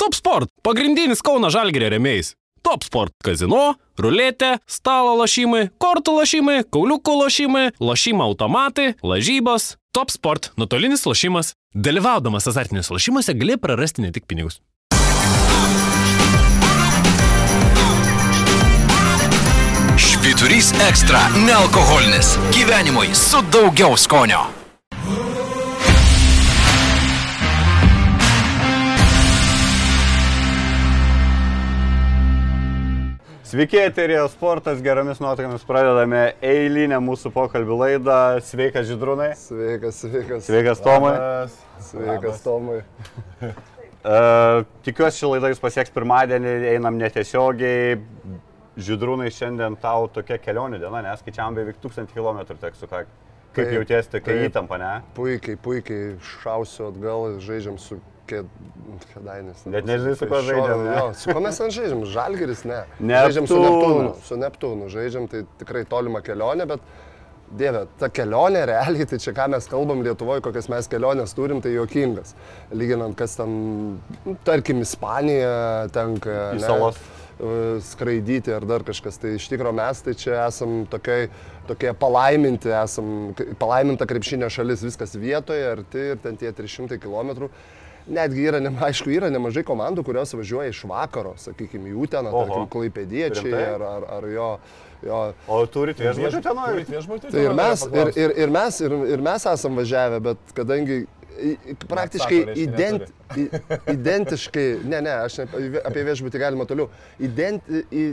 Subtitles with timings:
[0.00, 2.32] Top Sport- pagrindinis Kauno Žalgėrio remėjais.
[2.64, 9.76] Top Sport- kazino, ruletė, stalo lošimai, kortų lošimai, kauliukų lošimai, lošimo automatai, lažybos.
[9.92, 11.52] Top Sport- nuotolinis lošimas.
[11.76, 14.60] Dalyvaudamas azartiniuose lošimuose gali prarasti ne tik pinigus.
[20.00, 22.38] Švyturys ekstra- nealkoholinis.
[22.56, 24.59] Gyvenimui su daugiau skonio.
[33.50, 38.18] Sveiki, eterija sportas, geromis nuotaikomis pradedame eilinę mūsų pokalbių laidą.
[38.46, 39.32] Sveikas, Židrūnai.
[39.34, 40.44] Sveikas, sveikas.
[40.46, 41.10] Sveikas, Tomai.
[41.82, 42.76] Sveikas, Tomai.
[43.40, 47.98] Uh, tikiuosi, ši laida jūs pasieks pirmadienį, einam netiesiogiai.
[48.78, 53.18] Židrūnai, šiandien tau tokia kelionė diena, nes skaičiavam beveik 1000 km teks sukakti.
[53.50, 54.46] Kaip Taip, jautiesi, tokia taip.
[54.46, 54.92] įtampa, ne?
[55.18, 57.98] Puikiai, puikiai šausiu atgal, žaidžiam su
[58.30, 58.56] kėd...
[59.12, 59.66] kėdainės.
[59.66, 60.96] Net nežinai, su kuo žaidžiam, ne?
[60.96, 62.02] Jo, su kuo mes ten žaidžiam?
[62.14, 62.80] Žalgeris, ne.
[62.98, 63.28] Neptūnas.
[63.28, 64.16] Žaidžiam su Neptūnu.
[64.30, 66.84] Su Neptūnu žaidžiam, tai tikrai tolima kelionė, bet
[67.50, 71.72] Dieve, ta kelionė realiai, tai čia ką mes kalbam Lietuvoje, kokias mes keliones turim, tai
[71.74, 72.36] juokingas.
[72.70, 73.56] Lyginant, kas ten,
[74.26, 76.36] nu, tarkim, Ispanija tenka.
[76.54, 77.00] Į salas.
[77.40, 79.18] e, skraidyti ar dar kažkas.
[79.18, 81.26] Tai iš tikrųjų mes tai čia esam tokiai,
[81.66, 87.50] tokie palaiminti, esam palaiminta krepšinio šalis, viskas vietoje, arti ir ten tie 300 km.
[88.10, 92.66] Netgi yra, ne, aišku, yra nemažai komandų, kurios važiuoja iš vakaro, sakykime, jų ten, tarkim,
[92.72, 94.48] klaipėdiečiai ar, ar, ar jo,
[95.06, 95.20] jo.
[95.46, 96.72] O turit viešbučių tenai?
[97.30, 101.04] Tai ir mes, ir, ir, ir, mes, ir, ir mes esam važiavę, bet kadangi
[101.88, 103.10] praktiškai ident,
[103.88, 105.46] identiškai, ne, ne, aš ne,
[105.86, 106.88] apie viešbutį galima toliau,
[107.22, 107.66] ident,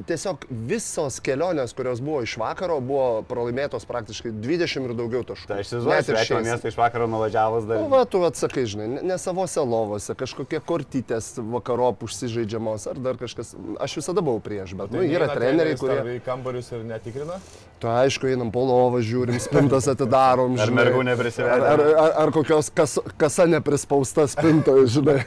[0.08, 5.50] tiesiog visos kelionės, kurios buvo iš vakaro, buvo pralaimėtos praktiškai 20 ir daugiau taškų.
[5.50, 6.50] Tai aš įsivaizduoju, svetimą šiais.
[6.52, 7.82] miestą iš vakaro nuvažiavus dar.
[7.84, 13.20] Nu, va, tu atsakai, žinai, ne, ne savose lovose, kažkokie kortytės vakarop užsižaidžiamos ar dar
[13.20, 13.56] kažkas.
[13.84, 16.00] Aš visada buvau prieš, bet nu, yra treneriai, kurie...
[16.18, 17.42] Į kambarius ir netikrina.
[17.78, 20.80] Tu aišku, einam po lovą, žiūrim, spintas atidarom, Ar žinai.
[20.80, 21.54] mergų neprisivedė?
[21.54, 25.20] Ar, ar, ar, ar kokios kas, kasa neprispausta spintoje, žinai.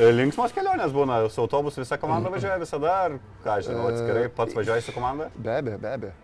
[0.00, 4.56] E, Linksmos kelionės būna, su autobusu visa komanda važiuoja visada, ar ką žinau, atskirai pats
[4.56, 5.28] važiuoji su komanda?
[5.36, 6.16] Be abejo, be abejo.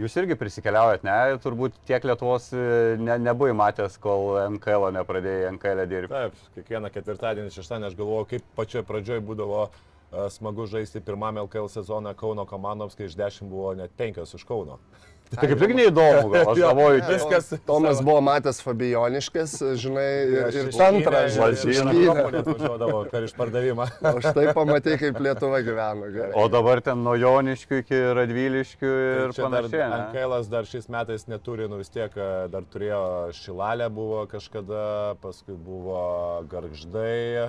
[0.00, 1.16] Jūs irgi prisikeliaujat, ne?
[1.44, 6.14] Turbūt tiek Lietuvos e, ne, nebuvai matęs, kol NKL nepradėjai NKL dirbti.
[6.16, 9.91] Taip, kiekvieną ketvirtadienį, šeštadienį aš galvoju, kaip pačioje pradžioje būdavo e,
[10.30, 14.78] smagu žaisti pirmame LKL sezoną Kauno komandoms, kai iš dešimt buvo net penkios iš Kauno.
[15.32, 18.04] Tai kaip tik neįdomu, gal aš galvoju, Ne, viskas Tom- Tomas savo.
[18.10, 23.86] buvo matęs Fabioniškės, žinai, ir, ir centrą, žinai, per išpardavimą.
[24.12, 26.10] O štai pamatai, kaip Lietuva gyvena.
[26.12, 26.32] Gerai.
[26.36, 29.88] o dabar ten nuo Joniškių iki Radviliškių ir Tai Čia dar panašiai.
[29.88, 30.00] ne?
[30.10, 32.12] NKL dar šiais metais neturi, nu vis tiek
[32.52, 33.00] dar turėjo
[33.40, 37.48] Šilalę buvo kažkada, paskui buvo Garždai,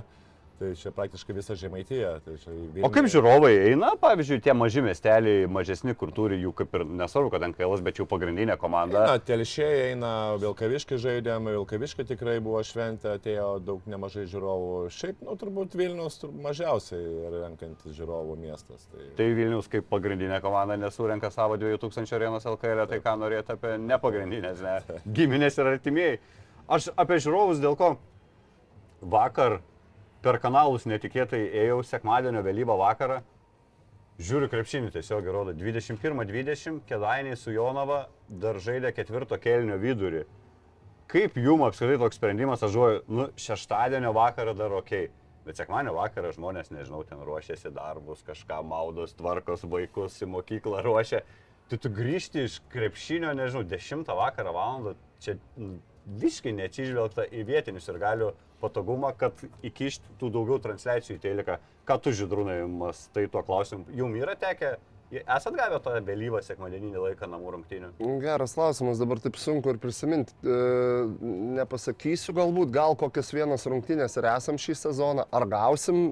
[0.63, 2.13] tai čia praktiškai visa Žemaitija.
[2.23, 6.77] Tai į O kaip žiūrovai eina, pavyzdžiui, tie maži miesteliai, mažesni, kur turi jų kaip
[6.77, 9.05] ir nesvarbu, kad NKL, bet jų pagrindinė komanda.
[9.09, 14.69] Na, telšėjai eina, Vilkaviškai žaidėm, Vilkaviškai tikrai buvo šventė, atėjo daug nemažai žiūrovų.
[14.93, 18.87] Šiaip, nu, turbūt Vilnius tur, mažiausiai renkantis žiūrovų miestas.
[18.93, 19.09] Tai...
[19.19, 24.63] Tai Vilnius kaip pagrindinė komanda nesurenka savo 2000 arenos LKL, tai ką norėtų apie nepagrindinės,
[24.63, 24.79] ne?
[25.19, 26.23] Giminės ir artimieji.
[26.71, 27.95] Aš apie žiūrovus dėl ko
[29.03, 29.59] vakar
[30.23, 33.19] per kanalus netikėtai ėjau sekmadienio vėlyvą vakarą.
[34.23, 40.23] Žiūriu krepšinį tiesiog rodo 21-20, Kedainiai su Jonava dar žaidė ketvirto kelnio vidurį.
[41.11, 44.93] Kaip jum apskritai toks sprendimas, aš žuoju, nu, šeštadienio vakarą dar ok,
[45.43, 51.23] bet sekmanio vakarą žmonės, nežinau, ten ruošiasi darbus, kažką maudos, tvarkos vaikus į mokyklą ruošia.
[51.69, 55.81] Tai tu grįžti iš krepšinio, nežinau, 10 vakarą valandą, čia nu,
[56.21, 61.59] visiškai neatsižvelgta į vietinius ir galiu patogumą, kad įkišti tų daugiau transliacijų į teliką.
[61.87, 62.61] Ką tu žydrūnai,
[63.15, 64.77] tai tuo klausimu, jum yra tekę,
[65.21, 67.91] esat gavę tą vėlyvą sekmadieninį laiką namų rungtynių?
[68.23, 70.33] Geras klausimas, dabar taip sunku ir prisiminti.
[70.41, 70.57] E,
[71.59, 76.03] nepasakysiu galbūt, gal kokias vienas rungtynės ir esam šį sezoną, ar gausim.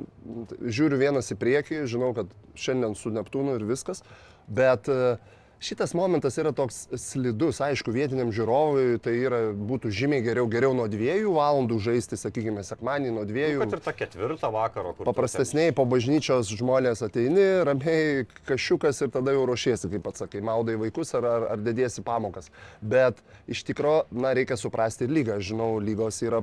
[0.61, 4.03] Žiūriu vienas į priekį, žinau, kad šiandien su Neptūnu ir viskas,
[4.52, 5.16] bet e,
[5.61, 10.87] šitas momentas yra toks slidus, aišku, vietiniam žiūrovui tai yra, būtų žymiai geriau, geriau nuo
[10.90, 13.61] dviejų valandų žaisti, sakykime, sekmanį nuo dviejų.
[13.61, 15.08] Kad ir tą ketvirtą vakaro, kur...
[15.11, 20.78] Paprastesniai po bažnyčios žmonės ateini, ramiai kašiukas ir tada jau ruošiesi, kaip pats sakai, maudai
[20.81, 22.49] vaikus ar, ar, ar dėdėsi pamokas.
[22.81, 23.22] Bet
[23.52, 25.37] iš tikrųjų, na, reikia suprasti ir lygą.
[25.46, 26.41] Žinau, lygos yra,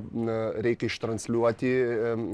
[0.63, 1.73] reikia ištransliuoti.
[2.13, 2.29] em,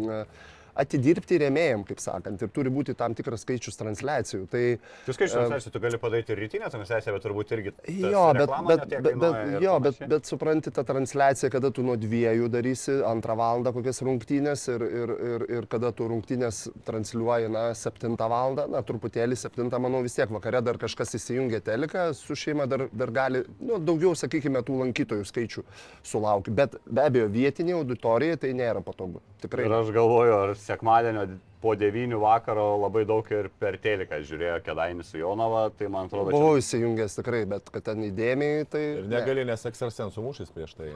[0.75, 4.45] atidirbti rėmėjim, kaip sakant, ir turi būti tam tikras skaičius transliacijų.
[4.51, 4.63] Tai,
[5.05, 7.73] Tu skaičiu transliaciją, tu gali padaryti rytinę transliaciją, bet turbūt irgi...
[8.01, 12.49] Jo, bet, bet, bet, bet, jo, bet, bet supranti tą transliaciją, kada tu nuo dviejų
[12.51, 18.29] darysi antrą valandą kokias rungtynės ir, ir, ir, ir kada tu rungtynės transliuoji, na, septintą
[18.31, 22.87] valandą, na, truputėlį septintą, manau, vis tiek vakare dar kažkas įsijungia teleką, su šeima dar,
[22.91, 25.65] dar gali, nu, daugiau, sakykime, tų lankytojų skaičių
[26.05, 26.53] sulaukti.
[26.55, 29.23] Bet be abejo, vietinė auditorija tai nėra patogu.
[29.43, 29.67] Tikrai.
[29.67, 31.27] Ir aš galvoju, ar sekmadienio
[31.65, 36.29] po 9 vakaro labai daug ir per teliką žiūrėjo Kedainis su Jonava, tai man atrodo,
[36.29, 38.83] čia- Buvau įsijungęs tikrai, bet kad ten įdėmiai, tai...
[38.99, 39.15] Ir ne.
[39.15, 40.91] negali, nes ekstrasensų mūšis prieš tai.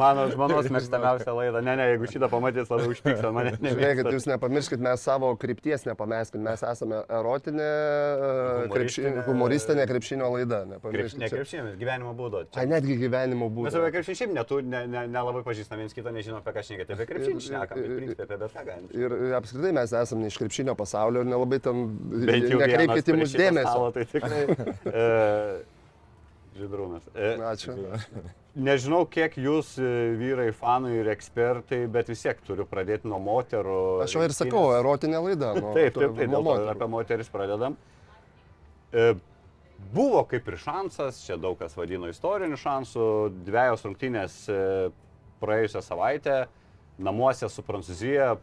[0.00, 1.60] Mano žmonos mėgstamiausia laida.
[1.64, 3.54] Ne, ne, jeigu šitą pamatys, labai užpiks ant mane.
[3.60, 8.30] Žiūrėkit, jūs nepamirškit, mes savo krypties nepameskit, mes esame erotinė, e,
[8.68, 10.60] Humoristinė- humoristinė krepšinio laida.
[10.84, 11.36] Krepš, ne čia.
[11.38, 12.44] krepšinėmis, gyvenimo būdo.
[12.60, 13.72] Ai, netgi gyvenimo Mes būdu.
[13.80, 16.96] apie krepšinį šiaip netu, ne, ne, nelabai pažįstam viens kitą, nežinom apie ką šnekėti.
[16.96, 18.88] Apie krepšinį šnekam, principė apie bet ką galim.
[18.98, 21.86] Ir apskritai mes esame iš krepšinio pasaulio ir nelabai ten
[22.26, 23.86] nekreipkite į mus dėmesio.
[23.96, 24.42] Tai tikrai.
[25.04, 25.06] e,
[26.60, 27.06] Žydrūnas.
[27.14, 27.76] E, Ačiū.
[28.58, 33.80] nežinau, kiek jūs e, vyrai, fanai ir ekspertai, bet vis tiek turiu pradėti nuo moterų.
[34.04, 35.54] Aš jau ir sakau, erotinė laida.
[35.56, 36.70] Nu, Taip, taip, taip, nuo moterų.
[36.74, 37.78] apie moteris pradedam.
[38.90, 39.12] E,
[39.90, 43.04] Buvo kaip ir šansas, čia daug kas vadino istoriniu šansu,
[43.46, 44.58] dviejos rungtynės e,
[45.40, 46.36] praėjusią savaitę,
[47.00, 48.34] namuose su Prancūzija,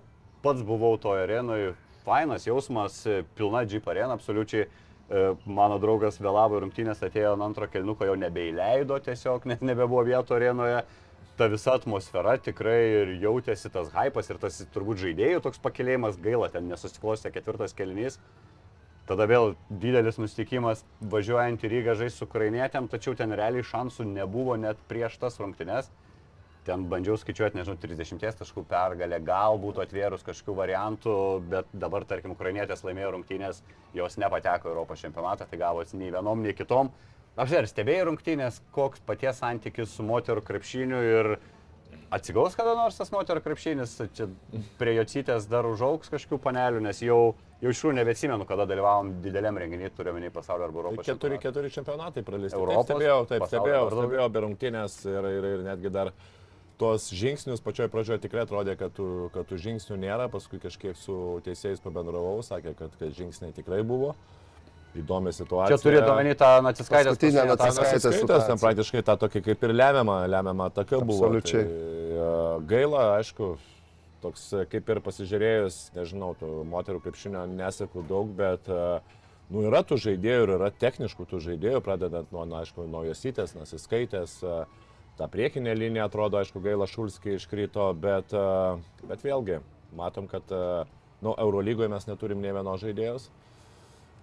[0.43, 1.73] pats buvau toje arenoje,
[2.05, 3.01] fainas jausmas,
[3.37, 4.67] pilna Jeep arena, absoliučiai.
[5.07, 10.35] E, Mano draugas vėlavo rungtynės, atėjo ant antro kelniuko, jau nebeįleido tiesiog, nes nebebuvo vietų
[10.35, 10.81] arenoje.
[11.37, 16.49] Ta visa atmosfera tikrai ir jautėsi tas hypas ir tas turbūt žaidėjų toks pakėlėjimas, gaila,
[16.51, 18.17] ten nesusiklostė ketvirtas kelnys.
[19.07, 24.57] Tada vėl didelis nusteikimas važiuojant į Rygą žaisti su ukrainietėm, tačiau ten realiai šansų nebuvo
[24.59, 25.87] net prieš tas rungtynes.
[26.67, 31.17] Ten bandžiau skaičiuoti, nežinau, 30 taškų pergalę, gal būtų atvėrus kažkokių variantų,
[31.53, 33.61] bet dabar, tarkim, ukrainietės laimėjo rungtynės,
[33.95, 36.91] jos nepateko Europos čempionatą, tai gavosi nei vienom, nei kitom.
[37.39, 41.37] Aš dar stebėjau rungtynės, koks paties santykis su moterų krepšiniu ir
[42.11, 44.27] atsigaus kada nors tas moterų krepšinis, čia
[44.79, 47.19] prie Jocytės dar užauks kažkokių panelių, nes jau,
[47.61, 51.05] jau iš tikrųjų nebeatsimenu, kada dalyvavom dideliam renginiui, turiuomenį pasaulio arba Europos.
[51.05, 51.43] Keturi, čempionate.
[51.47, 52.57] keturi čempionatai praleisti.
[52.57, 56.13] Europos, Taip, stebėjau, taip, stebėjau, stebėjau be rungtynės ir, ir, ir netgi dar
[56.77, 61.15] tuos žingsnius pačioj pradžioje tikrai atrodė, kad tų, kad tų žingsnių nėra, paskui kažkiek su
[61.45, 64.13] teisėjais pabendravau, sakė, kad, kad žingsniai tikrai buvo.
[64.97, 65.75] Įdomi situacija.
[65.75, 67.11] Čia turėtų omeny tą naciskaitę.
[67.11, 68.47] Paskutinę situacija.
[68.47, 71.27] ten praktiškai ta tokia kaip ir lemiama, lemiama ataka buvo.
[71.27, 71.65] Absoliučiai.
[71.67, 72.29] Tai, e,
[72.71, 73.51] gaila, aišku,
[74.23, 78.81] toks kaip ir pasižiūrėjus, nežinau, tų moterų krepšinio nesekų daug, bet e,
[79.53, 83.53] nu, yra tų žaidėjų ir yra techniškų tų žaidėjų, pradedant nuo, na, aišku, nuo Josytės,
[83.59, 84.39] Nasiskaitės.
[84.41, 84.86] e,
[85.17, 89.59] Ta priekinė linija atrodo, aišku, gaila Šulskiai iškrito, bet, e, bet vėlgi,
[89.97, 90.61] matom, kad e,
[91.25, 93.31] nu, Eurolygoje mes neturim ne vienos žaidėjos.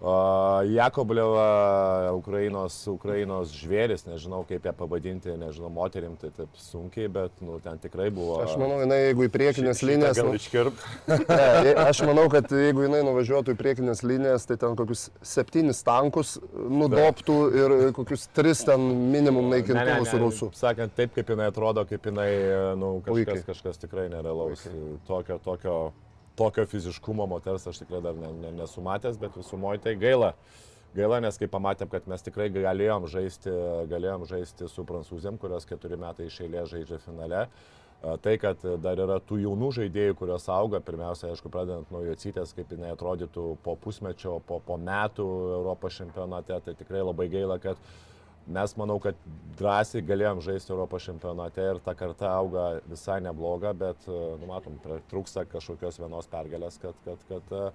[0.01, 7.39] O, Jakobleva, Ukrainos, Ukrainos žvėris, nežinau kaip ją pavadinti, nežinau, moterim tai taip sunkiai, bet
[7.41, 8.41] nu, ten tikrai buvo.
[8.45, 10.21] Aš manau, jinai, jeigu į priekinės linijas...
[10.21, 10.85] Gal nu- iškirp.
[11.09, 16.37] Ne, aš manau, kad jeigu jinai nuvažiuotų į priekinės linijas, tai ten kokius septynis tankus
[16.53, 20.51] nudoptų ir kokius tris ten minimum naikintuvus rusų.
[20.59, 22.31] Sakant, taip kaip jinai atrodo, kaip jinai,
[22.77, 24.69] nu, kažkas, kažkas tikrai nerealaus.
[25.09, 25.79] Tokio, tokio,
[26.37, 30.35] tokio fiziškumo moters aš tikrai dar ne, ne, nesu matęs, bet visumoje tai gaila.
[30.95, 33.51] Gaila, nes kai pamatėm, kad mes tikrai galėjom žaisti,
[33.91, 37.49] galėjom žaisti su prancūzėm, kurios keturi metai iš eilės žaidžia finale.
[38.23, 42.71] Tai, kad dar yra tų jaunų žaidėjų, kurios auga, pirmiausia, aišku, pradedant nuo Jocytės, kaip
[42.75, 45.25] jinai atrodytų po pusmečio, po, po metų
[45.57, 47.81] Europos čempionate, tai tikrai labai gaila, kad
[48.47, 49.17] mes manau, kad
[49.59, 54.77] drąsiai galėjom žaisti Europos čempionate ir ta karta auga visai nebloga, bet, e, nu, matom,
[55.11, 57.71] trūksta kažkokios vienos pergalės, kad, kad, kad, e,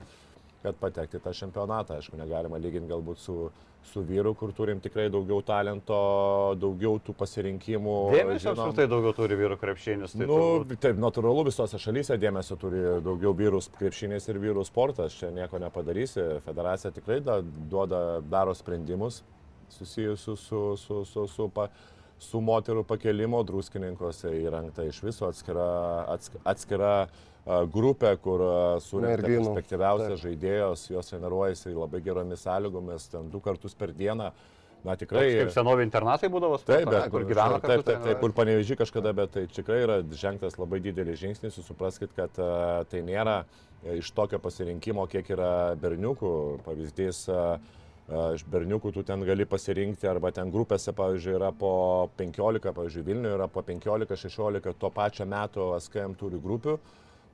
[0.63, 1.97] kad patekti tą čempionatą.
[1.97, 3.37] Aišku, negalima lyginti galbūt su,
[3.89, 5.97] su vyru, kur turim tikrai daugiau talento,
[6.59, 7.95] daugiau tų pasirinkimų.
[8.13, 10.13] Dėmesio apskritai daugiau turi vyrų krepšinis.
[10.19, 15.15] Tai Nu, turbūt- taip, natūralu visose šalyse dėmesio turi daugiau vyrų krepšinis ir vyrų sportas.
[15.17, 16.41] Čia nieko nepadarysi.
[16.45, 19.23] Federacija tikrai da, duoda, daro sprendimus
[19.75, 21.69] susijusius su, su, su, su, pa,
[22.19, 23.41] su moterų pakelimu.
[23.47, 25.69] Druskininkose įrengta iš viso atskira,
[26.15, 28.43] atsk- atskira a, grupė, kur
[28.83, 34.31] surinkta Merginų, perspektyviausias žaidėjos, jos treniruojasi labai geromis sąlygomis, ten du kartus per dieną.
[34.79, 35.25] Na tikrai.
[35.41, 39.11] Kaip senovi internatai būdavo, Taip, bet kur gyvena Taip, taip, taip, ten kur paneveži kažkada,
[39.11, 43.97] bet tai tikrai yra žengtas labai didelis žingsnis, jūs supraskite, kad a, tai nėra e,
[43.99, 46.31] iš tokio pasirinkimo, kiek yra berniukų.
[46.63, 47.59] Pavyzdys, a,
[48.09, 53.35] Iš berniukų tu ten gali pasirinkti, arba ten grupėse, pavyzdžiui, yra po 15, pavyzdžiui, Vilniuje
[53.37, 56.79] yra po 15-16, tuo pačiu metu SKM turi grupių,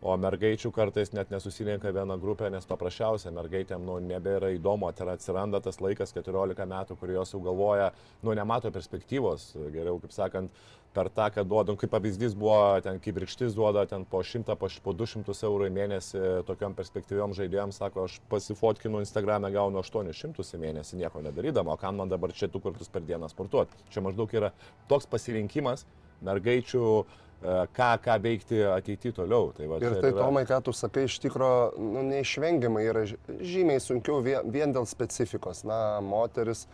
[0.04, 5.62] o mergaičių kartais net nesusirenka vieną grupę, nes paprasčiausia mergaitėm nu, nebėra įdomu, tai atsiranda
[5.64, 7.92] tas laikas 14 metų, kur jos jau galvoja,
[8.24, 13.02] nu, nemato perspektyvos, geriau, kaip sakant, per tą, kad duoda, nu, kaip pavyzdys buvo, ten
[13.04, 17.74] kaip rikštis duoda, ten po 100, po, po 200 eurų į mėnesį tokiam perspektyviom žaidėjom,
[17.75, 22.48] sako, aš pasifotkinu Instagram'e, gaunu 800 į mėnesį nieko nedarydama, o kam man dabar čia
[22.52, 23.75] du kartus per dieną sportuoti.
[23.92, 24.54] Čia maždaug yra
[24.92, 25.84] toks pasirinkimas
[26.24, 29.51] mergaičių uh, ką, ką veikti ateityje toliau.
[29.58, 30.24] Tai va, ir tai, yra...
[30.24, 35.65] Tomai, ką tu sakai, iš tikrųjų nu, neišvengiamai yra žymiai sunkiau vien, vien dėl specifikos.
[35.68, 36.65] Na, moteris.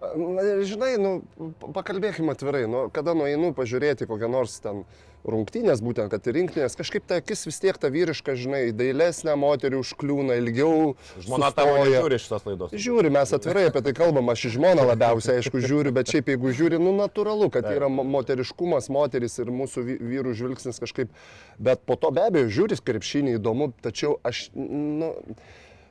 [0.00, 1.18] Na, žinai, nu,
[1.76, 6.76] pakalbėkime atvirai, nu, kada nueinu pažiūrėti kokią nors ten uh, rungtynės, būtent, kad ir rinktinės,
[6.78, 10.94] kažkaip ta akis vis tiek ta vyriška, žinai, dailesnė moterį užkliūna ilgiau.
[11.20, 12.74] Žmona tavo žiūri šitas laidos.
[12.74, 16.80] Žiūri, mes atvirai apie tai kalbam, aš žmona labiausiai, aišku, žiūriu, bet šiaip jeigu žiūri,
[16.82, 21.12] nu natūralu, kad yra moteriškumas, moteris ir mūsų vyrų žvilgsnis kažkaip,
[21.60, 25.12] bet po to be abejo žiūri krepšinį įdomu, tačiau aš, nu,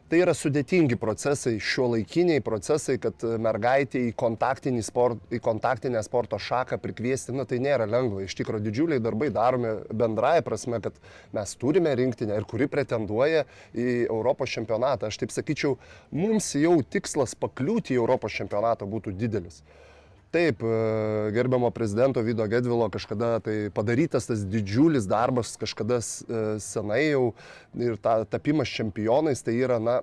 [0.09, 6.79] tai yra sudėtingi procesai, šio laikiniai procesai, kad mergaitė į, sport, į kontaktinę sporto šaką
[6.81, 8.23] prikviesti, na tai nėra lengva.
[8.25, 10.97] Iš tikrųjų didžiuliai darbai daromi bendraja prasme, kad
[11.35, 15.09] mes turime rinktinę ir kuri pretenduoja į Europos čempionatą.
[15.09, 15.77] Aš taip sakyčiau,
[16.11, 19.61] mums jau tikslas pakliūti į Europos čempionatą būtų didelis.
[20.31, 27.01] Taip, e, gerbiamo prezidento Vido Gedvilo kažkada tai padarytas tas didžiulis darbas, kažkada e, senai
[27.07, 27.31] jau
[27.73, 29.95] ir ta, tapimas čempionais, tai yra, na,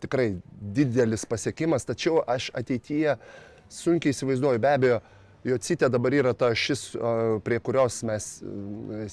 [0.00, 0.30] tikrai
[0.78, 3.18] didelis pasiekimas, tačiau aš ateityje
[3.68, 5.02] sunkiai įsivaizduoju, be abejo,
[5.44, 7.12] Jocitė dabar yra ta šis, e,
[7.44, 8.30] prie kurios mes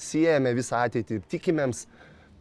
[0.00, 1.84] siejame visą ateitį tikimėms,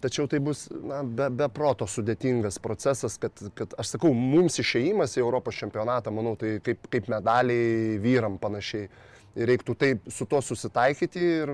[0.01, 5.13] Tačiau tai bus na, be, be proto sudėtingas procesas, kad, kad aš sakau, mums išėjimas
[5.17, 8.89] į Europos čempionatą, manau, tai kaip, kaip medaliai vyram panašiai.
[9.37, 11.53] Ir reiktų taip su tuo susitaikyti ir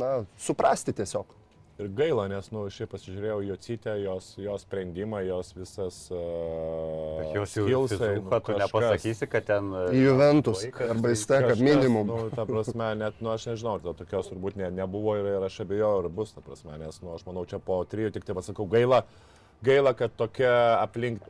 [0.00, 1.28] na, suprasti tiesiog.
[1.76, 5.98] Ir gaila, nes, nu, šiaip pasižiūrėjau jo citę, jos, jos sprendimą, jos visas...
[6.08, 9.68] Uh, jos jau skilsai, nu, kad tu nepasakysi, kad ten...
[9.74, 12.08] Uh, Juventus, arba įsteka minimum.
[12.08, 15.60] Nu, ta prasme, net, nu, aš nežinau, to tokios turbūt ne, nebuvo ir, ir aš
[15.66, 18.64] abejoju, ar bus, ta prasme, nes, nu, aš manau, čia po trijų tik tai pasakau,
[18.72, 19.04] gaila,
[19.68, 21.28] gaila, kad tokia aplink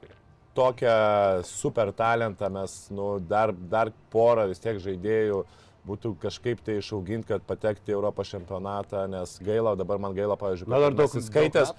[0.55, 0.97] tokią
[1.43, 7.29] super talentą mes, nu, dar, dar porą vis tiek žaidėjų uh, būtų kažkaip tai išauginti,
[7.31, 11.73] kad patekti į Europos čempionatą, nes gaila, dabar man gaila, pavyzdžiui, Na, dar daug skaitęs,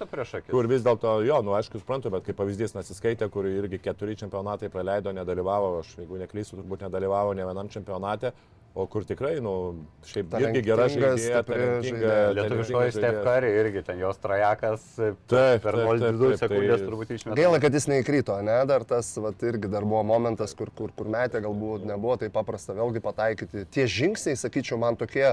[0.49, 4.71] kur vis dėlto, jo, nu, aišku, suprantu, bet kaip pavyzdys nesiskaitė, kur irgi keturi čempionatai
[4.73, 8.33] praleido, nedalyvavo, aš jeigu neklysiu, turbūt nedalyvavo ne vienam čempionate,
[8.77, 9.51] O kur tikrai, nu,
[10.05, 12.15] šiaip irgi gera žaidėja, talentinga.
[12.37, 14.83] Lietuviškoji Steph Curry irgi ten jos trajekas
[15.25, 17.37] taip, per 0,2 sekundės turbūt išmetė.
[17.39, 21.09] Gaila, kad jis neįkrito, ne, dar tas, vat, irgi dar buvo momentas, kur, kur, kur
[21.09, 23.65] metė, galbūt nebuvo taip paprasta vėlgi pataikyti.
[23.73, 25.31] Tie žingsniai, sakyčiau, man tokie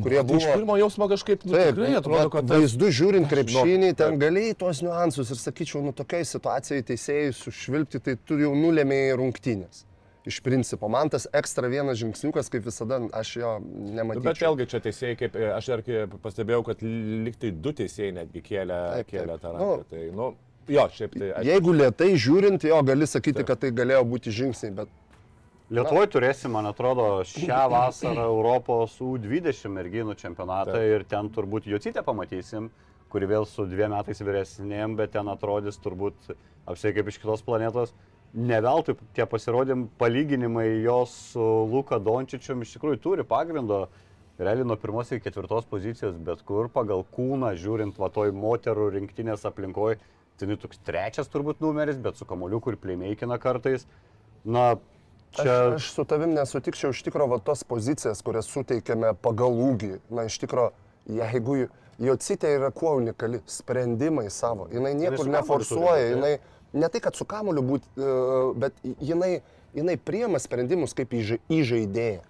[0.00, 0.40] kurie buvo...
[0.40, 2.48] Iš pirmo jausmo kažkaip nu, taip, tikrai atrodo, kad...
[2.48, 8.16] Vaizdu žiūrint krepšinį, ten galėjai tuos niuansus ir sakyčiau, nu tokiai situacijai teisėjai sušvilpti, tai
[8.24, 9.84] tu jau nulėmėjai rungtynės
[10.26, 10.88] iš principo.
[10.88, 14.24] Man tas ekstra vienas žingsniukas, kaip visada, aš jo nemačiau.
[14.26, 15.84] Bet vėlgi čia teisėjai, kaip aš dar
[16.22, 16.82] pastebėjau, kad
[17.26, 19.66] liktai du teisėjai netgi kėlė, taip, kėlė tą ranką.
[19.66, 20.30] Nu, tai, nu,
[20.76, 21.32] jo, šiaip tai.
[21.32, 21.50] Aš...
[21.50, 23.50] Jeigu lietai žiūrint, jo gali sakyti, taip.
[23.52, 25.02] kad tai galėjo būti žingsniai, bet...
[25.66, 30.92] Lietuvoje turėsim, man atrodo, šią vasarą Europos U20 merginų čempionatą taip.
[30.94, 32.68] ir ten turbūt Jocytę pamatysim
[33.10, 36.34] kuri vėl su dviem metais vyresnėm, bet ten atrodys turbūt
[36.66, 37.94] apsiai kaip iš kitos planetos
[38.36, 43.86] neveltui tie pasirodym palyginimai jos su Luka Dončičium iš tikrųjų turi pagrindo.
[44.36, 49.46] Realiai nuo pirmos iki ketvirtos pozicijos, bet kur pagal kūną, žiūrint va toj moterų rinktinės
[49.48, 49.96] aplinkoje,
[50.36, 53.88] tai toks trečias turbūt numeris, bet su kamoliu, kur plėmeikina kartais.
[54.44, 54.74] Na,
[55.36, 55.72] Čia...
[55.74, 59.96] Aš, aš su tavim nesutikčiau iš tikrųjų tos pozicijas, kurias suteikėme pagal ūgį.
[60.12, 60.70] Na, iš tikrųjų,
[61.16, 61.56] jeigu
[61.98, 66.32] jo citė yra kuo unikali, sprendimai savo, jinai niekur neforsuoja, jinai,
[66.72, 68.14] ne tai, kad su kamuliu būti, e,
[68.58, 69.40] bet jinai,
[69.76, 72.22] jinai priema sprendimus kaip įžaidėja.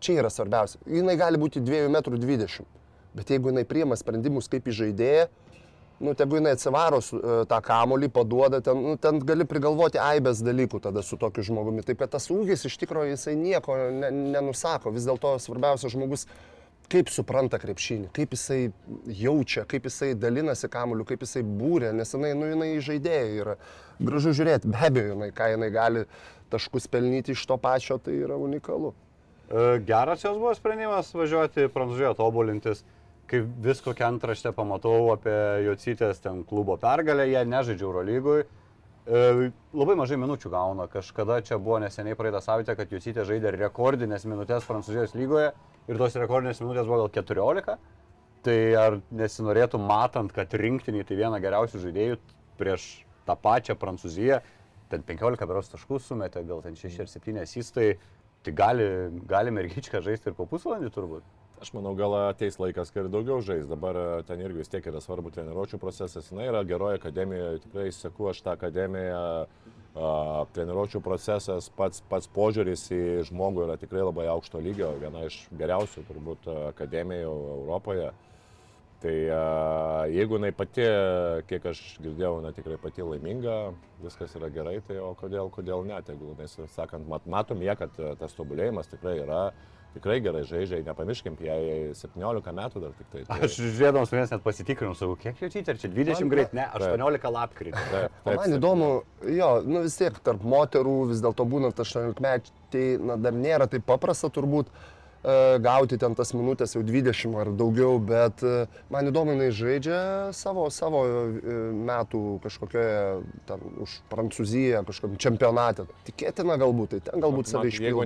[0.00, 0.80] Čia yra svarbiausia.
[0.88, 2.68] Jinai gali būti 2,20 m.
[3.14, 5.26] Bet jeigu jinai priema sprendimus kaip įžaidėja,
[6.00, 10.40] nu, tegu jinai atsivaro su, e, tą kamolį, paduoda, ten, nu, ten gali prigalvoti aibės
[10.44, 11.84] dalykų tada su tokiu žmogumi.
[11.84, 14.94] Taip, kad tas ūgis iš tikrųjų jisai nieko ne, nenusako.
[14.96, 16.24] Vis dėlto svarbiausia žmogus
[16.90, 18.70] kaip supranta krepšinį, kaip jisai
[19.20, 23.56] jaučia, kaip jisai dalinasi kamuoliu, kaip jisai būrė, nes jinai, nu, jinai žaidėja yra.
[24.00, 26.04] Gražu žiūrėti, be abejo, jinai, ką jinai gali
[26.50, 28.94] taškus pelnyti iš to pačio, tai yra unikalu.
[29.50, 32.82] E, geras jos buvo sprendimas važiuoti į Prancūziją, tobulintis.
[33.30, 35.36] Kai visko antraštę pamatau apie
[35.68, 38.40] Jocytės ten klubo pergalę, jie nežaidžia Eurolygui.
[38.42, 38.59] E,
[39.10, 40.86] labai mažai minučių gauna.
[40.90, 45.50] Kažkada čia buvo neseniai praeitą savaitę, kad Jusytė žaidė rekordinės minutės Prancūzijos lygoje
[45.90, 47.76] ir tos rekordinės minutės buvo gal 14.
[48.46, 52.20] Tai ar nesinorėtų matant, kad rinktinį tai viena geriausių žaidėjų
[52.60, 52.86] prieš
[53.28, 54.40] tą pačią Prancūziją,
[54.90, 57.90] ten 15 beros taškų sumetė, gal ten 6 ar 7 įstai,
[58.46, 58.86] tai gali,
[59.28, 61.26] gali mergičką žaisti ir po pusvalandį turbūt.
[61.60, 63.66] Aš manau, gal ateis laikas, kai ir daugiau žais.
[63.68, 66.30] Dabar e, ten irgi vis tiek yra svarbu treniruočio procesas.
[66.32, 69.18] Na, yra geroji akademija, tikrai seku aš tą akademiją.
[69.90, 70.12] a,
[70.54, 76.04] Treniruočio procesas, pats, pats požiūris į žmogų yra tikrai labai aukšto lygio, viena iš geriausių
[76.08, 78.06] turbūt akademijų Europoje.
[79.02, 79.42] Tai a,
[80.14, 80.86] jeigu jinai pati,
[81.50, 83.58] kiek aš girdėjau, jinai tikrai pati laiminga,
[84.04, 88.00] viskas yra gerai, tai o kodėl, kodėl ne, jeigu, nes, sakant, mat, matom jie, kad
[88.00, 89.42] e, tas tobulėjimas tikrai yra,
[89.94, 91.60] tikrai gerai žaidžia, nepamirškim, jai
[91.98, 93.24] 17 metų dar tik tai.
[93.28, 96.68] tai Aš žiūrėdamas vienas net pasitikrinau, sakau, kiek Jusytė, ar čia 20 Man- greit, ne,
[96.78, 98.04] 18 lapkritį.
[98.28, 98.90] Man įdomu,
[99.40, 103.66] jo, nu vis tiek tarp moterų vis dėlto būnant 18 metų, tai na, dar nėra
[103.70, 104.99] taip paprasta turbūt e,
[105.60, 109.98] gauti ten tas minutės jau 20 ar daugiau, bet e, man įdomu, jinai žaidžia
[110.32, 112.94] savo, savo e, metų kažkokioje,
[113.50, 115.84] ten už Prancūziją, kažkokiam čempionate.
[116.08, 118.00] Tikėtina galbūt, tai ten galbūt Man- savai Jeigu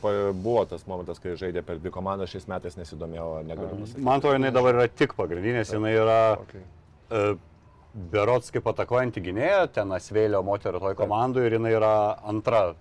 [0.00, 4.02] pa- buvo tas momentas, kai žaidė per dvi komandas, šiais metais nesidomėjau, negaliu pasakyti.
[4.08, 6.64] Man to jinai dabar yra tik pagrindinės, jinai yra Okay.
[7.10, 7.36] e,
[8.12, 11.94] berots kaip atakuojanti gynėja, ten Asvėlio moterų toj komandoje ir jinai yra
[12.24, 12.74] antra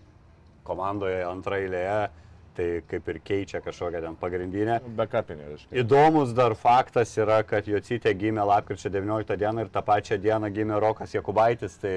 [0.64, 2.10] komandoje, antra eilėje,
[2.56, 4.80] tai kaip ir keičia kažkokią ten pagrindinę.
[4.98, 5.72] Bekapinė, reiškia.
[5.84, 10.80] Įdomus dar faktas yra, kad Jocytė gimė lapkričio 19 dieną ir tą pačią dieną gimė
[10.84, 11.96] Rokas Jakubaitis, tai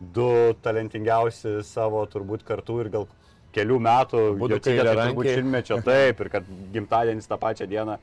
[0.00, 0.30] du
[0.62, 3.08] talentingiausi savo turbūt kartų ir gal
[3.54, 7.98] kelių metų, Jocytė tai turbūt šimtmečio taip ir kad gimtadienis tą pačią dieną,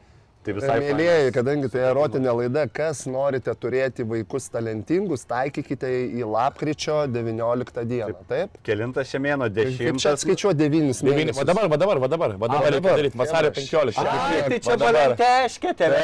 [0.52, 5.90] tai visai Mėlyjeji, kadangi tai erotinė laida, kas norite turėti vaikus talentingus, taikykite
[6.20, 8.16] į lapkričio 19 dieną.
[8.30, 8.58] Taip?
[8.66, 10.18] Kelintas šią mėno, Kaip čia dešimtas.
[10.18, 11.40] atskaičiuoju 9 Devyni, mėnesius.
[11.40, 12.98] va dabar, va dabar, va dabar, va dabar reikia dabar.
[13.04, 14.00] daryti vasario 15.
[14.00, 15.00] Ai, tai Va čia dabar.
[15.00, 16.02] valenteškė, tėvė.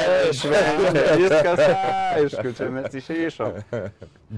[1.20, 1.60] Viskas
[2.20, 3.58] aišku, čia mes išeišom.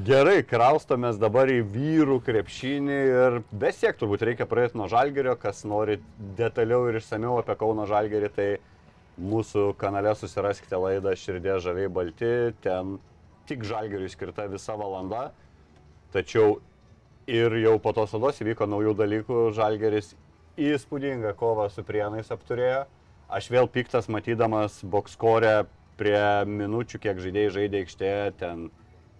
[0.05, 5.99] Gerai, kraustomės dabar į vyrų krepšinį ir besiek turbūt reikia pradėti nuo žalgerio, kas nori
[6.39, 8.49] detaliau ir išsameu apie Kauno žalgerį, tai
[9.19, 12.31] mūsų kanale susiraskite laidą Širdė žaliai balti,
[12.63, 12.97] ten
[13.49, 15.29] tik žalgeriui skirta visa valanda,
[16.15, 16.59] tačiau
[17.29, 20.15] ir jau po tos vados įvyko naujų dalykų, žalgeris
[20.59, 22.87] įspūdingą kovą su prienais apturėjo.
[23.29, 25.67] Aš vėl piktas matydamas bokskorę
[26.01, 28.69] prie minučių, kiek žaidėjai žaidė aikštėje, ten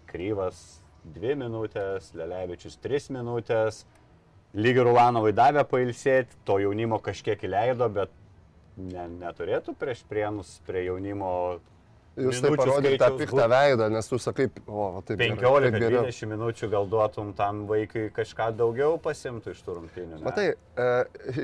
[0.09, 0.81] Kryvas
[1.13, 3.83] 2 minutės, Lelevičius 3 minutės,
[4.57, 8.15] lyg ir Ulanovai davė pailsėti, to jaunimo kažkiek įleido, bet
[8.79, 11.33] ne, neturėtų prieš prienus prie jaunimo
[12.19, 15.21] Jūs tai minučių parodėte tą piktą veidą, nes tu sakai, o, taip.
[15.39, 16.03] gerai, taip geriau.
[16.09, 20.19] 15-20 minučių gal duotum tam vaikui kažką daugiau pasimtų iš ne?
[20.25, 20.89] Matai, e,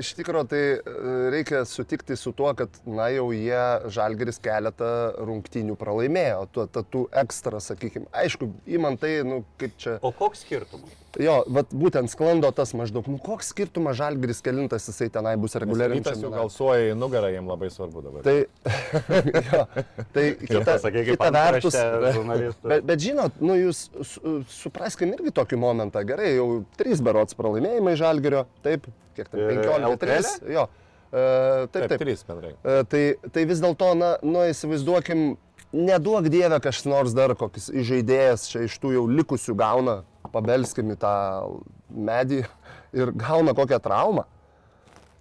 [0.01, 0.95] iš tikrųjų tai e,
[1.35, 3.63] reikia sutikti su tuo, kad, na jau jie
[3.95, 8.11] žalgeris keletą rungtynių pralaimėjo, tuo, ta, tų ekstra, sakykime.
[8.25, 9.97] Aišku, įman tai, nu, kaip čia.
[10.03, 11.04] O koks skirtumas?
[11.21, 16.01] Jo, vat būtent sklando tas maždaug, nu koks skirtumas žalgeris kelintas jisai tenai bus reguliariai.
[16.01, 18.25] Rytas jau galsuoja į nugarą, jiems labai svarbu dabar.
[18.25, 18.35] Tai,
[19.49, 19.61] jo,
[20.15, 21.77] tai kita, kaip kita vertus.
[22.65, 26.03] Bet, bet žinot, nu jūs su, supraskim irgi tokį momentą.
[26.07, 26.49] Gerai, jau
[26.79, 30.19] trys berots pralaimėjimai žalgerio, taip, kiek ten E, 15, 3.
[30.19, 30.51] LKL?
[30.55, 30.67] Jo.
[31.15, 31.23] E,
[31.71, 31.99] taip, Taip, taip.
[32.01, 32.53] trys bendrai.
[32.59, 35.37] E, tai, tai vis dėlto, na, nu, įsivaizduokim,
[35.75, 39.99] neduok dievę kažkas nors dar kokis žaidėjas čia iš tų jau likusių gauna,
[40.33, 41.15] pabelskim į tą
[41.89, 42.45] medį
[42.99, 44.25] ir gauna kokią traumą.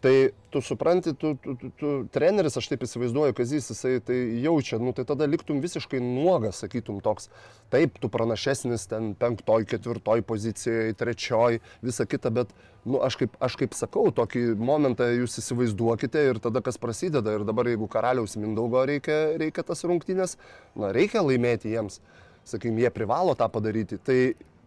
[0.05, 4.19] Tai tu supranti, tu, tu, tu, tu treneris, aš taip įsivaizduoju, kad jis jisai tai
[4.45, 7.31] jaučia, nu tai tada liktum visiškai nuogas, sakytum toks,
[7.73, 12.53] taip, tu pranašesnis ten penktoj, ketvirtoj pozicijoje, trečioj, visa kita, bet,
[12.85, 17.37] nu aš kaip, aš kaip sakau, tokį momentą jūs įsivaizduokite ir tada kas prasideda.
[17.39, 20.37] Ir dabar jeigu karaliaus Mindaugo reikia, reikia tas rungtynės,
[20.79, 22.01] na reikia laimėti jiems,
[22.49, 24.19] sakykim, jie privalo tą padaryti, tai,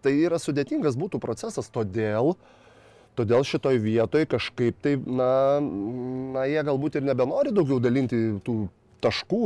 [0.05, 2.35] tai yra sudėtingas būtų procesas, todėl,
[3.17, 8.67] Todėl šitoj vietoj kažkaip tai, na, na, jie galbūt ir nebenori daugiau dalinti tų
[9.03, 9.43] taškų,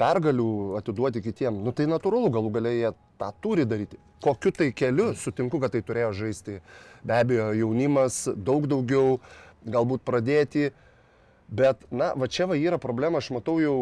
[0.00, 1.62] pergalių atiduoti kitiem.
[1.64, 3.98] Nu tai natūralu, galų galiai jie tą turi daryti.
[4.24, 6.60] Kokiu tai keliu, sutinku, kad tai turėjo žaisti.
[7.06, 9.18] Be abejo, jaunimas daug daugiau,
[9.66, 10.70] galbūt pradėti.
[11.46, 13.76] Bet, na, va čia va yra problema, aš matau jau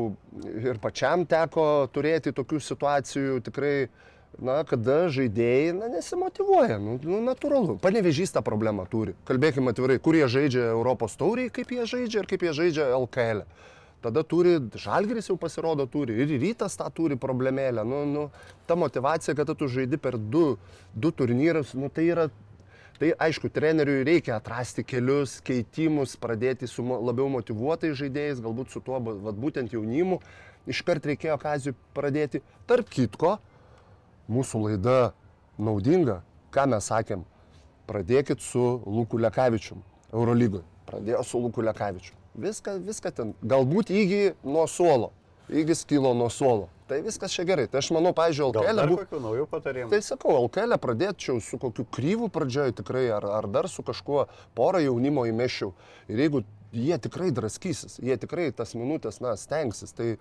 [0.61, 3.87] ir pačiam teko turėti tokių situacijų tikrai,
[4.37, 7.79] na, kada žaidėjai, na, nesimotivuoja, nu, nu natūralu.
[7.81, 9.15] Panevežys tą problemą turi.
[9.25, 13.47] Kalbėkime atvirai, kur jie žaidžia Europos tauriai, kaip jie žaidžia ir kaip jie žaidžia LKL.
[14.05, 17.87] Tada turi, žalgeris jau pasirodo turi, ir rytas tą turi problemėlę.
[17.89, 18.25] Nu, nu,
[18.69, 20.59] ta motivacija, kad tu žaidi per du,
[20.93, 22.29] du turnyrus, nu, tai yra
[22.95, 29.01] Tai aišku, treneriui reikia atrasti kelius, keitimus, pradėti su labiau motivuotais žaidėjais, galbūt su tuo
[29.03, 30.21] vat, būtent jaunimu.
[30.71, 32.41] Iškart reikėjo Kazijui pradėti.
[32.71, 33.35] Tarp kitko,
[34.31, 34.99] mūsų laida
[35.59, 36.21] naudinga,
[36.55, 37.27] ką mes sakėm,
[37.91, 39.83] pradėkit su Luku Lekavičium,
[40.15, 40.63] Eurolygoje.
[40.87, 42.24] Pradėjo su Luku Lekavičium.
[42.35, 43.35] Viską, viską ten.
[43.47, 45.13] Galbūt įgy nuo suolo.
[45.53, 46.69] Įgis kilo nuo suolo.
[46.89, 47.67] Tai viskas čia gerai.
[47.71, 48.89] Tai aš manau, pažiūrėjau, LKL.
[48.91, 49.91] bu- kokių naujų patarimų?
[49.93, 54.81] Tai sakau, LKL pradėčiau su kokiu kryvu pradžioje tikrai, ar, ar dar su kažkuo porą
[54.85, 55.73] jaunimo įmešiau.
[56.09, 56.43] Ir jeigu
[56.73, 60.17] jie tikrai draskysis, jie tikrai tas minutės, na, stengsis, tai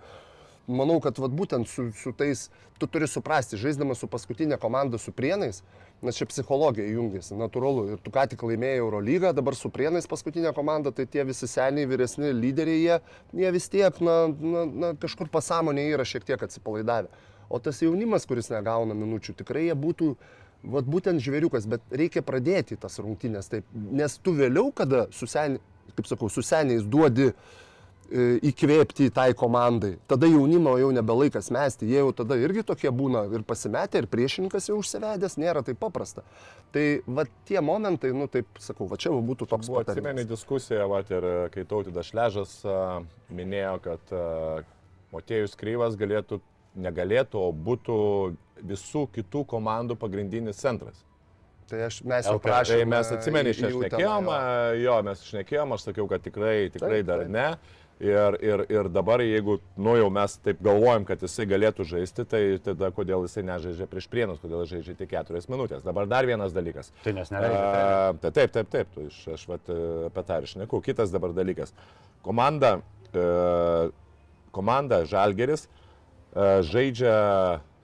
[0.66, 2.48] manau, kad vat, būtent su, su tais,
[2.80, 5.62] tu turi suprasti, žaisdamas su paskutinė komanda su prienais,
[6.04, 7.86] nes čia psichologija jungiasi, natūralu.
[7.94, 11.88] Ir tu ką tik laimėjai Eurolygą, dabar su prienais paskutinė komanda, tai tie visi seniai,
[11.88, 12.98] vyresni lyderiai, jie,
[13.42, 17.12] jie vis tiek, na, na, na, kažkur pasąmonė yra šiek tiek atsipalaidavę.
[17.52, 20.14] O tas jaunimas, kuris negauna minučių, tikrai jie būtų,
[20.74, 25.60] vat būtent žvėriukas, bet reikia pradėti tas rungtynės taip, nes tu vėliau, kada su seniais,
[25.94, 27.34] kaip sakau, su seniais duodi e,
[28.10, 29.94] įkvėpti tai komandai.
[30.10, 34.68] Tada jaunimo jau nebelaikas mesti, jie jau tada irgi tokie būna ir pasimetę, ir priešininkas
[34.70, 36.24] jau užsivedęs, nėra taip paprasta.
[36.74, 40.88] Tai va tie momentai, nu taip sakau, va čia jau būtų toks Buvo atsimeni diskusiją,
[40.92, 42.78] vat, ir e, kai Tautidas Šležas a,
[43.32, 44.14] minėjo, kad
[45.14, 46.40] Motėjus Kryvas galėtų,
[46.74, 47.96] negalėtų, o būtų
[48.66, 51.04] visų kitų komandų pagrindinis centras.
[51.70, 52.82] Tai aš, mes jau prašėme.
[52.82, 54.82] Tai mes atsimeni, į- čia į uteną, šnekėjom, jo.
[54.84, 57.32] jo, mes šnekėjom, aš sakiau, kad tikrai, tikrai Taip, dar taip.
[57.32, 57.46] ne.
[58.02, 62.40] Ir, ir, ir dabar, jeigu, nu jau mes taip galvojam, kad jisai galėtų žaisti, tai
[62.62, 65.84] tada kodėl jisai nežaidžia prieš prienus, kodėl žaidžia tik keturias minutės.
[65.86, 66.90] Dabar dar vienas dalykas.
[67.04, 70.40] Tai nes neleidžia A, tai taip, taip, taip, tu, aš, aš vat, e, apie tą
[70.42, 70.82] ir šneku.
[70.82, 71.70] Kitas dabar dalykas.
[72.26, 72.80] Komanda,
[73.14, 73.28] e,
[74.54, 75.70] komanda Žalgeris e,
[76.66, 77.14] žaidžia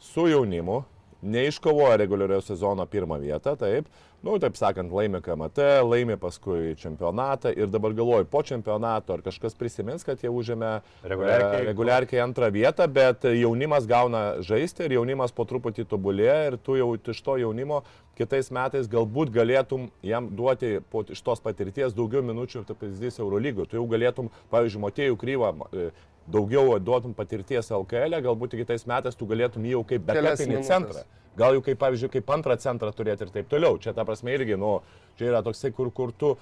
[0.03, 0.83] su jaunimu,
[1.23, 3.87] neiškovoja reguliariojo sezono pirmą vietą, taip.
[4.21, 9.55] Nu, taip sakant, laimi KMT, laimi paskui čempionatą ir dabar galvoju, po čempionato ar kažkas
[9.57, 10.73] prisimins, kad jie užėmė
[11.09, 11.63] Reguliarkiai.
[11.63, 16.77] e, reguliarkiai antrą vietą, bet jaunimas gauna žaisti ir jaunimas po truputį tobulėja ir tu
[16.77, 17.81] jau iš to jaunimo
[18.21, 23.71] kitais metais galbūt galėtum jam duoti po iš tos patirties daugiau minučių, tai pavyzdys Eurolygų.
[23.71, 25.87] Tu jau galėtum, pavyzdžiui, Motėjų kryvą e,
[26.29, 30.05] daugiau duotum patirties LKL, galbūt kitais metais tu galėtum jau kaip
[30.53, 30.69] minutes.
[30.69, 31.07] centrą.
[31.39, 33.79] Gal jau kaip, pavyzdžiui, kaip antrą centrą turėti ir taip toliau.
[33.79, 34.81] Čia ta prasme irgi, nu,
[35.19, 36.35] čia yra toksai, kur, kur tu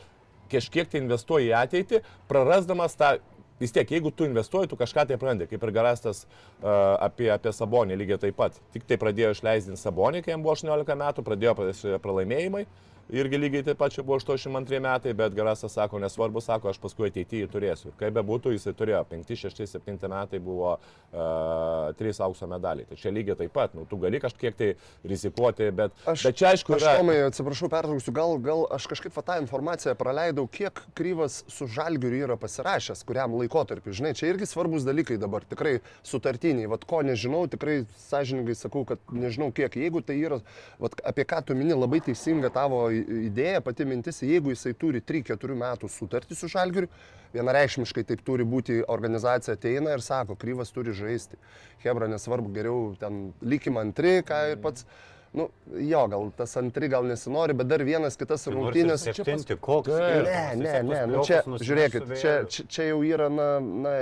[0.52, 3.18] kažkiek tai investuoji į ateitį, prarasdamas tą,
[3.60, 7.52] vis tiek, jeigu tu investuoji, tu kažką tai prarandi, kaip ir Garastas uh, apie, apie
[7.52, 8.56] Sabonį lygiai taip pat.
[8.74, 12.64] Tik tai pradėjo išleisti Sabonį, kai jam buvo 18 metų, pradėjo pra- pralaimėjimai.
[13.08, 17.08] Irgi lygiai taip pat čia buvo 82 metai, bet Garastas sako, nesvarbu, sako, aš paskui
[17.08, 17.92] ateityje turėsiu.
[17.96, 22.84] Kaip bebūtų, jisai turėjo 5, 6, 7 metai buvo uh, 3 aukso medaliai.
[22.90, 24.68] Tai čia lygiai taip pat, nu, tu gali kažkiek tai
[25.08, 26.92] rizikuoti, bet, Aš, bet čia aišku aš yra...
[27.00, 32.36] Tomai, atsiprašau, pertrauksiu, gal, gal aš kažkaip tą informaciją praleidau, kiek kryvas su žalgiu yra
[32.36, 33.96] pasirašęs, kuriam laikotarpiu.
[33.96, 36.68] Žinai, čia irgi svarbus dalykai dabar, tikrai sutartiniai.
[36.68, 39.80] Vat ko nežinau, tikrai sąžininkai sakau, kad nežinau kiek.
[39.80, 40.42] Jeigu tai yra,
[40.82, 42.84] vat, apie ką tu mini, labai teisinga tavo
[43.28, 46.86] idėja, pati mintis, jeigu jisai turi 3-4 metų sutartį su žalgiu,
[47.34, 51.38] vienareikšmiškai taip turi būti, organizacija ateina ir sako, kryvas turi žaisti.
[51.84, 54.86] Hebra, nesvarbu, geriau ten likim antri, ką ir pats.
[55.32, 59.02] Nu, jo, gal tas antri gal nesinori, bet dar vienas kitas rungtynės.
[59.04, 59.90] Septinti, koks.
[59.92, 60.24] Taip.
[60.24, 63.92] Ne, ne, ne, nu čia, žiūrėkit, čia, čia, čia jau yra, na, na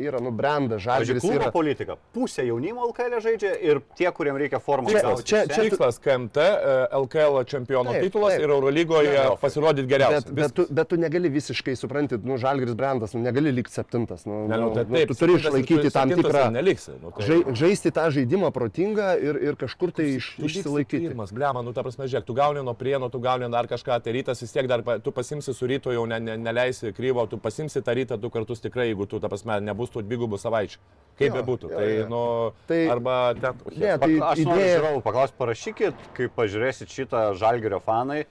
[0.00, 1.50] yra nubrendę, Pavyzdžiui, žalgeris klubo yra.
[1.52, 1.96] politika.
[2.16, 5.26] Pusė jaunimo LKL žaidžia ir tie, kuriems reikia formos Čia- gauti.
[5.28, 8.42] čia- čia- Tikslas KMT, e, LKL čempiono Taip, titulas taip.
[8.46, 10.24] ir Eurolygoje pasirodyti geriausiai.
[10.24, 14.24] Bet, bet, tu, bet tu negali visiškai supranti, nu, žalgeris brandas, nu, negali likti septintas.
[14.24, 16.48] Nu, Ne, nu, nu, tai nu, taip, tu turi išlaikyti tam tikrą...
[16.52, 16.96] Neliksi.
[17.02, 21.08] Nu, tai, Žai, žaisti tą žaidimą protingą ir, ir kažkur tai iš, liksi išsilaikyti.
[21.10, 24.14] Pirmas, blema, nu ta prasme, žiūrėk, tu gauni nuo prieno, tu gauni dar kažką, tai
[24.16, 27.82] rytas vis tiek dar, tu pasimsi su ryto, jau ne, ne, neleisi kryvo, tu pasimsi
[27.82, 30.78] tą rytą du kartus tikrai, jeigu tu, ta prasme, nebus tų dvigubų savaičių.
[31.18, 31.68] Kaip bebūtų.
[31.76, 32.22] Tai, nu,
[32.66, 33.58] Tai- arba ten...
[33.76, 38.22] Ne, tai aš idėja- žiūrovų paklausti, parašykit, kai pažiūrėsit šitą žalgerio fanai,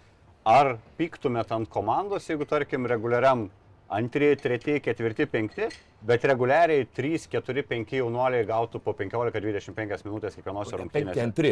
[0.44, 3.50] ar piktumėt ant komandos, jeigu, tarkim, reguliariam
[3.92, 5.68] antri, treti, ketvirti, penkti,
[6.08, 11.24] bet reguliariai 3, 4, 5 jaunuoliai gautų po 15-25 minutės kiekvienose Penki rungtynėse.
[11.26, 11.52] antri.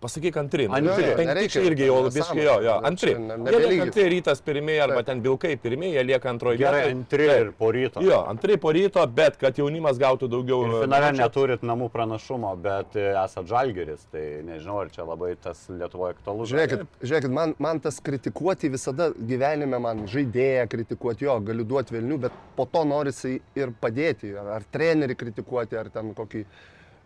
[0.00, 0.66] Pasakyk antri.
[0.68, 1.04] Antri.
[1.16, 3.14] Penkti irgi jau biškai jo, jo, antri.
[3.16, 6.96] Jie lieka antri, rytas pirmieji arba ten vilkai pirmieji, jie lieka antroje Gerai, vietoje.
[6.98, 7.40] antri Taip.
[7.40, 8.02] ir po ryto.
[8.04, 10.60] Jo, antri po ryto, bet kad jaunimas gautų daugiau.
[10.66, 11.22] Ir finale minučių.
[11.22, 16.50] neturit namų pranašumo, bet e, esat žalgeris, tai nežinau, ar čia labai tas Lietuvoje aktualu.
[16.52, 22.20] Žiūrėkit, žiūrėkit man, man tas kritikuoti visada gyvenime, man žaidėją kritikuoti, jo, galiu duoti vilnių,
[22.28, 26.44] bet po to norisi ir padėti, ar, ar trenerį kritikuoti, ar ten kokį...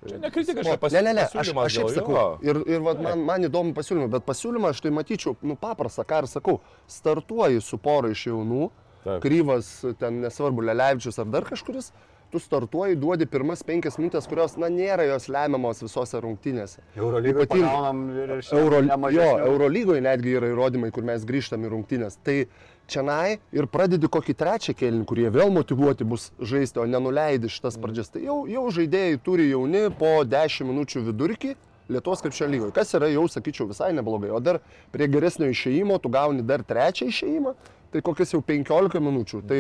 [0.09, 2.15] Čia ne kritika, čia pas- ne, ne, ne, aš, pasiūlymas aš šiaip sakau.
[2.17, 2.39] jo.
[2.43, 6.23] Ir, ir vat, man, man įdomu pasiūlymai, bet pasiūlymą aš tai matyčiau, nu paprastą, ką
[6.23, 8.71] ir sakau, startuoji su pora iš jaunų,
[9.05, 9.21] Taip.
[9.25, 9.69] kryvas,
[10.01, 11.91] ten nesvarbu, Lelevičius ar dar kažkuris,
[12.31, 16.79] tu startuoji, duodi pirmas penkias minutės, kurios, na, nėra jos lemiamos visose rungtynėse.
[16.97, 19.39] Eurolygoje Ypatingai- Euro, jo.
[19.49, 22.17] Eurolygoje netgi yra įrodymai, kur mes grįžtam į rungtynės.
[22.23, 22.47] Tai
[22.91, 28.11] čia ir pradedi kokį trečią kėlinį, kurie vėl motivuoti bus žaisti, o nenuleidi šitas pradžias.
[28.13, 31.57] Tai jau, jau žaidėjai turi jauni po 10 minučių vidurkį.
[31.91, 34.31] Lietuvos krepšio lygoje, kas yra jau, sakyčiau, visai neblogai.
[34.31, 34.61] O dar
[34.95, 37.55] prie geresnio išėjimo tu gauni dar trečią išėjimą,
[37.91, 39.41] tai kokias jau 15 minučių.
[39.51, 39.59] Tai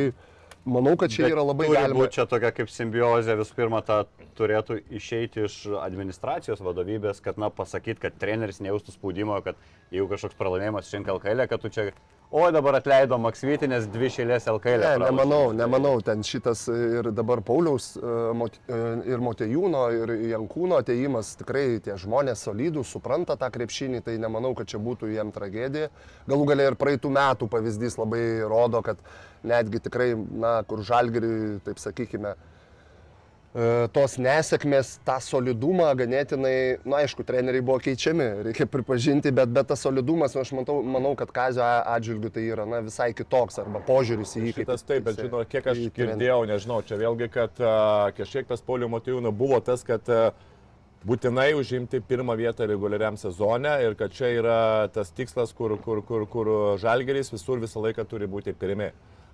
[0.64, 2.04] manau, kad čia Bet yra labai galima.
[2.04, 4.04] būt Čia tokia kaip simbiozė, visų pirma, ta
[4.38, 9.58] turėtų išeiti iš administracijos vadovybės, kad, na, pasakyti, kad treneris nejaustų spaudimo, kad
[9.90, 11.90] jeigu kažkoks pralaimėjimas šiandien LKL, kad tu čia,
[12.30, 14.84] o dabar atleido Maksvitį, nes dvi šėlės LKL.
[14.84, 18.78] Ne, nemanau, nemanau, ten šitas ir dabar Pauliaus e, e,
[19.10, 24.70] ir Motejūno ir Jankūno ateimas tikrai tie žmonės solidūs, supranta tą krepšinį, tai nemanau, kad
[24.70, 25.90] čia būtų jiem tragedija.
[26.30, 29.02] Galų galia ir praeitų metų pavyzdys labai rodo, kad
[29.46, 32.49] netgi tikrai, na, kur žalgiri, taip sakykime, e,
[33.90, 39.82] tos nesėkmės, tą solidumą ganėtinai, na aišku, treneriai buvo keičiami, reikia pripažinti, bet, bet tas
[39.82, 44.36] solidumas, nu, aš matau, manau, kad Kazio atžvilgiu tai yra na, visai kitoks arba požiūris
[44.38, 44.52] į jį.
[44.60, 47.58] Šitas taip, bet žinau, kiek aš girdėjau, nežinau, čia vėlgi, kad
[48.20, 50.06] kažkiek tas Paulio Matijūno buvo tas, kad
[51.02, 54.60] būtinai užimti pirmą vietą reguliariam sezone ir kad čia yra
[54.94, 58.92] tas tikslas, kur, kur, kur, kur žalgeris visur visą laiką turi būti pirmi.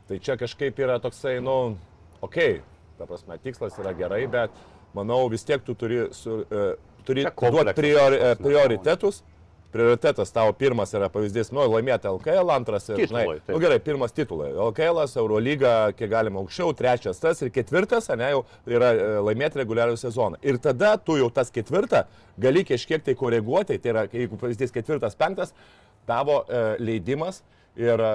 [0.09, 1.75] Tai čia kažkaip yra toksai, nu,
[2.23, 4.51] okei, okay, ta prasme, tikslas yra gerai, bet
[4.97, 6.67] manau vis tiek tu turi, su, e,
[7.07, 9.23] turi duoti priori, e, prioritetus.
[9.77, 14.15] Prioritetas tavo pirmas yra pavyzdys, nu, laimėti LKL, antras ir, Titulai, žinai, nu, gerai, pirmas
[14.15, 14.53] titulai.
[14.55, 19.99] LKL, Eurolyga, kiek galima aukščiau, trečias tas ir ketvirtas, ne, jau yra e, laimėti reguliarių
[20.01, 20.41] sezoną.
[20.47, 22.07] Ir tada tu jau tas ketvirtą
[22.41, 25.53] gali kažkiek tai koreguoti, tai yra, jeigu pavyzdys ketvirtas, penktas,
[26.09, 27.43] tavo e, leidimas
[27.77, 28.11] ir e,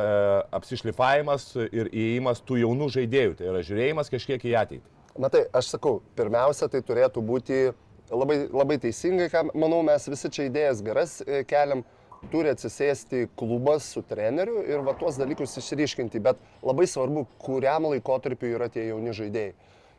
[0.57, 4.89] apsišlifavimas ir įėjimas tų jaunų žaidėjų, tai yra žiūrėjimas kažkiek į ateitį.
[5.21, 7.63] Na tai, aš sakau, pirmiausia, tai turėtų būti
[8.11, 11.83] labai, labai teisingai, ką manau, mes visi čia idėjas geras e, keliam,
[12.31, 18.51] turi atsisėsti klubas su treneriu ir va tuos dalykus išryškinti, bet labai svarbu, kuriam laikotarpiu
[18.55, 19.55] yra tie jauni žaidėjai.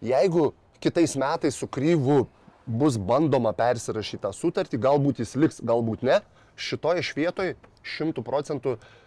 [0.06, 2.24] Jeigu kitais metais su kryvu
[2.66, 6.20] bus bandoma persirašyti tą sutartį, galbūt jis liks, galbūt ne,
[6.54, 9.01] šitoje švietoje šimtų procentų e,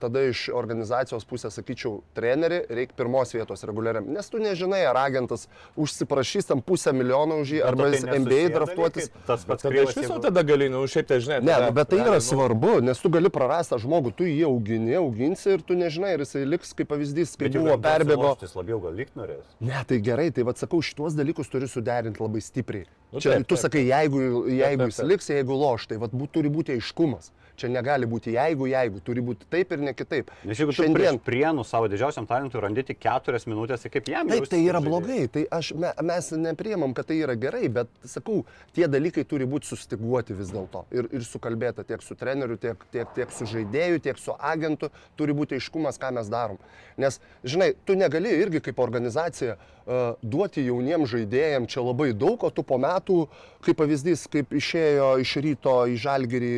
[0.00, 4.06] tada iš organizacijos pusės sakyčiau, treneri, reikia pirmos vietos reguliariam.
[4.12, 5.46] Nes tu nežinai, ar agentas
[5.80, 9.10] užsiprašys tam pusę milijono už jį, arba tai jis MBA draftuotis.
[9.26, 11.40] Tas pats iš viso jeigu- tada gali, nu, šiaip tai žinai.
[11.42, 14.14] Ne, tada nu, bet tai yra realiai, nu, svarbu, nes tu gali prarasti tą žmogų,
[14.16, 18.36] tu jį augini, auginsi ir tu nežinai, ar jisai liks kaip pavyzdys, kaip buvo perbėgo.
[18.40, 19.44] Jis labiau gal likt norės.
[19.60, 22.86] Ne, tai gerai, tai vad sakau, šituos dalykus turi suderinti labai stipriai.
[23.12, 25.08] Nu, Čia taip, tu taip, sakai, jeigu, jeigu taip, jis taip.
[25.10, 27.32] liks, jeigu loš, tai vat, būt, turi būti aiškumas.
[27.60, 30.30] Čia negali būti jeigu, jeigu, turi būti taip ir ne kitaip.
[30.48, 34.30] Nes jeigu Šiandien, prieš prienų savo didžiausiam talentui randi tik keturias minutės, tai kaip jam
[34.30, 35.26] Taip, tai yra blogai.
[35.32, 38.44] Tai aš, me, mes nepriemam, kad tai yra gerai, bet sakau,
[38.76, 40.86] tie dalykai turi būti sustiguoti vis dėlto.
[40.94, 44.88] Ir, ir sukalbėta tiek su treneriu, tiek, tiek, tiek su žaidėju, tiek su agentu.
[45.20, 46.60] Turi būti aiškumas, ką mes darom.
[47.00, 52.50] Nes, žinai, tu negali irgi kaip organizacija uh, duoti jauniems žaidėjams čia labai daug, o
[52.54, 53.24] tu po metų,
[53.64, 56.54] kaip pavyzdys, kaip išėjo iš ryto į žalgerį.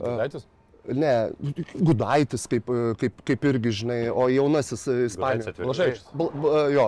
[0.00, 0.46] Gudaitis?
[0.96, 1.12] Ne,
[1.76, 5.50] Gudaitis, kaip, kaip, kaip irgi, žinai, o jaunasis Gudaitis Ispanijos.
[5.52, 5.66] atvirkščiai.
[5.68, 6.12] Blaževičius.
[6.16, 6.86] Bl, bl, jo,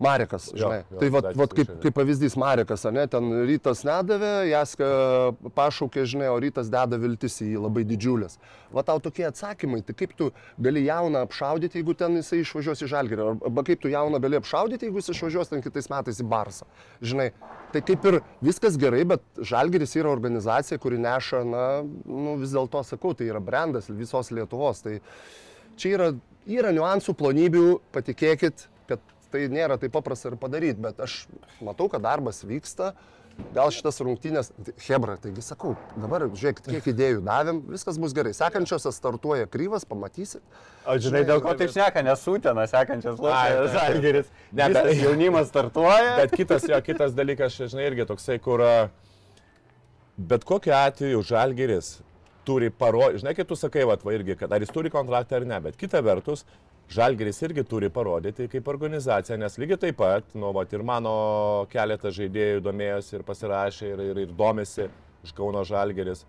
[0.00, 0.78] Marekas, Jo, žinai.
[0.88, 4.86] jo, tai vat, vat kaip, kaip pavyzdys Marekas, ne, ten rytas nedavė, Jaska
[5.56, 8.38] pašaukė, žinai, o rytas deda viltis į jį labai didžiulės.
[8.72, 12.88] Va tau tokie atsakymai, tai kaip tu gali jauną apšaudyti, jeigu ten jisai išvažiuos į
[12.94, 16.64] Žalgirį, arba kaip tu jauną gali apšaudyti, jeigu jis išvažiuos ten kitais metais į Barsą.
[17.04, 17.28] Žinai,
[17.74, 21.66] tai kaip ir viskas gerai, bet Žalgiris yra organizacija, kuri neša, na,
[22.08, 24.80] nu, vis dėlto sakau, tai yra brandas visos Lietuvos.
[24.86, 24.96] Tai
[25.76, 26.10] čia yra,
[26.48, 28.70] yra niuansų, plonybių, patikėkit,
[29.32, 31.24] tai nėra taip paprasta ir padaryti, bet aš
[31.64, 32.92] matau, kad darbas vyksta.
[33.54, 34.50] Gal šitas rungtynės,
[34.84, 38.34] Hebra, taigi sakau, dabar žiūrėkit, kiek idėjų davėm, viskas bus gerai.
[38.36, 40.42] Sekančiose startuoja kryvas, pamatysit.
[40.84, 43.70] O žinai, dėl ko taip šneka, nesutena sekančias taip.
[43.72, 44.28] Žalgeris.
[44.52, 46.18] Ne, bet- jaunimas startuoja.
[46.20, 48.66] Bet kitas, jo, kitas dalykas, žinai, irgi toksai, kur
[50.20, 51.94] bet kokiu atveju Žalgeris
[52.44, 55.46] turi parodyti, žinai, kaip tu sakai, va, va irgi, kad ar jis turi kontraktą ar
[55.48, 56.44] ne, bet kita vertus,
[56.90, 61.12] Žalgeris irgi turi parodyti kaip organizacija, nes lygiai taip pat, nu, va, ir mano
[61.70, 64.88] keletas žaidėjų domėjosi ir pasirašė ir, ir, ir domėsi
[65.22, 66.24] iš Kauno Žalgeris,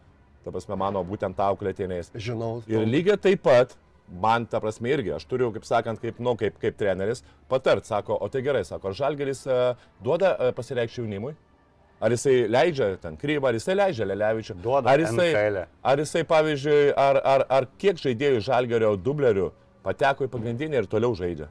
[0.45, 2.11] ta prasme, mano būtent auklėtiniais.
[2.13, 2.59] Žinau.
[2.69, 3.73] Ir lygiai taip pat,
[4.21, 8.19] man ta prasme irgi, aš turiu, kaip sakant, kaip, nu, kaip, kaip treneris, patart, sako,
[8.21, 11.33] o tai gerai, sako, ar Žalgeris uh, duoda uh, pasireikšti jaunimui?
[12.01, 14.59] Ar jisai leidžia ten krybą, ar jisai leidžia Lelevičių?
[14.61, 15.59] Duoda ar jisai, NHL.
[15.85, 19.49] ar jisai, pavyzdžiui, ar, ar, ar kiek žaidėjų Žalgerio dublerių
[19.85, 21.49] pateko į pagrindinį ir toliau žaidžia?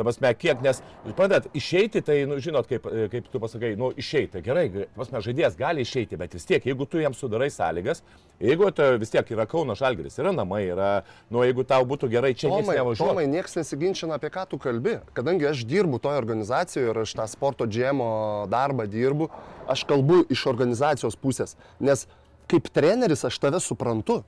[0.00, 4.40] Ta prasme, kiek, nes, suprantat, išeiti, tai, nu, žinot, kaip, kaip tu pasakai, nu, išeiti,
[4.46, 8.00] gerai, ta prasme, žaidėjas gali išeiti, bet vis tiek, jeigu tu jam sudarai sąlygas,
[8.40, 10.88] jeigu tai vis tiek yra Kauno Žalgeris, yra namai, yra,
[11.28, 13.10] nu, jeigu tau būtų gerai čia Tomai, nevažiuoti.
[13.12, 14.96] Tomai, niekas nesiginčina apie ką tu kalbi.
[15.12, 18.10] Kadangi aš dirbu toje organizacijoje ir aš tą sporto džemo
[18.48, 19.28] darbą dirbu,
[19.68, 21.58] aš kalbu iš organizacijos pusės.
[21.76, 22.06] Nes
[22.48, 24.22] kaip treneris aš tave suprantu.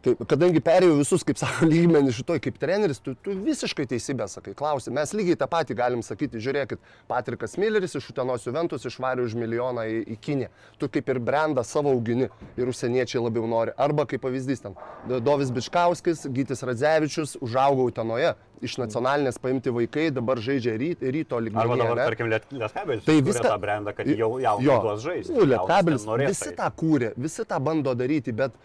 [0.00, 4.54] Kaip, kadangi perėjau visus, kaip sako, lygmenį šitoj kaip treneris, tu, tu visiškai teisybę sakai,
[4.56, 4.88] klausi.
[4.96, 9.84] Mes lygiai tą patį galim sakyti, žiūrėkit, Patrikas Milleris iš Utenos Juventus išvarė už milijoną
[9.92, 10.48] į, į Kinę.
[10.80, 13.76] Tu kaip ir brandą savo augini ir užsieniečiai labiau nori.
[13.76, 14.78] Arba kaip pavyzdys ten,
[15.20, 18.32] Dovis Bičkauskis, Gytis Radzevičius užaugo Utenoje.
[18.64, 21.60] Iš nacionalinės paimti vaikai dabar žaidžia ryt, ryto lygmenį.
[21.62, 22.08] Arba dabar, ne?
[22.10, 23.04] tarkim, Liet- Lietkabelis.
[23.06, 23.46] Tai viską.
[23.52, 25.32] tą brandą, kad jau jaunai duos žaisti.
[25.32, 26.58] Nu, Jaunas Lietkabelis, visi eit.
[26.58, 28.56] tą kūrė, visi tą bando daryti, bet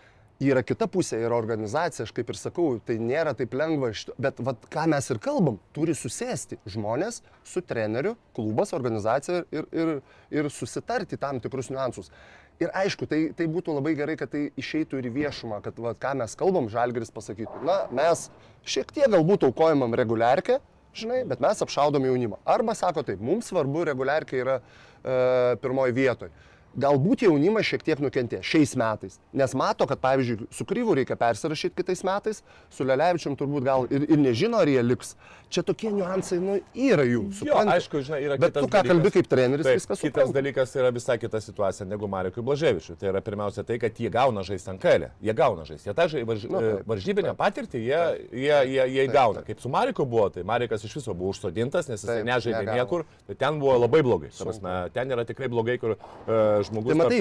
[0.43, 4.65] yra kita pusė, yra organizacija, aš kaip ir sakau, tai nėra taip lengva, bet vat,
[4.71, 9.93] ką mes ir kalbam, turi susėsti žmonės su treneriu, klubas, organizacija ir, ir,
[10.35, 12.11] ir susitarti tam tikrus niuansus.
[12.59, 16.13] Ir aišku, tai, tai būtų labai gerai, kad tai išeitų ir viešumą, kad vat, ką
[16.21, 18.29] mes kalbam, Žalgeris pasakytų, na, mes
[18.63, 20.61] šiek tiek galbūt aukojamam reguliarkę,
[20.95, 22.39] žinai, bet mes apšaudom jaunimą.
[22.47, 25.15] Arba sako taip, mums svarbu reguliarkė yra e,
[25.63, 26.31] pirmoji vietoje.
[26.75, 31.77] Galbūt jaunimas šiek tiek nukentė šiais metais, nes mato, kad pavyzdžiui, su Kryvu reikia persirašyti
[31.79, 32.41] kitais metais,
[32.73, 35.13] su Lelevičium turbūt gal ir, ir nežino, ar jie liks.
[35.55, 37.21] Čia tokie niuansai, nu, yra jų.
[37.29, 37.75] Jo, supranti?
[37.77, 40.35] aišku, žinai, yra Bet tu ką kalbi kaip treneris, Taip, viskas kitas supranta.
[40.35, 42.97] dalykas yra visai kita situacija negu Marekui Blaževičiui.
[42.99, 45.11] Tai yra pirmiausia tai, kad jie gauna žaisti ant kailę.
[45.23, 45.87] Jie gauna žaisti.
[45.87, 46.47] Jie tą žai- varž...
[46.49, 47.39] Nu, taip, varžybinę taip.
[47.39, 48.01] patirtį jie,
[48.41, 49.45] jie, jie, jie gauna.
[49.47, 53.05] Kaip su Mareku buvo, tai Marekas iš viso buvo užsodintas, nes jis Taip, nežaidė niekur.
[53.29, 54.33] Tai ten buvo labai blogai.
[54.35, 56.91] Prasme, ten yra tikrai blogai, kur uh, žmogus...
[56.91, 57.19] Tai matai,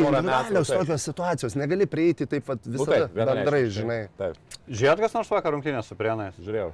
[0.70, 0.80] taip.
[0.80, 4.00] tokios situacijos, negali prieiti taip pat Nu, visada taip, bendrai, žinai.
[4.18, 6.36] Taip, Žiūrėt, kas nors vakar rungtynės su Prienais.
[6.40, 6.72] žiūrėjau.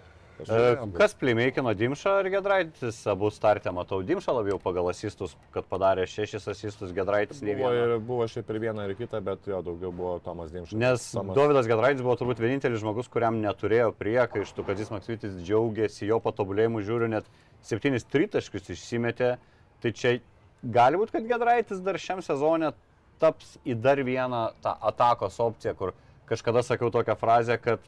[0.49, 6.07] E, Kas plimeikino Dimšą ir Gedraitis abu startę, matau, Dimšą labiau pagal asistus, kad padarė
[6.09, 7.83] šešis asistus, Gedraitis ne Buvo, vieną.
[7.85, 10.79] ir, buvo šiaip ir viena, ir kita, bet jo daugiau buvo Tomas Dimšas.
[10.81, 11.37] Nes Tomas...
[11.37, 16.81] Dovydas Gedraitis buvo turbūt vienintelis žmogus, kuriam neturėjo priekaištų, kad jis Maksytis džiaugiasi jo patobulėjimu,
[16.89, 17.29] žiūriu, net
[17.67, 19.35] septynis tritaškius išsimetė.
[19.81, 20.19] Tai čia
[20.63, 22.73] gali būti, kad Gedraitis dar šiam sezonė
[23.21, 25.95] taps į dar vieną tą atakos opciją, kur
[26.29, 27.83] kažkada sakiau tokią frazę, kad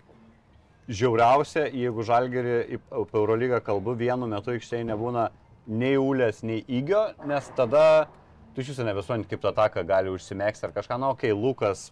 [0.92, 5.28] žiauriausia, jeigu žalgerį į Eurolygą kalbu, vienu metu aikštėje nebūna
[5.70, 8.08] nei ulės, nei įgio, nes tada
[8.52, 11.86] tu iš viso nebesuojant, kaip tą ataką gali užsimėgsti ar kažką, na, okei, okay, Lukas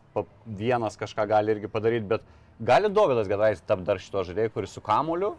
[0.45, 2.27] vienas kažką gali irgi padaryti, bet
[2.61, 5.37] gali Dovydas Gedrais tapti dar šito žaidėjo, kuris su kamuliu,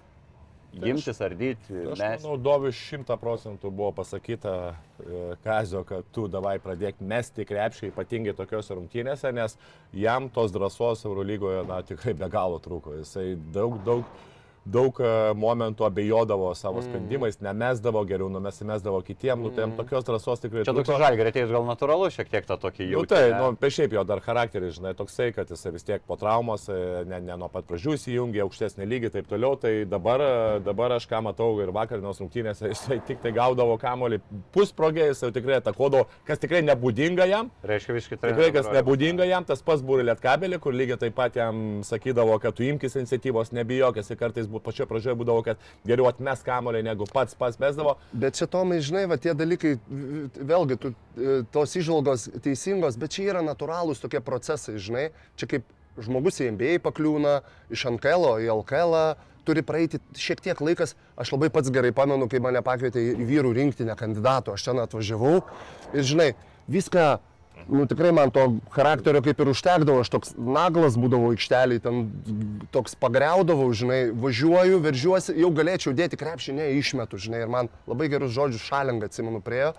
[0.74, 2.24] gimtis, ardyti, Aš mes.
[2.24, 8.36] manau, Dovis šimta procentų buvo pasakyta e, Kazio, kad tu davai pradėk mesti krepšį, ypatingai
[8.38, 9.58] tokiuose rungtynėse, nes
[9.94, 12.96] jam tos drąsos Eurolygoje, na, tikrai be galo trūko.
[13.02, 14.06] Jisai daug, daug,
[14.65, 20.43] daug e, momentų abejodavo savo sprendimais, nemesdavo geriau, numesimesdavo kitiem, nu, tai jam tokios drąsos
[20.43, 23.10] tikrai Čia toks žalgerį atėjus gal natūralu šiek tiek tą tokį Nu, jautį.
[23.10, 26.67] tai, nu, be šiaip jo dar charakteris, žinai, toksai, kad jisai vis tiek po traumos,
[26.69, 26.78] e,
[27.10, 29.58] ne, ne nuo pat pradžių įsijungė, aukštesnį lygį ir taip toliau.
[29.62, 34.21] Tai dabar, e, dabar aš ką matau ir vakarinos rungtynėse, jisai tik tai gaudavo kamolį
[34.54, 37.50] pusprogė, jisai jau tikrai atakodavo, kas tikrai nebūdinga jam.
[37.65, 41.82] Reiškia visiškai Tikrai kas nebūdinga jam, tas pats būri lietkabelį, kur lygiai taip pat jam
[41.88, 46.44] sakydavo, kad tu imkis iniciatyvos, nebijok, jisai kartais būt, pačioje pradžioje būdavo, kad geriau atmes
[46.46, 47.98] kamolį, negu pats pats mesdavo.
[48.14, 49.76] Bet čia Tomai, žinai, va tie dalykai,
[50.38, 55.10] vėlgi, tu, e, tos išvalgos teisingos, bet čia yra natūralūs tokie procesai, žinai.
[55.40, 57.40] Čia kaip žmogus į MBA pakliūna,
[57.74, 58.96] iš NKL į LKL,
[59.48, 60.96] turi praeiti šiek tiek laikas.
[61.20, 65.40] Aš labai pats gerai pamenu, kai mane pakvietė į vyrų rinktinę kandidatų, aš ten atvažiavau
[65.94, 66.32] ir, žinai,
[66.72, 67.08] viską
[67.72, 72.02] Nu, tikrai man to charakterio kaip ir užtekdavo, aš toks naglas būdavau aikšteliai, ten
[72.74, 78.10] toks pagreudavau, žinai, važiuoju, veržiuosi, jau galėčiau dėti krepšį, ne, išmetu, žinai, ir man labai
[78.12, 79.72] gerus žodžius šalingą atsimenu priejo,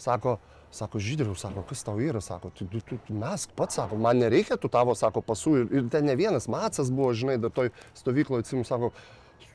[0.00, 0.38] sako,
[0.74, 4.18] sako, žydriau, sako, kas tau yra, sako, tu, tu, tu, tu mes pats, sako, man
[4.22, 7.72] nereikia tų tavo, sako, pasų ir, ir ten ne vienas macas buvo, žinai, dar toj
[7.98, 8.92] stovykloje atsimenu, sako,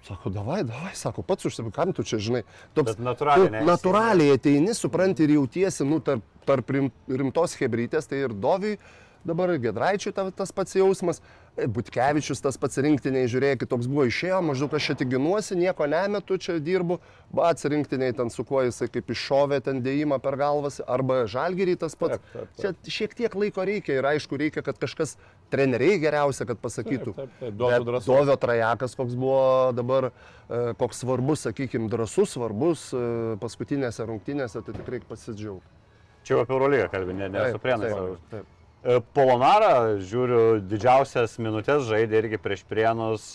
[0.03, 2.41] Sako, davai, davai, sako, pats užsipirk, kam tu čia, žinai.
[2.75, 3.67] Toks, Bet natūraliai, tu?
[3.69, 8.77] Natūraliai ateini, supranti ir jautiesi, nu, tarp, tarp rim- rimtos hebrytės, tai ir Doviui
[9.27, 11.21] dabar Gedraičiui ta, tas pats jausmas,
[11.53, 16.39] Butkevičius tas pats rinktiniai, žiūrėkit, toks buvo išėjo, maždaug aš čia tik ginuosi, nieko nemetu,
[16.41, 16.97] čia dirbu,
[17.33, 21.93] bats rinktiniai ten su kuo jisai kaip iššovė ten dėjimą per galvas, arba žalgerį tas
[21.99, 22.17] pats.
[22.17, 22.81] Taip, taip, taip.
[22.87, 25.13] Čia šiek tiek laiko reikia ir aišku, reikia, kad kažkas
[25.53, 27.13] treneriai geriausia, kad pasakytų.
[27.19, 28.09] Taip, taip, drąsos.
[28.09, 29.45] Dovio trajekas, koks buvo
[29.77, 30.09] dabar,
[30.49, 33.05] e, koks svarbus, sakykime, drasus, svarbus e,
[33.43, 35.79] paskutinėse rungtynėse, tai tikrai pasidžiaugti.
[36.23, 37.93] Čia apie Eurolygą kalbė, ne, ne Taip, su Prienais.
[37.93, 38.62] taip, taip.
[38.83, 43.27] E, Polonara, žiūriu, didžiausias minutės žaidė irgi prieš Prienus.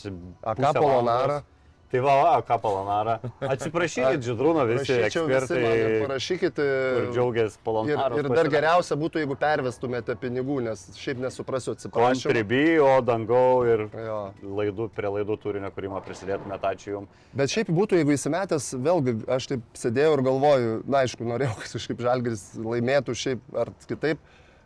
[0.45, 1.39] A ką Polonara?
[1.41, 1.55] valandos.
[1.89, 3.15] Tai va, va, ką Polonara.
[3.41, 6.59] Atsiprašykit, Židrūno visi Prašyčiau visi ir ekspertai, parašykit.
[6.59, 8.19] kur e, džiaugiasi Ir, Polonara.
[8.21, 12.29] ir dar geriausia būtų, jeigu pervestumėte pinigų, nes šiaip nesuprasiu atsiprašau.
[12.29, 14.19] Contribui, o dangau ir Jo.
[14.45, 17.25] laidų, prie laidų turinio kūrimo prisidėtumėte, ačiū Jums.
[17.41, 21.73] Bet šiaip būtų, jeigu įsimetęs, vėlgi aš taip sėdėjau ir galvoju, na aišku, norėjau, kad
[21.79, 24.21] kažkaip žalgeris laimėtų šiaip ar kitaip,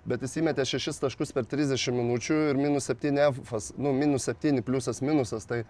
[0.06, 4.62] bet jis įmetė 6 taškus per 30 minučių ir minus 7 F, nu, minus 7
[4.66, 5.60] pliusas minusas, tai,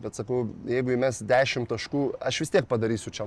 [0.00, 3.26] bet sakau, jeigu įmes 10 taškų, aš vis tiek padarysiu čia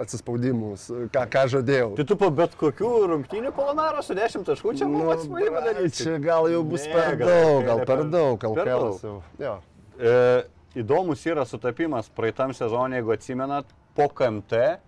[0.00, 1.90] atsispaudimus, ką, ką žadėjau.
[1.98, 6.04] Tai tu po bet kokių rungtynių Polonaro su 10 taškų čia Nu, bra, daryti.
[6.04, 9.00] čia gal jau bus Ne, per gal daug, gal per per- daug, gal per daug.
[9.02, 9.16] jau.
[9.42, 9.56] Jo.
[9.98, 10.44] E,
[10.80, 14.78] įdomus yra sutapimas praeitam sezonė, jeigu atsimenat, po KMT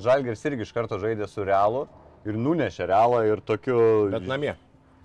[0.00, 1.86] Žalgeris irgi iš karto žaidė su Realu
[2.28, 3.78] ir nunešė Realą ir tokiu...
[4.12, 4.54] Bet namie.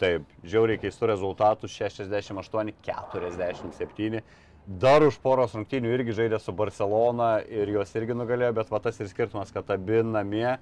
[0.02, 4.22] Taip, žiauriai keistų rezultatų 68-47.
[4.66, 9.00] Dar už poros rungtynių irgi žaidė su Barcelona ir juos irgi nugalėjo, bet va tas
[9.00, 10.58] ir skirtumas, kad abi namie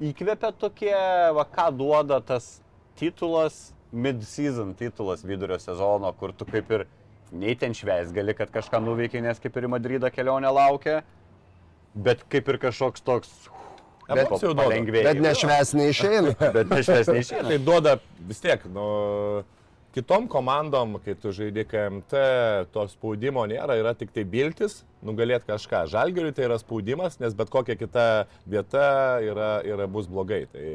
[0.00, 0.96] įkvėpia tokie,
[1.36, 2.62] va ką duoda tas
[2.96, 6.86] titulas, mid-season titulas vidurio sezono, kur tu kaip ir
[7.32, 11.02] nei ten švęs gali, kad kažką nuveikia, nes kaip ir į Madridą kelionė laukia,
[11.94, 13.30] bet kaip ir kažkoks toks
[14.18, 14.62] Bet- duoda.
[14.64, 15.08] palengvėjimas.
[15.12, 16.34] Bet nešves neišeina.
[16.56, 17.48] Bet nešvės neišeina.
[17.48, 17.96] Tai duoda
[18.28, 18.84] vis tiek, nu,
[19.94, 22.22] kitom komandom, kai tu žaidži KMT,
[22.74, 25.84] to spaudimo nėra, yra tik tai biltis, nugalėti kažką.
[25.90, 28.06] Žalgiriui tai yra spaudimas, nes bet kokia kita
[28.46, 30.44] vieta yra, yra bus blogai.
[30.52, 30.66] Tai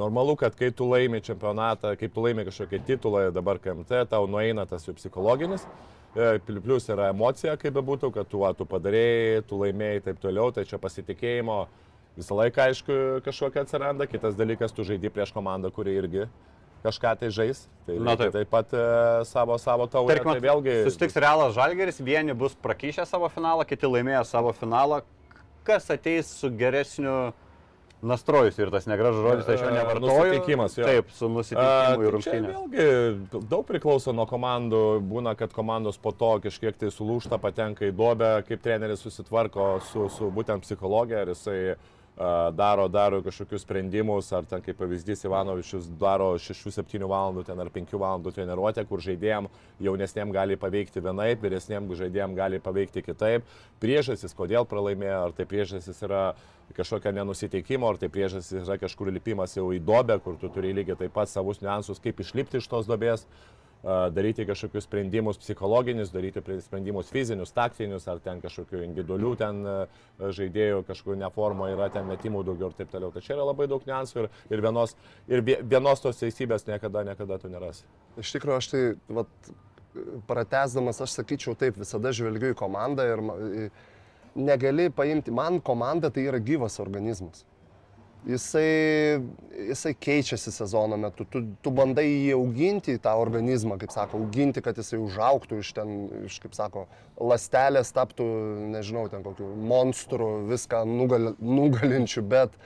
[0.00, 4.64] normalu, kad kai tu laimi čempionatą, kai tu laimi kažkokią titulą, dabar KMT, tau nueina
[4.66, 5.66] tas jau psichologinis.
[6.14, 10.20] e, Plius yra emocija, kaip bebūtų, kad tu, va, tu padarėjai, tu laimėjai ir taip
[10.22, 11.64] toliau, tai čia pasitikėjimo
[12.18, 12.96] visą laiką, aišku,
[13.26, 14.06] kažkokia atsiranda.
[14.10, 16.26] Kitas dalykas, tu žaidži prieš komandą, kuri irgi
[16.84, 17.62] kažką tai žais.
[17.86, 18.32] Tai Na, taip.
[18.34, 18.80] taip pat e,
[19.24, 20.14] savo, savo taurę.
[20.18, 20.74] Tarkim, Tai vėlgi...
[20.84, 25.00] susitiks Realas Žalgeris, vieni bus prakyšę savo finalą, kiti laimėjo savo finalą.
[25.64, 27.32] Kas ateis su geresniu
[28.04, 30.10] nastrojus ir tas negražus žodis, tai aš jo E, nevartoju.
[30.12, 30.84] nusiteikimas, jo.
[30.84, 32.52] Taip, su nusiteikimu į tai čia rungtynės.
[32.52, 34.82] vėlgi daug priklauso nuo komandų.
[35.08, 40.10] Būna, kad komandos po to kažkiek tai sulūšta, patenka į duobę, kaip treneris susitvarko su,
[40.12, 41.78] su būtent psichologija, ar jisai a,
[42.54, 47.96] daro, daro kažkokius sprendimus, ar ten kaip pavyzdys Ivanovičius daro 6-7 valandų ten ar 5
[47.98, 49.48] valandų treniruotę, kur žaidėjim
[49.82, 53.48] jaunesniem gali paveikti vienaip, vyresniem žaidėjim gali paveikti kitaip.
[53.82, 56.22] Priežasis, kodėl pralaimėjo, ar tai priežasis yra
[56.78, 60.96] kažkokia nenusiteikimo, ar tai priežasis yra kažkur lipimas jau į dobę, kur tu turi lygiai
[61.00, 63.26] taip pat savus niuansus, kaip išlipti iš tos dobės,
[63.84, 69.60] daryti kažkokius sprendimus psichologinius, daryti sprendimus fizinius, taktinius, ar ten kažkokių individualių ten
[70.18, 73.12] žaidėjų, kažkokių neformo yra ten metimų daugiau ir taip toliau.
[73.12, 74.96] Tai čia yra labai daug niuansų ir, ir, vienos,
[75.28, 77.84] ir vie- vienos tos teisybės niekada, niekada tu nerasi.
[78.20, 78.84] Iš tikrųjų, aš tai,
[79.20, 79.50] vat,
[80.28, 83.22] pratesdamas, aš sakyčiau taip, visada žvelgiu į komandą ir
[84.34, 87.44] negali paimti, man komanda tai yra gyvas organizmas.
[88.24, 89.20] Jisai,
[89.68, 94.78] jisai keičiasi sezono metu, tu, tu bandai jį auginti, tą organizmą, kaip sako, auginti, kad
[94.80, 95.90] jisai užauktų iš ten,
[96.24, 96.86] iš, kaip sako,
[97.20, 98.24] lastelės taptų,
[98.72, 102.56] nežinau, ten kokiu monstru, viską nugal, nugalinčiu, bet,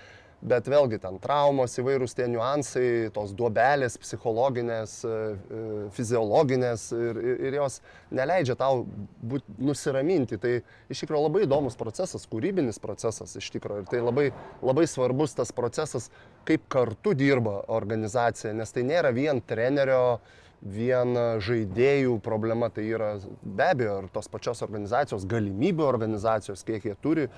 [0.40, 5.62] bet vėlgi ten traumos, įvairūs tie niuansai, tos duobelės psichologinės, e, e,
[5.96, 7.80] fiziologinės ir, ir, jos
[8.14, 8.84] neleidžia tau
[9.18, 10.38] būt, nusiraminti.
[10.38, 10.54] Tai
[10.92, 13.82] iš tikrųjų labai įdomus procesas, kūrybinis procesas iš tikrųjų.
[13.82, 14.28] Ir tai labai,
[14.62, 16.10] labai svarbus tas procesas,
[16.48, 20.20] kaip kartu dirba organizacija, nes tai nėra vien trenerio,
[20.62, 23.12] vien žaidėjų problema, tai yra
[23.42, 27.28] be abejo ir tos pačios organizacijos, galimybių organizacijos, kiek jie turi.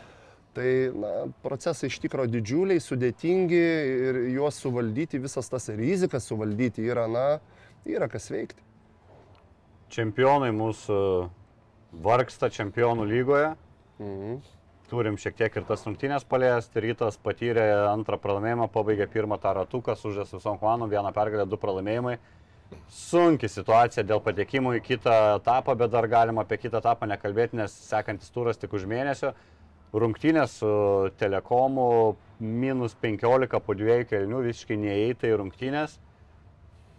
[0.56, 1.10] Tai na,
[1.44, 7.26] procesai iš tikrųjų didžiuliai, sudėtingi ir juos suvaldyti, visas tas rizikas suvaldyti yra, na,
[7.86, 8.64] yra kas veikti.
[9.94, 10.98] Čempionai mūsų
[12.02, 13.52] vargsta čempionų lygoje.
[14.02, 14.40] Mhm.
[14.90, 16.82] Turim šiek tiek ir tas rungtynės paliesti.
[16.82, 22.16] Rytas patyrė antrą pralaimėjimą, pabaigė pirmą tą ratuką, sužės visom komandom, vieną pergalę, du pralaimėjimai.
[22.90, 27.74] Sunki situacija dėl patekimo į kitą etapą, bet dar galima apie kitą etapą nekalbėti, nes
[27.86, 29.30] sekantis turas tik už mėnesio.
[29.90, 30.70] Rungtynės su
[31.18, 35.98] telekomu minus 15 po dviejų kelnių visiškai neįeita į rungtynės.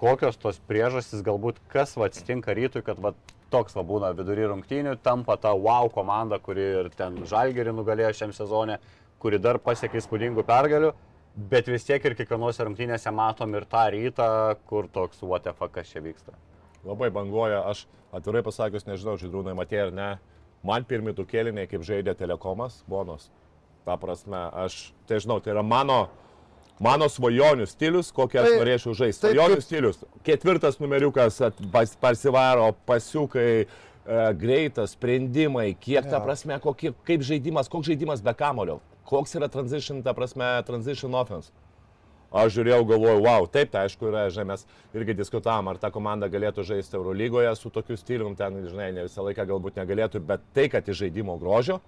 [0.02, 3.14] kokios tos priežastys, galbūt kas atsitinka rytui, kad va
[3.54, 8.34] toks va būna vidury rungtynių, tampa ta wow komanda, kuri ir ten žalgerį nugalėjo šiam
[8.34, 8.80] sezonė,
[9.22, 10.94] kuri dar pasiekė įspūdingų pergalių,
[11.52, 14.30] bet vis tiek ir kiekvienose rungtynėse matom ir tą rytą,
[14.66, 16.34] kur toks what the fuck, kas čia vyksta.
[16.88, 17.86] Labai banguoja, aš
[18.16, 20.10] atvirai pasakius, nežinau, žydrūnai matė ar ne,
[20.64, 23.30] man pirmi du kėliniai, kaip žaidė telekomas, bonos.
[23.86, 26.08] Ta prasme, aš, tai žinau, tai yra mano,
[26.80, 29.22] mano svajonių stilius, kokį aš Tai- norėčiau žaisti.
[29.22, 30.04] taip, Svajonių kaip- stilius.
[30.24, 31.40] Ketvirtas numeriukas
[31.72, 36.26] pas- parsivaro, pasiukai, e, greitas, sprendimai, kiek ta Jo.
[36.26, 41.52] prasme, kokie, kaip žaidimas, koks žaidimas be kamulio, koks yra transition, ta prasme, transition offense.
[42.32, 44.62] Aš žiūrėjau, galvoju, wow, taip, tai aišku yra, žinai, mes
[44.96, 49.26] irgi diskutavom, ar ta komanda galėtų žaisti Eurolygoje su tokiu stilium, ten, žinai, ne visą
[49.26, 51.82] laiką galbūt negalėtų, bet tai, kad iš žaidimo grožio,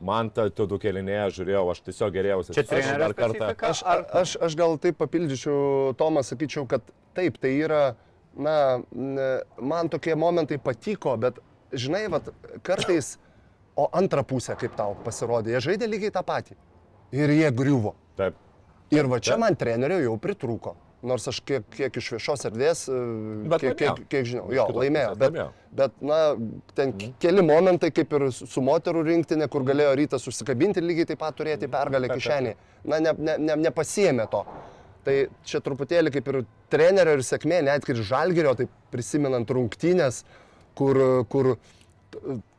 [0.00, 2.56] man ta tu du kelinėje žiūrėjau, aš tiesiog gerėjausi.
[2.56, 3.52] Čia Aš trenerio dar kartą.
[3.68, 3.84] Aš,
[4.22, 7.84] aš, aš gal taip papildyčiau Tomą, sakyčiau, kad taip, tai yra,
[8.32, 8.56] na,
[9.60, 11.44] man tokie momentai patiko, bet,
[11.76, 12.32] žinai, vat,
[12.64, 13.18] kartais,
[13.76, 16.56] o antrą pusę, kaip tau pasirodė, jie žaidė lygiai tą patį.
[17.16, 17.98] Ir jie griuvo.
[18.16, 18.46] Taip.
[18.90, 20.76] Ir va čia man trenerio jau pritrūko.
[21.06, 22.96] Nors aš kiek, kiek iš viešos erdvės, e,
[23.48, 25.14] Bet kiek, kiek, kiek žinau, jo, laimėjo.
[25.22, 25.38] Bet,
[25.78, 26.18] bet, na,
[26.76, 27.14] ten mhm.
[27.22, 31.70] keli momentai, kaip ir su moterų rinktinė, kur galėjo rytas užsikabinti lygiai taip pat turėti
[31.72, 32.58] pergalę Taip, taip, kišenėje.
[32.84, 34.44] Na, ne, ne, ne, nepasiemė to.
[35.06, 35.16] Tai
[35.48, 40.20] čia truputėlį kaip ir trenerio ir sėkmė, net ir žalgerio, tai prisimenant rungtynės,
[40.76, 41.00] kur,
[41.32, 41.54] kur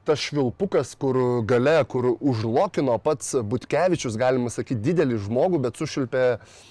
[0.07, 6.69] tas švilpukas, kur gale, kur užlokino pats Butkevičius, galima sakyti, didelį žmogų, bet sušilpė, uh,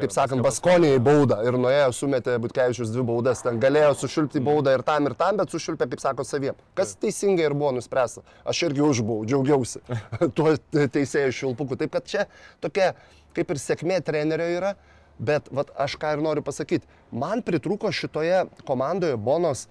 [0.00, 4.74] kaip sakant, paskiau- Baskonijai baudą ir nuėjo, sumetė Butkevičius dvi baudas, ten galėjo sušilpti baudą
[4.76, 6.54] ir tam ir tam, bet sušilpė, kaip sako, saviem.
[6.74, 8.22] Kas teisingai ir buvo nuspręsta.
[8.44, 9.80] Aš irgi užbuvau, džiaugiausi
[10.36, 11.78] tuo teisėjų švilpuku.
[11.80, 12.26] Taip kad čia
[12.60, 12.92] tokia
[13.36, 14.74] kaip ir sėkmė trenerio yra,
[15.22, 19.68] bet vat, aš ką ir noriu pasakyti, man pritrūko šitoje komandoje Bonos,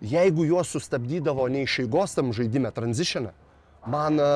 [0.00, 3.32] jeigu juos sustabdydavo neišeigos tam žaidime, tranzitioną,
[3.86, 4.30] man, e,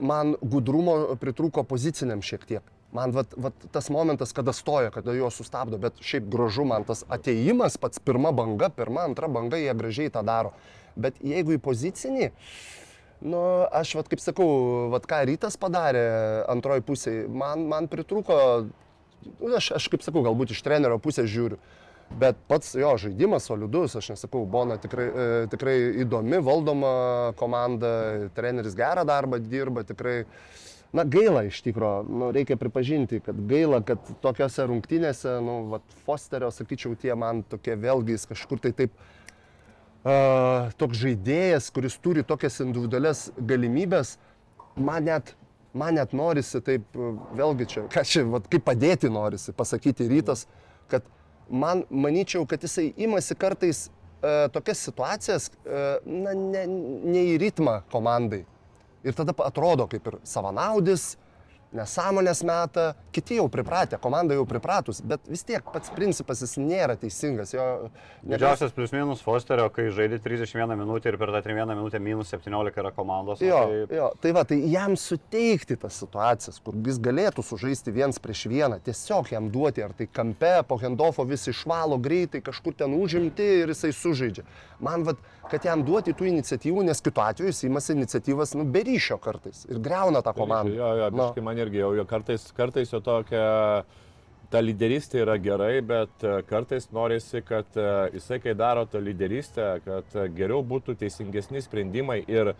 [0.00, 2.72] man gudrumo pritrūko poziciniam šiek tiek.
[2.96, 7.02] Man vat, vat, tas momentas, kada stoja, kada juos sustabdo, bet šiaip gražu man tas
[7.12, 10.54] ateimas, pats pirma banga, pirma, antra banga, jie gražiai tą daro.
[10.96, 12.32] Bet jeigu į pozicinį,
[13.24, 13.38] Nu,
[13.72, 14.46] aš, vat, kaip sakau,
[14.92, 16.04] vat, ką rytas padarė
[16.52, 18.36] antroji pusė, man, man pritrūko,
[19.40, 21.56] nu, aš, aš kaip sakau, galbūt iš trenerio pusės žiūriu,
[22.10, 26.92] bet pats jo žaidimas solidus, aš nesakau, Bona tikrai, e, tikrai įdomi, valdoma
[27.40, 27.90] komanda,
[28.36, 30.20] treneris gerą darbą dirba, tikrai,
[30.96, 36.52] na gaila iš tikrųjų, nu, reikia pripažinti, kad gaila, kad tokiose rungtynėse, nu, vat, Fosterio,
[36.54, 38.94] sakyčiau, tie man tokie vėlgi jis kažkur tai taip
[40.06, 44.14] uh, toks žaidėjas, kuris turi tokias individualias galimybės,
[44.78, 45.34] man net,
[45.76, 46.86] man net norisi taip,
[47.36, 50.46] vėlgi čia, čia, vat, kaip padėti norisi pasakyti rytas,
[50.88, 51.04] kad
[51.50, 57.80] man manyčiau, kad jisai imasi kartais uh, tokias situacijas, uh, na, ne, ne į ritmą
[57.92, 58.44] komandai.
[59.06, 61.14] Ir tada atrodo kaip ir savanaudis,
[61.74, 66.96] nesąmonės meta, kiti jau pripratę, komanda jau pripratus, bet vis tiek pats principas jis nėra
[67.00, 67.52] teisingas.
[67.54, 67.66] Jo,
[68.26, 72.82] Didžiausias plius minus Fosterio, kai žaidži 31 minutę ir per tą 31 minutę minus 17
[72.82, 73.42] yra komandos.
[73.44, 78.20] Jo, tai jo, tai va, tai jam suteikti tas situacijas, kur jis galėtų sužaisti viens
[78.22, 82.94] prieš vieną, tiesiog jam duoti, ar tai kampe, po hendofo visi išvalo greitai, kažkur ten
[82.96, 84.46] užimti ir jisai sužaidžia.
[84.80, 85.16] Man, va,
[85.50, 89.64] kad jam duoti tų iniciatyvų, nes kitu atveju jis įmasi iniciatyvas, nu, be ryšio kartais
[89.70, 90.74] ir greuna tą komandą.
[90.74, 91.22] Jo, jo, Nu.
[91.22, 93.84] biškai man irgi jau, jo kartais, kartais jo tokia,
[94.50, 97.86] ta lyderystė yra gerai, bet e, kartais norisi, kad e,
[98.16, 102.52] jisai, kai daro tą lyderystę, kad e, geriau būtų teisingesni sprendimai ir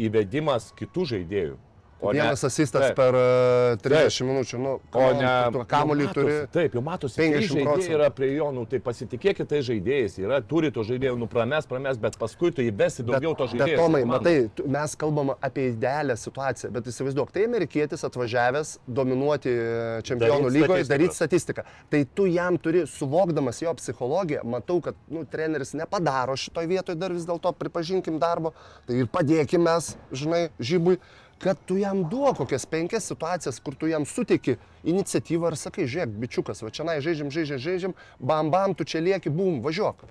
[0.00, 1.56] įvedimas kitų žaidėjų.
[2.00, 2.96] O ne- Vienas asistas Taip.
[2.96, 6.36] per uh, 30 minučių, nu, O ne, Kamuolį turi.
[6.52, 10.38] Taip, jau matosi, 50 50 žaidėjai yra prie jo, nu, tai pasitikėkit tai žaidėjais, yra,
[10.40, 13.76] turi to žaidėjų, nu, prames, prames, bet paskui tu įvesi daugiau to žaidėjų.
[13.76, 14.34] Bet Tomai, matai,
[14.78, 20.88] mes kalbam apie idealią situaciją, bet įsivaizduok, tai amerikietis atvažiavęs dominuoti e, čempionų Daryt lygoje,
[20.88, 20.96] statistiką.
[20.96, 21.68] daryti statistiką.
[21.92, 27.12] Tai tu jam turi, suvokdamas jo psichologiją, matau, kad nu, treneris nepadaro šitoj vietoje dar
[27.12, 28.54] vis dėlto, pripažinkim darbo,
[28.88, 30.96] tai ir padėkim mes, žinai, žybui
[31.40, 36.16] kad tu jam duok kokias penkias situacijas, kur tu jam suteiki iniciatyvą ir sakai, žiūrėk,
[36.22, 40.04] bičiukas, va čia na, žaidžiam, žaidžiam, žaidžiam, bam, bam, tu čia lieki, bum, važiuok.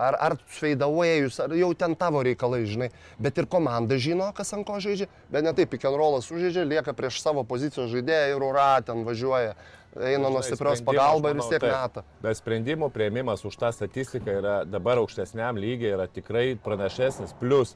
[0.00, 2.88] Ar, ar feidavėjus, ar jau ten tavo reikalai, žinai.
[3.20, 5.10] Bet ir komanda žino, kas ant ko žaidžia.
[5.28, 9.58] Bet ne taip, rollas užžaidžia, lieka prieš savo pozicijos žaidėją ir ura, ten važiuoja.
[9.98, 12.04] Eina nuo stiprios pagalba ir vis tiek meta.
[12.22, 17.34] Bet sprendimų prieimimas už tą statistiką yra dabar aukštesniam lygiai yra tikrai pranašesnis.
[17.42, 17.74] Plus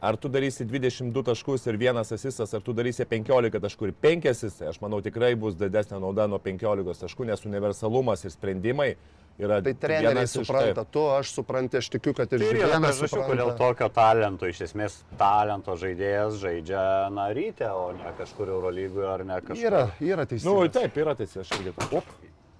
[0.00, 4.28] ar tu darysi 22 taškus ir vienas asistas, ar tu darysi 15 taškų ir 5
[4.32, 8.94] asistai, aš manau tikrai bus didesnė nauda nuo 15 taškų, nes universalumas ir sprendimai
[9.40, 13.20] yra Tai treneriai supranta, tu, aš suprantu, aš tikiu, kad ir Tai yra žaidėjas priežasčių,
[13.30, 16.82] kodėl tokio talento, iš esmės talento žaidėjas žaidžia
[17.16, 19.64] na ryte, o ne kažkur Eurolygoje ar ne kažkur.
[19.70, 20.68] Yra, yra Nu, teisingai.
[20.76, 22.02] taip, yra teisė, aš irgi.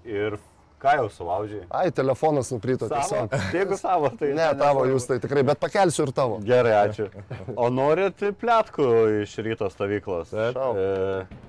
[0.08, 0.38] Ir
[0.80, 1.66] ką jau sulaužiai?
[1.68, 3.34] Ai, telefonas nukrito tiesiog.
[3.56, 6.40] Jeigu savo, tai Ne, tavo jūs tai tikrai, bet pakelsiu ir tavo.
[6.46, 7.10] Gerai, ačiū.
[7.56, 8.88] O norit plėtkų
[9.20, 10.32] iš ryto stovyklos?
[10.32, 10.58] Taip.
[10.80, 11.46] E,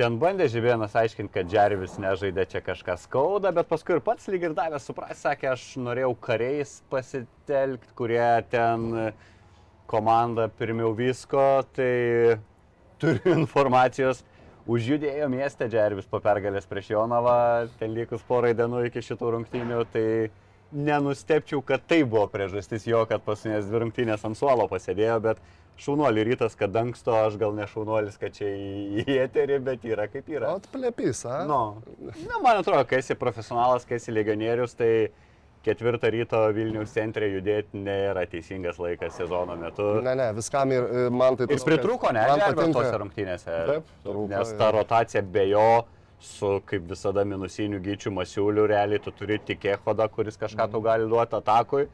[0.00, 4.48] ten bandė Žibėnas aiškinti, kad Džervis nežaidė čia kažką skauda, bet paskui ir pats lyg
[4.48, 9.12] ir davė supras, sakė, aš norėjau kariais pasitelkti, kurie ten
[9.90, 12.40] komanda pirmiau visko, tai
[13.02, 14.24] turiu informacijos.
[14.68, 20.04] Užjudėjo mieste Džervis po pergalės prieš Jonavą, ten likus porai dienų iki šitų rungtynių, tai
[20.72, 25.40] nenustepčiau, kad tai buvo priežastis jo, kad pasinės dvi rungtynės ant suolo pasėdėjo, bet
[25.80, 28.50] šaunuolį rytas, kad dangsto, aš gal ne šaunuolis, kad čia
[29.00, 30.52] į eterį, bet yra kaip yra.
[30.54, 31.40] O, plėpys, a?
[31.48, 31.60] Nu,
[32.28, 34.92] na, man atrodo, kai esi profesionalas, kai esi legionierius, tai
[35.64, 39.88] ketvirtą ryto Vilnius centre judėti nėra teisingas laikas sezono metu.
[40.04, 42.80] Ne, ne, viskam ir man tai Ir pritruko, ne, Man patinka.
[42.80, 43.56] tose rungtynėse.
[43.68, 45.66] Taip, trūko, Nes ta rotacija be jo,
[46.20, 51.08] su kaip visada minusiniu gyčiu masiuliu, realiai tu turi tik ehodą, kuris kažką tau gali
[51.08, 51.86] duoti atakui.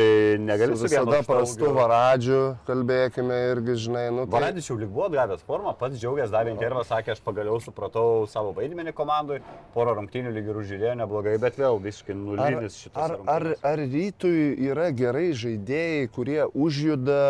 [0.00, 4.32] Tai negali Su visada prastu varadžiu, kalbėkime irgi, žinai, nu tai...
[4.38, 8.54] Varadis jau lyg buvo gavęs formą, pats džiaugiasi, davė intervą, sakė, aš pagaliau supratau savo
[8.56, 9.42] vaidmenį komandai,
[9.74, 12.96] porą rungtynių lyg ir užžiūrėjo neblogai, bet vėl visiškai Ar, nulinis šitas.
[13.02, 17.20] ar, ar, ar rytui yra gerai žaidėjai, kurie užjuda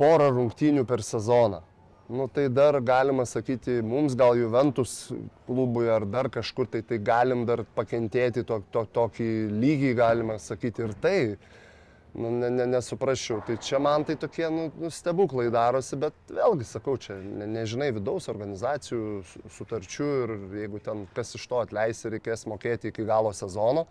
[0.00, 1.60] porą rungtynių per sezoną?
[2.08, 5.12] Nu, tai dar galima sakyti, mums gal Juventus
[5.46, 10.84] klubui ar dar kažkur, tai, tai galim dar pakentėti to, to, tokį lygį, galima sakyti
[10.86, 11.16] ir tai.
[12.16, 13.42] Nu, ne, ne, nesuprasčiau.
[13.44, 17.90] Tai čia man tai tokie nu, nu, stebuklai darosi, bet vėlgi sakau, čia ne, nežinai
[17.92, 23.04] vidaus organizacijų su- sutarčių ir jeigu ten kas iš to atleis ir reikės mokėti iki
[23.04, 23.84] galo sezono,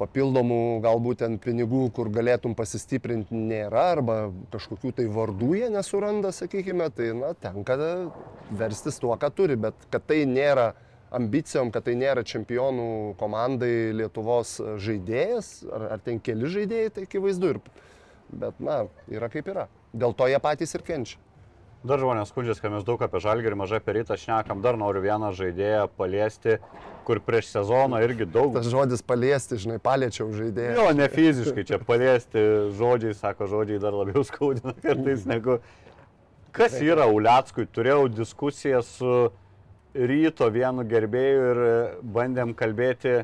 [0.00, 4.16] papildomų galbūt ten pinigų, kur galėtum pasistiprinti, nėra, arba
[4.52, 7.78] kažkokių tai vardų jie nesuranda, sakykime, tai na, tenka
[8.50, 10.72] verstis tuo, ką turi, bet kad tai nėra
[11.16, 17.54] ambicijom, kad tai nėra čempionų komandai Lietuvos žaidėjas, ar, ar ten keli žaidėjai, tai akivaizdu.
[17.56, 17.84] Ir,
[18.32, 19.68] bet, na, yra kaip yra.
[19.96, 21.20] Dėl to jie patys ir kenčia.
[21.86, 24.62] Dar žmonės skundžiasi, kad mes daug apie žalgį ir mažai apie rytą šnekam.
[24.64, 26.56] Dar noriu vieną žaidėją paliesti,
[27.06, 28.56] kur prieš sezoną irgi daug.
[28.56, 30.74] Tas žodis paliesti, žinai, paliečiau žaidėją.
[30.80, 32.42] Jo, ne fiziškai čia paliesti
[32.78, 35.60] žodžiai, sako žodžiai dar labiau skaudina kartais negu.
[36.56, 37.68] Kas yra Uliackui?
[37.68, 39.12] Turėjau diskusiją su
[40.10, 41.60] ryto vienu gerbėju ir
[42.16, 43.22] bandėm kalbėti,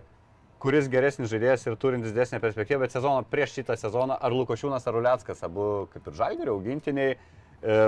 [0.62, 4.98] kuris geresnis žaidėjas ir turintis didesnę perspektyvą, bet sezoną prieš šitą sezoną ar Lukošiūnas ar
[5.00, 7.16] Uliackas, abu kaip ir žalgerio augintiniai.
[7.62, 7.78] E,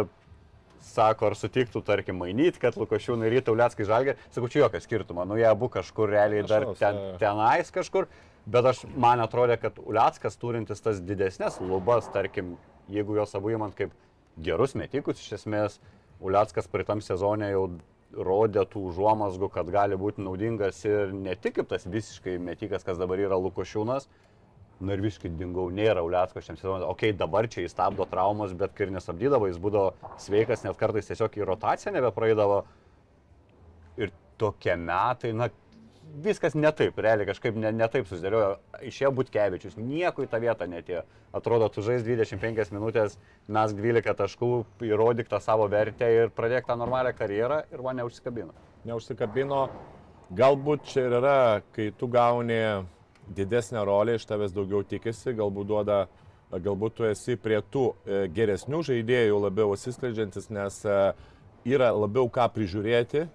[0.85, 4.17] sako, ar sutiktų, tarkim, mainyti, kad Lukošiūnai ryta Uliackai žalgė.
[4.35, 7.15] Sakau, čia jokio skirtumo, nu jie abu kažkur realiai dar ten, jo.
[7.23, 8.09] tenais kažkur,
[8.45, 12.57] bet aš, man atrodė, kad Uliackas turintis tas didesnės lubas, tarkim,
[12.93, 13.95] jeigu jos abu įmant kaip
[14.45, 15.81] gerus metikus, iš esmės,
[16.25, 17.69] Uliackas praeitam sezonė jau
[18.15, 23.01] rodė tų užuomasgų, kad gali būti naudingas ir ne tik kaip tas visiškai metikas, kas
[23.01, 24.09] dabar yra Lukošiūnas,
[24.81, 26.87] Nu ir visiškai dingau, nėra Uliacko šiam sezonui.
[26.89, 31.11] Ok, dabar čia jis stabdo traumas, bet kai ir nestabdydavo, jis būdavo sveikas, net kartais
[31.11, 32.59] tiesiog į rotaciją nebepraeidavo.
[34.03, 34.11] Ir
[34.41, 35.49] tokie metai, na,
[36.23, 38.57] viskas ne taip, realiai kažkaip ne, ne taip susidėliojo.
[38.87, 41.03] Išėjo Butkevičius, nieko į tą vietą netėjo.
[41.35, 44.51] Atrodo, tu žais 25 minutės, mes 12 taškų,
[44.87, 48.55] įrodyk tą savo vertę ir pradėk tą normalią karjerą ir man neužsikabino.
[48.85, 49.69] neužsikabino.
[50.35, 52.85] Galbūt čia ir yra, kai tu gauni
[53.29, 55.99] didesnę rolę, iš tavęs daugiau tikisi, galbūt duoda,
[56.51, 60.99] galbūt tu esi prie tų e, geresnių žaidėjų labiau atsiskleidžiantis, nes e,
[61.65, 63.27] yra labiau ką prižiūrėti.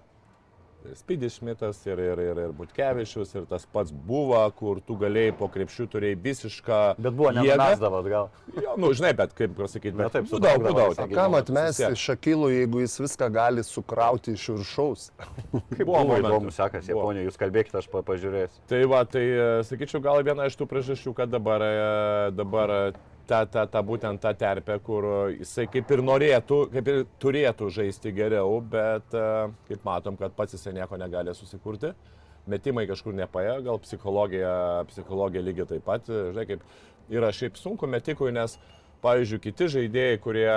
[0.96, 5.48] Spydis Šmitas ir, ir, ir, ir Butkevičius ir tas pats buvo, kur tu galėjai po
[5.52, 7.44] krepšių turėjai visišką Bet buvo jėgą.
[7.58, 8.30] nenumesdavo atgal.
[8.56, 11.08] Jo, nu, žinai, bet kaip pasakyti, Bet taip, būdavo, būdavo.
[11.12, 11.90] Kam atmesti.
[12.00, 15.06] Šakilų, jeigu jis viską gali sukrauti iš viršaus?
[15.52, 17.04] Kaip Buvo buvo įdomu sekasi, Buvo.
[17.10, 18.64] Japonija, jūs kalbėkite, aš pa- pažiūrėsiu.
[18.72, 22.82] Tai va, tai e, sakyčiau, gal viena iš tų priežasčių, kad dabar, e, dabar e,
[23.30, 28.12] ta, ta, ta būtent ta terpė, kur jisai kaip ir norėtų, kaip ir turėtų žaisti
[28.16, 29.26] geriau, bet e,
[29.68, 31.92] kaip matom, kad pats jisai nieko negali susikurti.
[32.50, 34.52] Metimai kažkur nepaėjo, gal psichologija,
[34.90, 36.64] psichologija lygiai taip pat, e, žinai, kaip
[37.20, 38.56] yra šiaip sunku metikui, nes
[39.02, 40.48] pavyzdžiui, kiti žaidėjai, kurie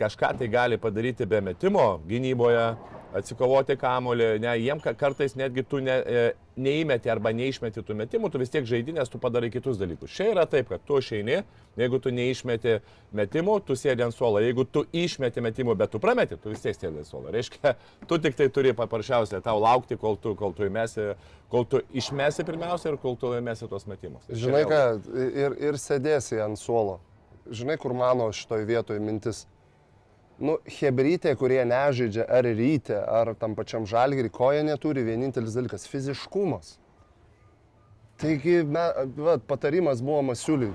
[0.00, 2.64] kažką tai gali padaryti be metimo gynyboje,
[3.12, 6.20] atsikovoti kamolį, ne, jiem ka- kartais netgi tu ne, e,
[6.56, 10.14] neįmeti arba neišmeti tų metimų, tu vis tiek žaidinės, tu padarai kitus dalykus.
[10.16, 11.42] Čia yra taip, kad tu išeini,
[11.76, 12.78] jeigu tu neišmeti
[13.12, 16.72] metimų, tu sėdi ant suolo, jeigu tu išmeti metimų, bet tu prameti, tu vis tiek
[16.76, 17.28] sėdi ant suolo.
[17.36, 17.74] Reiškia,
[18.08, 21.12] tu tik tai turi paprasčiausiai tau laukti, kol tu, kol tu įmesi,
[21.52, 24.24] kol tu išmesi pirmiausia ir kol tu įmesi tuos metimus.
[24.24, 24.82] Tai Žinai ką,
[25.36, 26.98] ir, ir sėdėsi ant suolo.
[27.50, 29.46] Žinai, kur mano šitoj vietoje mintis.
[30.42, 35.86] Nu, hebrytė, kurie nežaidžia ar ryte, ar tam pačiam žalgerį, ko jie neturi, vienintelis dalykas-
[35.92, 36.78] fiziškumas.
[38.22, 38.84] Taigi, me,
[39.16, 40.74] va, patarimas buvo Masiuliui.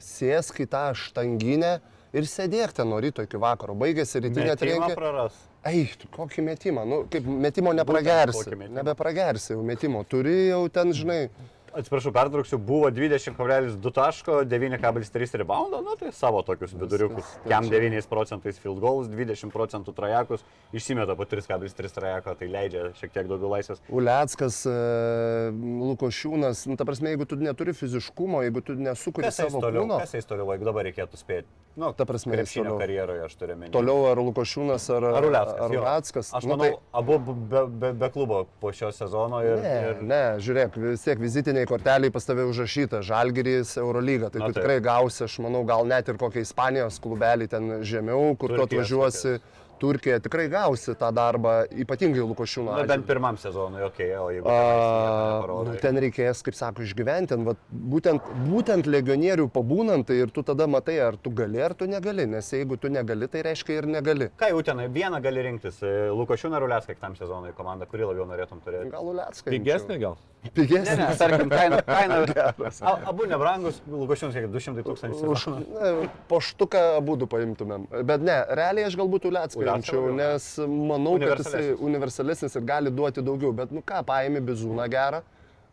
[0.00, 1.80] Sėsk į tą štanginę
[2.16, 3.76] ir sėdėk ten nuo ryto iki vakaro.
[3.78, 4.56] Baigėsi rytinė
[4.96, 5.36] praras.
[5.70, 8.46] Eik, kokį metimą, nu, kaip metimo nepragersi.
[8.46, 8.76] kokį metimą.
[8.80, 10.04] Nebepragersi jau metimo.
[10.08, 11.28] Turi jau ten, žinai,
[11.70, 17.24] Atsiprašau, pertrauksiu, buvo 20,2 taško, 9,3 reboundo, na tai savo tokius viduriukus.
[17.44, 20.42] tai čia- 9 procentais field goals, 20 procentų trajekus,
[20.74, 23.78] išsimeta po 3,3 trajeko, tai leidžia šiek tiek daugiau laisvės.
[23.88, 25.50] Uleckas, e,
[25.90, 30.14] Lukošiūnas, nu, ta prasme, jeigu tu neturi fiziškumo, jeigu tu nesukuri savo toliau, kūno, kas
[30.14, 31.46] eis toliau, jeigu dabar reikėtų spėti.
[31.76, 33.70] Nu, Ta prasme, krepšinio karjeroje aš turiu menį.
[33.70, 35.60] toliau ar Lukošiūnas, ar, Ar Uleckas?
[35.60, 35.70] ar.
[35.70, 36.30] Uleckas.
[36.34, 39.62] Aš nu, manau, abu be, be, be klubo po šio sezono ir...
[39.62, 40.02] Ne, ir...
[40.02, 41.18] ne, žiūrėk, vis tiek
[41.60, 44.62] vizitiniai korteliai pas tave užrašyta, Žalgiris, Eurolyga, tai Na tu taip.
[44.62, 48.86] tikrai gausi, aš manau, gal net ir kokią Ispanijos klubelį ten žemiau, kur tu Turkijos
[48.86, 49.40] atvažiuosi,
[49.80, 52.70] Turkija, tikrai gausi tą darbą, ypatingai Lukošiūno.
[52.70, 53.08] Na, bent atžvilgiu.
[53.14, 54.52] pirmam sezonui, okei, okay, o jeigu...
[54.52, 57.32] A, nu, ten reikės, kaip sako, išgyventi.
[57.34, 61.74] ten vat Būtent, būtent legionierių pabūnant tai ir tu tada matai, ar tu gali, ar
[61.78, 62.26] tu negali.
[62.28, 64.30] Nes jeigu tu negali, tai reiškia ir negali.
[64.40, 65.78] Ką jau ten, vieną gali rinktis.
[66.16, 68.90] Lukošiūną ar Uleską tam sezonui komandą, kurį labiau norėtum turėti?
[68.92, 69.46] Gal Ulecka.
[69.50, 70.18] Pigesnė gal?
[70.40, 70.96] Ne, Pigesnė.
[70.96, 71.78] ne, tarkim, kaina.
[71.84, 72.20] kaina
[72.88, 75.32] a, abu nebrangus, Lukošiūnas kiek 200 tūkstančių.
[75.34, 75.90] Už ne,
[76.30, 77.86] poštuką abu paimtumėm.
[78.08, 80.16] Bet ne, realiai aš galbūt Ulecką Ne?
[80.18, 82.56] nes manau, kad jisai Universalesnis.
[82.56, 83.52] ir gali duoti daugiau.
[83.56, 85.22] Bet nu ką, paėmė bizūną gerą,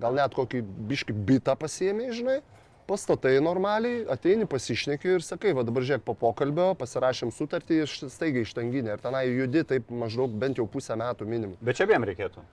[0.02, 2.40] gal net kokį biški bitą pasiėmė, žinai.
[2.88, 8.48] Pastatai normaliai, ateini, pasišneki ir sakai, va dabar žiūrėk po pokalbio, pasirašėm sutartį iš staigiai
[8.48, 11.58] ištanginę ir tenai judi taip maždaug bent jau pusę metų minimum.
[11.60, 12.46] Bet čia abiem reikėtų.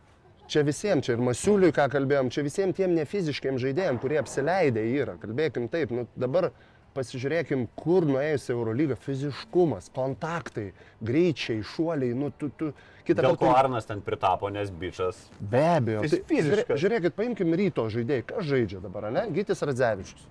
[0.51, 5.14] Čia visiems, čia ir Masiuliui, ką kalbėjom, čia visiems tiem nefiziškiam žaidėjim, kurie apsileidė yra.
[5.22, 6.51] Kalbėkim taip, nu dabar
[6.95, 8.97] pasižiūrėkim, kur nuėjus Eurolygą.
[9.03, 10.68] Fiziškumas, kontaktai,
[11.05, 12.70] greičiai, šuoliai, nu tu, tu
[13.07, 15.24] kitą Dėl ko kartą- Arnas ten pritapo, nes bičias.
[15.40, 16.05] Be abejo.
[16.07, 16.78] Tai fiziškas.
[16.78, 19.26] žiūrė- Žiūrėkit, paimkim ryto žaidėjai, kas žaidžia dabar, ne?
[19.30, 20.24] Gytis Radzevičius.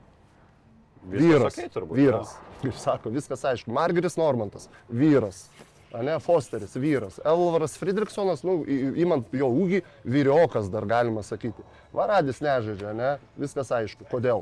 [1.04, 1.58] Viskas Vyras.
[1.58, 2.30] okei turbūt, vyras.
[2.64, 3.68] Kaip sako, viskas aišku.
[3.76, 4.70] Margeris Normantas.
[4.90, 5.50] Vyras.
[5.94, 7.20] Ne, Fosteris, vyras.
[7.24, 11.62] Elvaras Friedrichsonas, nu, įmant jo ūgį, vyriokas dar galima sakyti.
[11.94, 13.12] Varadis nežaidžia, ne?
[13.38, 14.08] Viskas aišku.
[14.10, 14.42] Kodėl?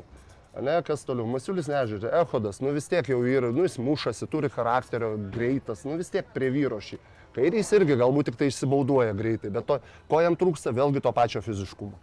[0.60, 1.24] Ne, kas toliau?
[1.32, 2.10] Masiulis nežaidžia.
[2.20, 6.28] Ehodas, nu vis tiek jau yra, nu jis mušasi, turi charakterio, greitas, nu vis tiek
[6.34, 6.98] prie vyro šį.
[7.32, 9.78] Kairys irgi galbūt tik tai išsibauduoja greitai, bet to,
[10.12, 11.96] ko jam trūksta, vėlgi to pačio fiziškumo.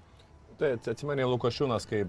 [0.58, 2.02] Tai atsimeni Lukošiūnas, kai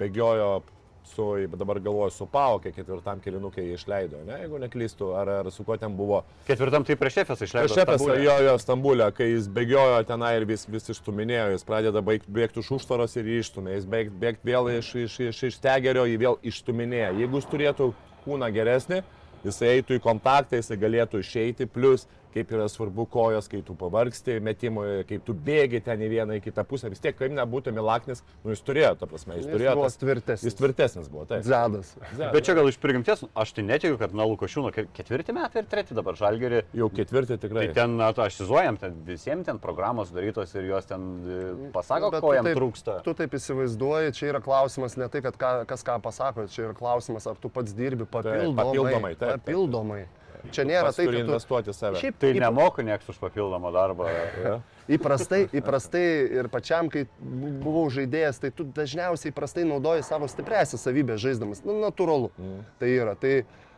[0.00, 0.62] bėgiojo
[1.04, 5.76] su, dabar galvoju, su Paukė ketvirtam kilinukė išleido, ne, jeigu neklystu, ar, ar su kuo
[5.80, 6.22] ten buvo.
[6.46, 7.74] Ketvirtam tai prieš šefės išleido.
[7.74, 8.24] Šefas Stambule.
[8.24, 12.62] jo, jo, Stambulė, kai jis bėgiojo tenai ir vis, vis išstuminėjo, jis pradeda baig, bėgti
[12.62, 16.20] už užtvaros ir jį išstumė, jis bėgti bėg vėl iš, iš, iš, iš tegerio, jį
[16.22, 17.12] vėl išstuminėjo.
[17.20, 17.90] Jeigu jis turėtų
[18.24, 19.02] kūną geresnį,
[19.44, 24.38] jisai eitų į kontaktą, jisai galėtų išeiti, plus kaip yra svarbu kojos, kai tu pavargsti
[24.40, 28.22] metimoje, kai tu bėgi ten į vieną, į kitą pusę, vis tiek, kaip nebūtų Milaknis,
[28.44, 29.74] nu jis turėjo, ta prasme, jis, Jis turėjo.
[29.76, 30.46] buvo tas- tvirtesnis.
[30.48, 31.42] Jis tvirtesnis buvo, taip.
[31.44, 31.94] Zedas.
[32.18, 35.66] Bet čia gal iš prigimties, aš tai netikiu, kad na Lukošiūno ke- ketvirti metai ir
[35.68, 36.62] treti dabar žalgeri.
[36.74, 37.72] Jau ketvirtį Tai tikrai.
[37.74, 42.20] ten, na, to ašizuojam, ten visiems ten programos darytos ir jos ten e, pasako, Bet
[42.20, 43.02] ko jam taip- trūksta.
[43.02, 46.74] Tu taip įsivaizduoji, čia yra klausimas ne tai, kad ką, kas ką pasako, čia yra
[46.74, 48.56] klausimas, ar tu pats dirbi papildomai.
[48.56, 49.44] papildomai, taip, taip.
[49.44, 50.04] papildomai.
[50.50, 51.28] Čia nėra tai, turi kad tu...
[51.30, 52.00] investuoti save.
[52.02, 54.08] Šiaip Tai įp- nemoku nieks už papildomą darbą.
[54.42, 54.56] Ja.
[54.90, 56.02] Įprastai, įprastai
[56.40, 61.62] ir pačiam, kai buvau žaidėjas, tai tu dažniausiai įprastai naudoji savo stipresią savybę žaisdamas.
[61.64, 62.32] Nu, natūralu.
[62.42, 62.60] Mm.
[62.82, 63.14] Tai yra.
[63.14, 63.32] Tai,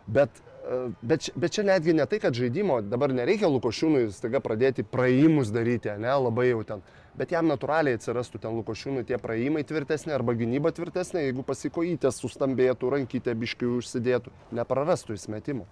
[0.09, 4.41] bet, e, bet, čia- bet čia netgi ne tai, kad žaidimo dabar nereikia Lukošiūnui staiga
[4.41, 6.83] pradėti praėjimus daryti, ne, labai jau ten.
[7.15, 12.91] Bet jam natūraliai atsirastų ten Lukošiūnui tie praėjimai tvirtesnė arba gynyba tvirtesnė, jeigu pasikojytės sustambėtų,
[12.97, 15.69] rankytė biškių užsidėtų, neprarastų įsmetimų.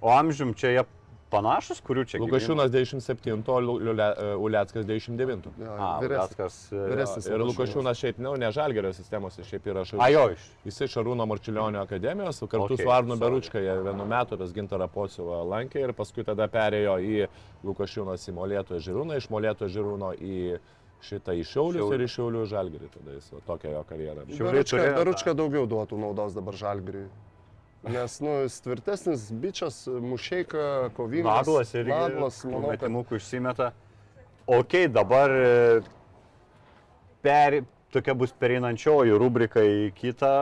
[0.00, 0.84] O amžium čia jie
[1.30, 5.46] panašus, kurių čia Lukašiūnas 97, o Lu- Liule- e, Uleckas 99.
[5.60, 7.28] Jo, A, vyresnis.
[7.30, 10.02] Ir Lukašiūnas šiaip, nu, ne žalgerio sistemose, šiaip yra šalia.
[10.02, 10.48] A, jo, iš.
[10.66, 13.16] Jisai Šarūno Marčiulionio akademijos, kartu okay, su Arnu.
[13.20, 17.28] Beručka, jie vienu metu tas Gintarą Pociuvą lankė ir paskui tada perėjo į
[17.64, 20.58] Lukašiūnas į Molėto Žirūną, iš Molėto Žirūno į
[21.00, 21.94] šitą į Šiaulius Šiaulių.
[21.94, 22.88] ir iš Šiaulių žalgerį.
[22.92, 24.24] Tada jis tokia jo karjera.
[24.26, 27.06] Beručka, Beručka daugiau duotų naudos dabar žalgiriui.
[27.82, 31.46] Nes, nu, jis tvirtesnis, bičias, mušeika, kovingas.
[31.46, 33.70] Naglas ir Naglas, manau, kad metimukų išsimeta.
[34.50, 35.54] Ok, dabar e,
[37.24, 37.62] per,
[37.94, 40.34] tokia bus pereinančioji rubrika į kitą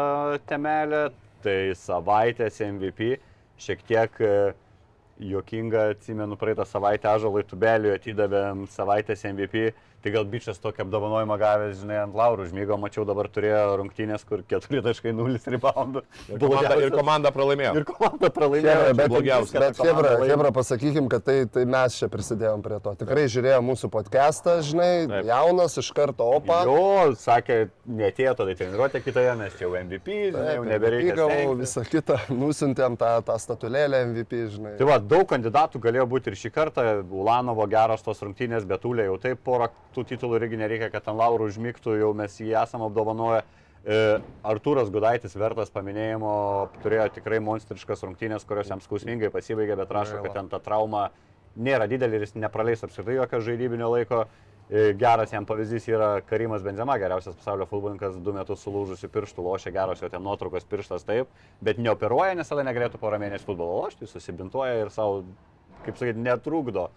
[0.50, 1.04] temelę,
[1.44, 3.14] tai savaitės MVP.
[3.62, 4.34] Šiek tiek e,
[5.30, 9.68] juokinga, atsimenu, praeitą savaitę Ažalai Tubeliui atidavėm savaitės MVP.
[9.98, 14.44] Tai gal bičias tokį apdovanojimą gavęs, žinai, ant laurų žmygo, mačiau dabar turėjo rungtynės, kur
[14.46, 16.02] 4.0 reboundų.
[16.30, 17.72] Ir komanda, ir komanda pralaimėjo.
[17.80, 18.76] ir komanda pralaimėjo.
[18.78, 19.62] Chebra, bet, blogiausia.
[19.64, 22.92] bet Hebra, Hebra, pasakykim, kad tai, tai mes čia prisidėjom prie to.
[23.00, 25.26] Tikrai žiūrėjo mūsų podcastą, žinai, Taip.
[25.32, 26.60] jaunas, iš karto opa.
[26.68, 27.58] Jo, sakė,
[27.98, 31.18] netėjo tada į treniruotę kitoje, nes čia jau MVP, žinai, jau nebereikia.
[31.18, 34.76] Gavau visą kitą, nusintėm tą, tą statulėlę MVP, žinai.
[34.78, 36.88] Tai va, daug kandidatų galėjo būti ir šį kartą.
[37.18, 41.20] Ulanovo geros tos rungtynės, bet Ulė jau taip porą tų titulų irgi nereikia, kad ant
[41.20, 43.44] laurų užmygtų, jau mes jį esam apdovanoję.
[43.88, 46.34] E, Artūras Gudaitis vertas paminėjimo,
[46.82, 51.08] turėjo tikrai monstriškas rungtynės, kurios jam skausmingai pasibaigė, bet rašo, kad ten ta trauma
[51.56, 54.26] nėra didelė ir jis nepraleis apskritai jokio žaidybinio laiko.
[54.68, 59.72] E, Geras jam pavyzdys yra Karimas Benzema, geriausias pasaulio futbolininkas, du metus sulūžusių pirštų, lošia
[59.72, 61.30] geros jo ten nuotraukos pirštas taip,
[61.64, 65.22] bet neoperuoja, nes tada negalėtų porą mėnesių futbolo lošti, susibintuoja ir savo,
[65.86, 66.90] kaip sakyti, netrukdo.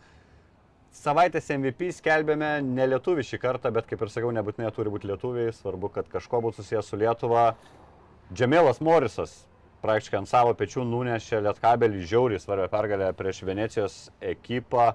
[0.92, 5.54] Savaitės MVP skelbėme ne lietuvių šį kartą, bet kaip ir sakiau, nebūtinai turi būti lietuviai,
[5.56, 7.46] svarbu, kad kažko būtų susijęs su Lietuva.
[8.36, 9.38] Džemėlas Morisas
[9.82, 13.96] praktiškai ant savo pečių nunešė Lietkabelį žiauriai svarbią pergalę prieš Venecijos
[14.34, 14.92] ekipą.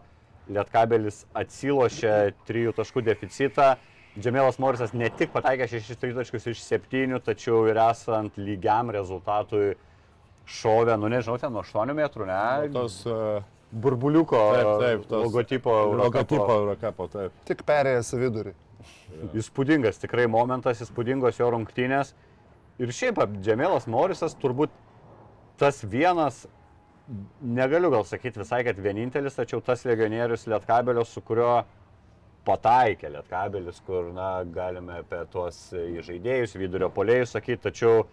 [0.53, 2.13] Lietkabelis atsilošė
[2.47, 3.73] 3 taškų deficitą.
[4.21, 9.75] Džemėlas Morisas ne tik pataikė 6 tritaškius iš 7, tačiau ir esant lygiam rezultatui
[10.47, 12.71] šovė, nu nežinau, ten nuo 8 metrų, ne?
[12.77, 13.41] Tos uh,
[13.73, 15.73] burbuliuko Taip, taip, tos- logotipo.
[15.99, 17.33] logotipo Eurocapo, taip.
[17.49, 18.55] Tik perėjęs į vidurį.
[19.41, 22.13] Įspūdingas tikrai momentas, įspūdingos jo rungtynės.
[22.79, 24.71] Ir šiaip Džemėlas Morisas turbūt
[25.59, 26.45] tas vienas,
[27.41, 31.65] negaliu gal sakyti visai, kad vienintelis, tačiau tas legionierius Lietkabelio, su kuriuo
[32.47, 38.05] pataikė Lietkabelis, kur, na, galime apie tuos žaidėjus, vidurio polėjus sakyti, tačiau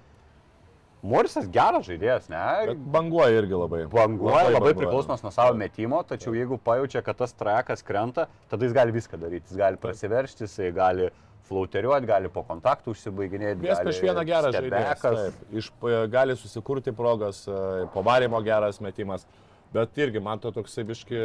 [1.04, 2.42] Morisas geras žaidėjas, ne?
[2.70, 3.82] Bet banguoja irgi labai.
[3.92, 8.64] Banguoja, labai, labai priklausomas nuo savo metimo, tačiau jeigu pajaučia, kad tas trajekas krenta, tada
[8.64, 9.52] jis gali viską daryti.
[9.52, 11.10] Jis gali prasiveršti, jis gali
[11.50, 13.66] flauteriuoti, gali po kontaktų užsibaiginėti.
[13.66, 15.26] Gali prieš vieną gerą žaidėją.
[15.60, 15.70] Iš,
[16.14, 19.28] gali susikurti progas, e, po varimo geras metimas.
[19.76, 21.20] Bet irgi man to toksai biški,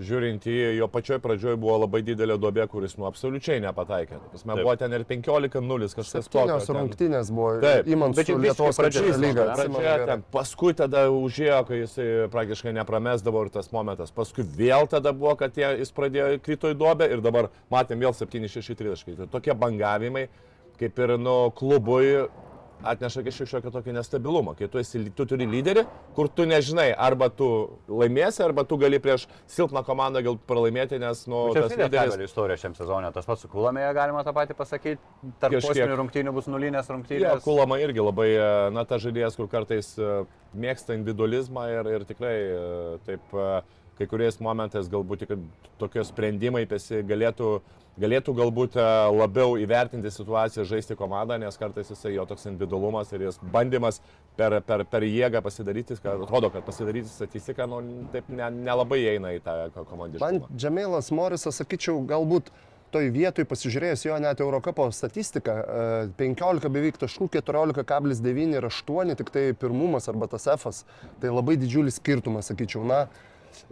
[0.00, 4.20] žiūrint į jo pačioj pradžioj buvo labai didelė duobė, kuris nu absoliučiai nepataikė.
[4.32, 4.44] Taip.
[4.48, 6.78] buvo ten ir 15-0 kažkas Septynios ten.
[6.78, 7.90] rungtynės buvo, Taip.
[7.92, 9.46] įmant Bet su Lietuvos pradžia sezono, lyga.
[9.76, 10.06] gerai.
[10.06, 14.14] ten, paskui tada užėjo, kai jisai praktiškai nepramesdavo ir tas momentas.
[14.14, 18.16] Paskui vėl tada buvo, kad jie, jis pradėjo krito į duobę ir dabar matėm vėl
[18.16, 19.18] 7-6 tritaškai.
[19.20, 20.28] Tai tokie bangavimai,
[20.80, 22.28] kaip ir nu, klubui
[22.84, 24.54] atneša kažkiek šiokio tokio nestabilumo.
[24.58, 25.84] Kai tu, esi, tu turi lyderį,
[26.16, 27.48] kur tu nežinai, arba tu
[27.88, 32.32] laimėsi, arba tu gali prieš silpną komandą gal pralaimėti, nes nu, Čia tas Lietkabelis lyderis...
[32.32, 35.00] istorija šiam sezonė, tas pats su Kulamėje galima tą patį pasakyti.
[35.42, 37.42] Tarp posminių rungtynių bus nulinės rungtynės.
[37.44, 38.30] Kulama irgi labai,
[38.74, 40.22] na, ta žaidėjas, kur kartais e,
[40.58, 42.58] mėgsta individualizmą ir, ir tikrai e,
[43.06, 43.48] taip e,
[43.98, 45.26] kai kuriais momentais galbūt
[45.78, 47.50] tokie sprendimai pesi galėtų,
[48.00, 53.26] galėtų galbūt e, labiau įvertinti situaciją, žaisti komandą, nes kartais jisai jo toks individualumas ir
[53.28, 54.00] jis bandymas
[54.38, 57.82] per, per, per jėgą pasidaryti, kad atrodo, kad pasidaryti statistiką, nu,
[58.14, 60.40] taip ne- nelabai eina į tą ko- Man.
[60.56, 62.48] Džemėlas Morisas, sakyčiau, galbūt
[62.92, 69.30] toj vietoj pasižiūrėjus jo net Eurocapo statistiką, e, 15 beveik taškų, 14,9 ir 8, tik
[69.32, 70.66] tai pirmumas arba tas F,
[71.20, 72.84] tai labai didžiulis skirtumas, sakyčiau.
[72.88, 73.06] Na,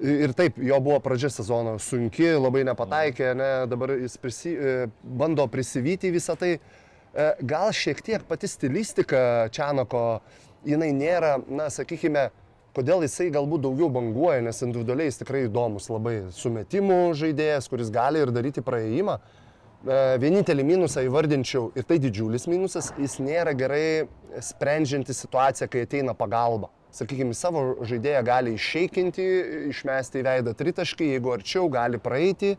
[0.02, 5.46] ir taip, jo buvo pradžia sezono sunki, labai nepataikė, ne, dabar jis prisi, e, bando
[5.50, 6.56] prisivyti visą tai.
[6.56, 10.20] E, Gal šiek tiek pati stilistika Čianako,
[10.68, 12.28] jinai nėra, na, sakykime,
[12.76, 18.22] kodėl jisai galbūt daugiau banguoja, nes individualiai jis tikrai įdomus, labai sumetimų žaidėjas, kuris gali
[18.22, 19.18] ir daryti praėjimą.
[19.18, 24.06] E, Vienintelį minusą įvardinčiau, ir tai didžiulis minusas, jis nėra gerai
[24.44, 26.70] sprendžianti situaciją, kai ateina pagalba.
[26.90, 29.26] Sakykime, savo žaidėją gali iššeikinti,
[29.70, 32.56] išmesti į veidą tritaškį, jeigu arčiau gali praeiti,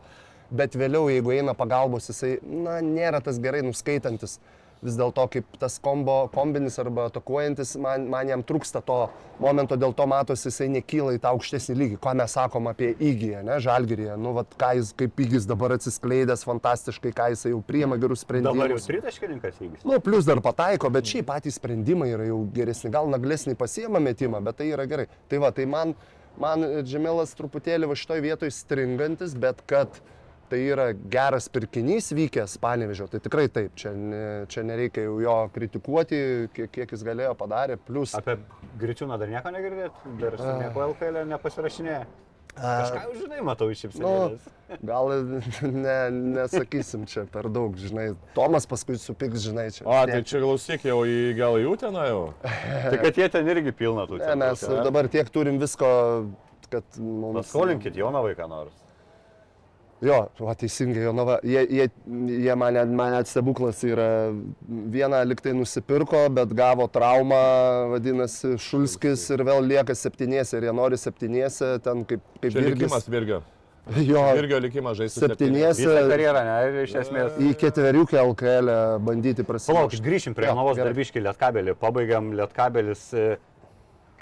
[0.52, 4.38] bet vėliau, jeigu eina pagalbos, jisai, na, nėra tas gerai nuskaitantis.
[4.82, 8.96] Vis dėlto, kaip tas kombo, kombinis arba atakuojantis, man, man jam trūksta to
[9.38, 11.98] momento, dėl to matosi, jisai nekyla į tą aukštesnį lygį.
[12.02, 14.16] Ką mes sakom apie įgyją, ne, žalgyrėje.
[14.18, 18.58] Nu, vat, ką jis, kaip įgys dabar atsiskleidęs fantastiškai, ką jisai jau priema gerus sprendimus.
[18.58, 19.84] Dabar jau tritaškininkas įgis.
[19.86, 22.90] Nu, plus dar pataiko, bet šiaip patys sprendimai yra jau geresni.
[22.90, 25.06] Gal naglesnį pasiema metimą, bet tai yra gerai.
[25.30, 25.94] Tai va, tai man,
[26.42, 30.02] man Džemelas truputėlį va šitoj vietoj stringantis, bet kad
[30.52, 35.36] tai yra geras pirkinys vykęs panevežio, tai tikrai taip, čia, ne, čia nereikia jau jo
[35.54, 36.18] kritikuoti,
[36.52, 38.12] kiek, kiek jis galėjo padarė, plus...
[38.18, 38.36] Apie
[38.82, 42.04] Griciūną dar nieko negirdėt, dar su nieko LKL nepasirašinėja.
[42.52, 44.48] Kažką jau žinai, matau iš Nu, šipsenėlės.
[44.84, 45.08] gal
[45.86, 45.96] ne,
[46.36, 48.10] nesakysim čia per daug, žinai.
[48.36, 49.86] Tomas paskui supiks, žinai, čia.
[49.88, 52.22] O, tai čia klausyk jau į gal į Uteną jau.
[52.92, 55.88] Tai kad jie ten irgi pilna tų Ne, mes centrų, dabar tiek turim visko,
[56.68, 57.40] kad mums...
[57.40, 58.76] Paskolinkit Joną vaiką nors.
[60.02, 61.36] Jo, va, teisingai, Jonava.
[61.46, 61.84] Jie, jie,
[62.42, 64.32] jie man, net- man net stebuklas yra.
[64.66, 67.38] Vieną liktai nusipirko, bet gavo traumą,
[67.94, 73.06] vadinasi, Šulskis ir vėl lieka septynėse ir jie nori septynėse, ten kaip, kaip likimas.
[73.08, 73.42] Virgio.
[73.98, 75.20] Jo, Virgio likimas žaisti.
[75.24, 77.38] septynėse karjerą, ne, ir iš esmės.
[77.42, 78.68] į ketveriukę LKL
[79.02, 80.02] bandyti Palaukit, prasimušti.
[80.06, 80.92] grįšim prie Jo, Jonavos gerai.
[80.92, 81.74] darbiškį Lietkabelį.
[81.78, 83.12] Pabaigiam Lietkabelis.
[83.14, 83.36] e,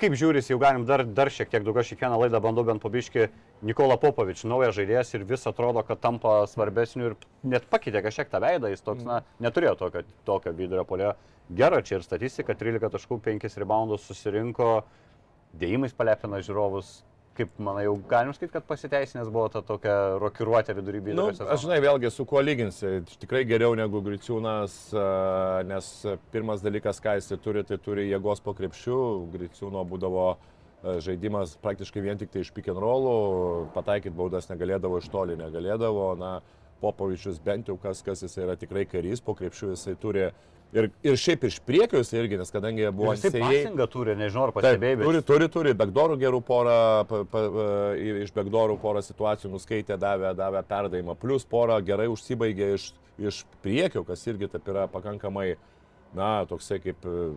[0.01, 3.27] Kaip žiūris, jau galim dar, dar šiek tiek daugiau, aš kiekvieną laidą bandau bent pabiški
[3.69, 8.41] Nikola Popovič, naujas žaidėjas ir vis atrodo, kad tampa svarbesniu ir net pakeitė kažkiek tą
[8.41, 11.11] veidą, jis toks, na, neturėjo tokio, tokio vidurio polio.
[11.53, 14.71] Gera čia ir statistika, 13 taškų, 5 reboundus susirinko,
[15.61, 17.03] dėjimais palepina žiūrovus.
[17.39, 21.39] Kaip manai, jau galim sakyti, kad pasiteisinęs buvo ta tokia rokiruotė vidury Nu, vidurio aš
[21.39, 21.59] sezono?
[21.63, 22.91] žinai, vėlgi su kuo lyginsi.
[23.23, 24.75] Tikrai geriau negu Griciūnas,
[25.71, 25.91] nes
[26.35, 28.99] pirmas dalykas, ką jis turi, tai turi jėgos po krepšių.
[29.37, 30.27] Griciūno būdavo
[31.07, 33.17] žaidimas praktiškai vien tik tai iš pick and rollų,
[33.77, 36.15] pataikyti baudas negalėdavo, iš toli negalėdavo.
[36.19, 36.41] Na,
[36.81, 40.31] Popovičius bent jau kas, kas jis yra tikrai karys, po krepšių jisai turi.
[40.71, 44.53] Ir, ir šiaip iš priekio jis irgi, nes kadangi buvo Jis pasingą turi, nežinau, ar
[44.55, 46.77] pastebėjai, bet turi, turi, turi, begdorų gerų porą,
[47.11, 47.65] pa, pa, pa,
[48.23, 52.87] iš begdorų porą situacijų nuskaitė, davė, davė perdavimą, plus porą gerai užsibaigė iš,
[53.19, 55.57] iš priekio, kas irgi taip yra pakankamai,
[56.15, 57.33] na, toksai kaip e,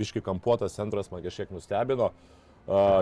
[0.00, 2.08] biški kampuotas centras man kažkiek nustebino.
[2.08, 2.37] Uh,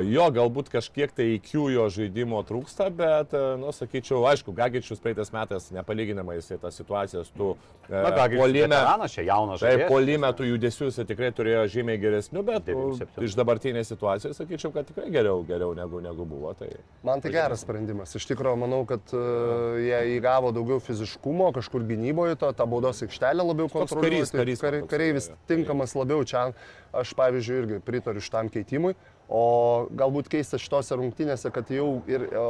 [0.06, 5.32] jo, galbūt kažkiek tai IQ jo žaidimo trūksta, bet, uh, nu, sakyčiau, aišku, Gagičius praeitais
[5.34, 7.56] metais nepalyginamai jisai tas situacijas, tu
[7.90, 8.78] Na ką, polime,
[9.10, 9.90] čia jaunas Taip, žaidėjas.
[9.90, 13.26] polime tų judesių jisai tikrai turėjo žymiai geresnių, bet nu, 97.
[13.26, 16.54] iš dabartinės situacijos sakyčiau, kad tikrai geriau, geriau negu, negu buvo.
[16.58, 16.70] Tai...
[17.06, 18.14] Man tai geras sprendimas.
[18.18, 23.46] Iš tikrųjų, manau, kad uh, jie įgavo daugiau fiziškumo, kažkur gynyboje, to, tą baudos aikštelę
[23.50, 24.30] labiau kontroliuoja.
[24.62, 25.38] Kar, kareivis jo.
[25.50, 26.48] tinkamas labiau čia.
[26.96, 28.94] Aš, pavyzdžiui, irgi pritariu šitam keitimui.
[29.26, 32.42] O galbūt keista šitose rungtynėse, kad jau ir e,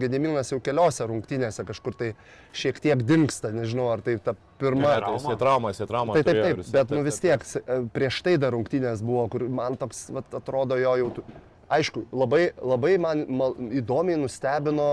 [0.00, 2.08] Gediminas jau keliose rungtynėse kažkur tai
[2.56, 4.94] šiek tiek dinksta, nežinau, ar tai ta pirma.
[4.94, 6.16] Ne, tai jisai traumą, jisai traumą.
[6.16, 9.76] Taip, taip, taip, bet nu vis tiek, e, prieš tai dar rungtynės buvo, kur man
[9.80, 11.10] toks, vat, atrodo, jo jau...
[11.72, 14.86] Aišku, labai, labai man mal, įdomiai nustebino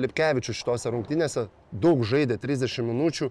[0.00, 1.42] Lipkevičius šitose rungtynėse,
[1.72, 3.28] daug žaidė 30 minučių,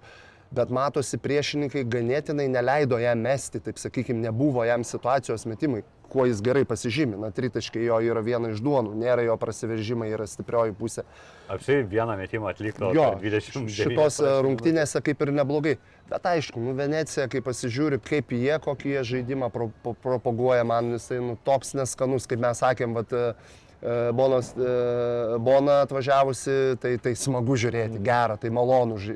[0.54, 5.82] bet matosi priešininkai ganėtinai neleido jam mesti, taip sakykime, nebuvo jam situacijos metimai,
[6.18, 7.20] kuo jis gerai pasižymė.
[7.22, 11.06] Na, tritaškai jo yra viena iš duonų, nėra jo prasiveržimai, yra stiprioji pusė.
[11.54, 15.76] Apsiai vieną metimą atliko Jo, per 20 šitose rungtynėse kaip ir neblogai.
[16.10, 20.96] Bet aišku, nu Venecija, kai pasižiūri, kaip jie, kokį jie žaidimą pro, pro, propaguoja, man
[20.96, 23.67] jisai nu, toks neskanus, kaip mes sakėm, vat, e,
[24.14, 29.16] Bonas, e, Bona atvažiavusi, tai, tai smagu žiūrėti, gera, tai malonu, ži-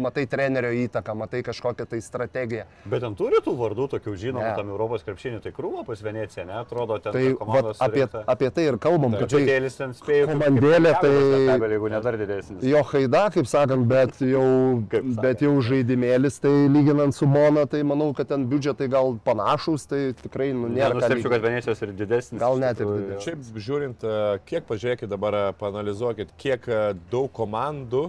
[0.00, 2.64] matai trenerio įtaką, matai kažkokią tai strategiją.
[2.88, 4.54] Bet ten turi tų vardų, tokių žinomų Ne.
[4.56, 6.56] tam Europos krepšinių, tai krūva pas Veneciją, ne?
[6.62, 10.26] Atrodo, ten Tai komanda apie, apie tai ir kalbam, kad tai Džiutėlis ten spėjo.
[10.32, 12.62] komandėlė, tai- Lietkabelis, Jeigu ne dar didesnis.
[12.62, 14.82] jo haida, kaip sakant, bet jau,
[15.22, 20.12] bet jau žaidimėlis, tai lyginant su Bona, tai manau, kad ten biudžetai gal panašus, tai
[20.16, 20.94] tikrai nu, nėra.
[20.96, 22.40] Nenustepčiau, kad Venecijos ir didesnis.
[22.40, 23.24] Gal net ir didesnis.
[23.28, 23.38] Šiaip
[23.68, 26.80] žiūrint, e, kiek pažiūrėkit dabar, e, panalizuokit, kiek e,
[27.12, 28.08] daug komandų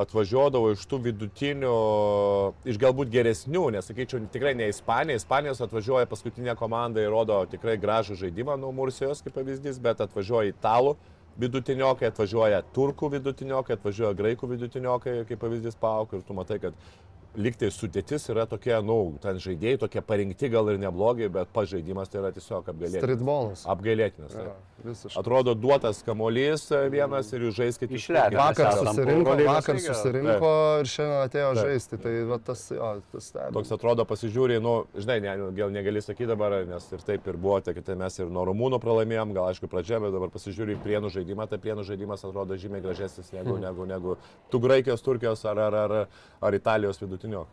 [0.00, 1.70] atvažiuodavo iš tų vidutinių,
[2.70, 5.18] iš galbūt geresnių, nesakyčiau, tikrai ne Ispanija.
[5.18, 10.54] Ispanijos atvažiuoja paskutinė komanda ir rodo tikrai gražų žaidimą, nu Mursijos kaip pavyzdys, bet atvažiuoja
[10.54, 10.94] italų
[11.40, 16.78] vidutiniokai, atvažiuoja turkų vidutiniokai, atvažiuoja graikų vidutiniokai, kaip pavyzdys pauk ir tu matai, kad
[17.36, 22.22] liktai sudėtis yra tokia, nu, ten žaidėjai tokie parinkti gal ir neblogi, bet pažaidimas tai
[22.22, 23.04] yra tiesiog apgailėtinas.
[23.04, 23.62] Streetballas.
[23.70, 24.34] Apgailėtinas.
[24.34, 24.84] Jo, taip.
[24.86, 25.20] visiškai.
[25.20, 28.38] Atrodo, duotas kamuolys e, vienas ir jūs žaiskite Išleidę.
[28.40, 31.62] Vakar susirinko, vakar susirinko ir šiandien atėjo Taip.
[31.68, 32.00] žaisti.
[32.00, 33.52] Tai va, tas, jo, tas stebina.
[33.58, 37.60] Toks atrodo, pasižiūri, nu, žinai, ne, gal negali sakyti dabar, nes ir taip ir buvo,
[37.64, 41.12] tai kad mes ir nuo Rumūnų pralaimėjom, gal aišku pradžia, bet dabar pasižiūri į prienų
[41.14, 43.62] žaidimą, tai prienų žaidimas atrodo žymiai gražesnis negu, Hmm.
[43.66, 44.16] negu, negu
[44.52, 45.94] tų Graikijos, Turkijos ar, ar, ar,
[46.40, 47.46] ar Italijos vidutinio.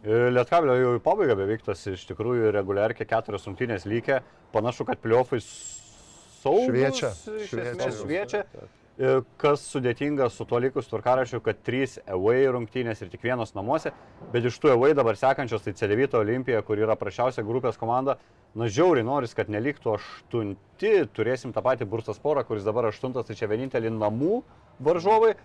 [0.00, 4.22] Lietkabelio jau į pabaigą beveik tas iš tikrųjų reguliarkė keturios rungtynės lygė.
[4.52, 6.70] Panašu, kad pliofai saugus.
[6.70, 7.10] Šviečia,
[7.48, 7.90] šviečia.
[7.98, 8.44] Šviečia.
[9.00, 13.92] E, Kas sudėtinga su tuo likus tvarkarašiu, kad trys away rungtynės ir tik vienos namuose,
[14.32, 18.16] bet iš tų away dabar sekančios tai C9 Olimpija, kur yra prašiausia grupės komanda,
[18.56, 23.36] na žiauriai noris, kad neliktų aštunti, turėsim tą patį Bursas Porą, kuris dabar aštuntas, tai
[23.38, 24.42] čia vienintelį namų
[24.80, 25.36] varžovai.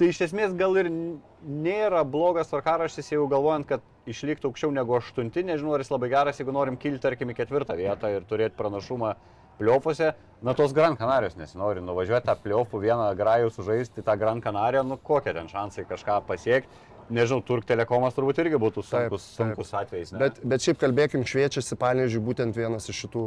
[0.00, 5.44] Tai iš esmės gal ir nėra blogas tvarkaraštis, jeigu galvojant, kad išliktų aukščiau negu aštunti,
[5.46, 9.12] nežinau, ar jis labai geras, jeigu norim kilti, tarkim, į ketvirtą vietą ir turėti pranašumą
[9.60, 10.14] pliaufuose.
[10.42, 14.96] Na, tos Gran Canarijos nesinori nuvažiuoti tą pliaufų vieną grajų sužaisti tą Gran Canariją, nu
[14.98, 16.80] kokie ten šansai kažką pasiekti.
[17.12, 19.38] Nežinau, Turk Telekomas turbūt irgi būtų sunkus, Taip, taip.
[19.38, 20.12] sunkus atvejis.
[20.14, 20.20] Ne?
[20.24, 23.24] Bet, bet šiaip kalbėkim, šviečiasi, pavyzdžiui, būtent vienas iš šitų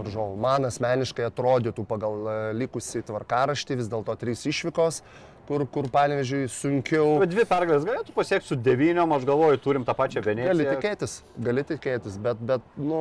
[0.00, 0.34] varžovų.
[0.44, 5.00] Man asmeniškai atrodytų pagal e, likusį tvarkaraštį vis dėlto trys išvykos,
[5.48, 7.18] kur, kur pavyzdžiui, sunkiau.
[7.22, 10.76] Bet dvi pergalės galėtų pasiekti su devyniom, aš galvoju, turim tą pačią Gali Veneciją.
[10.78, 11.16] tikėtis,
[11.48, 13.00] gali tikėtis, bet, bet nu,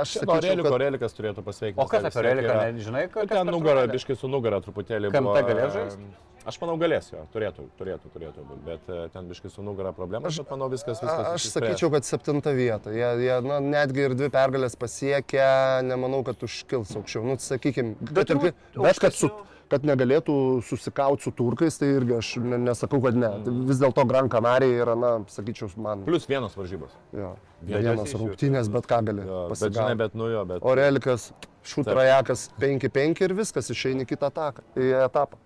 [0.00, 1.80] aš Sakyčiau, sakyčiau, kad kad Relikas turėtų pasveikti.
[1.80, 5.12] O kas apie Reliką, nežinai, Kad kas ten nugarą, biškai su nugarą truputėlį.
[5.16, 6.25] Kampe buvo, galės e, žaist?
[6.46, 10.36] Aš manau, galės jo, turėtų, turėtų, turėtų būti, bet e, ten biškai su nugarą problemas,
[10.38, 11.10] bet manau viskas, viskas.
[11.10, 11.72] A- Aš išsispręs.
[11.74, 12.92] sakyčiau, kad septinta vieta.
[12.94, 15.48] Jie, jie na, netgi ir dvi pergalės pasiekę,
[15.88, 17.24] nemanau, kad užkils aukščiau.
[17.26, 19.30] Nu, sakykime, bet, turbūt bet kad, su,
[19.72, 20.36] kad negalėtų
[20.68, 23.32] susikauti su turkais, tai irgi aš ne, nesakau, kad ne.
[23.42, 26.04] Tai vis dėlto Gran Canaria yra, na, sakyčiau, man.
[26.06, 26.94] Plus vienos varžybos.
[27.10, 27.32] Jo,
[27.64, 30.62] Bet vienas jos išjų- rungtynės, bet ką gali Jo, bet žinai, bet nu jo, bet...
[30.62, 31.32] Orelikas,
[31.66, 35.42] šutrajakas 5-5 ir viskas, išeini į kitą ataką, etapą.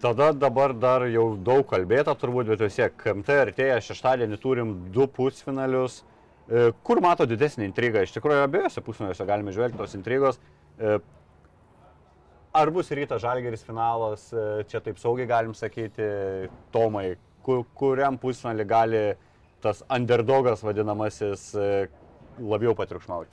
[0.00, 5.06] Tada dabar dar jau daug kalbėta turbūt, bet vis tiek KMT artėja, šeštadienį turim du
[5.08, 6.02] pusfinalius.
[6.48, 8.02] E, Kur mato didesnį intrigą?
[8.04, 10.40] Iš tikrųjų, abiejose pusfinaliuose galime žvelgti tos intrigos.
[10.76, 10.98] E,
[12.56, 16.10] Ar bus ryta žalgeris finalas, E, čia taip saugiai galim sakyti,
[16.76, 17.16] Tomai,
[17.46, 19.02] kur, kuriam pusfinalį gali
[19.64, 21.54] tas underdogas vadinamasis
[22.36, 23.32] labiau patriukšmauti?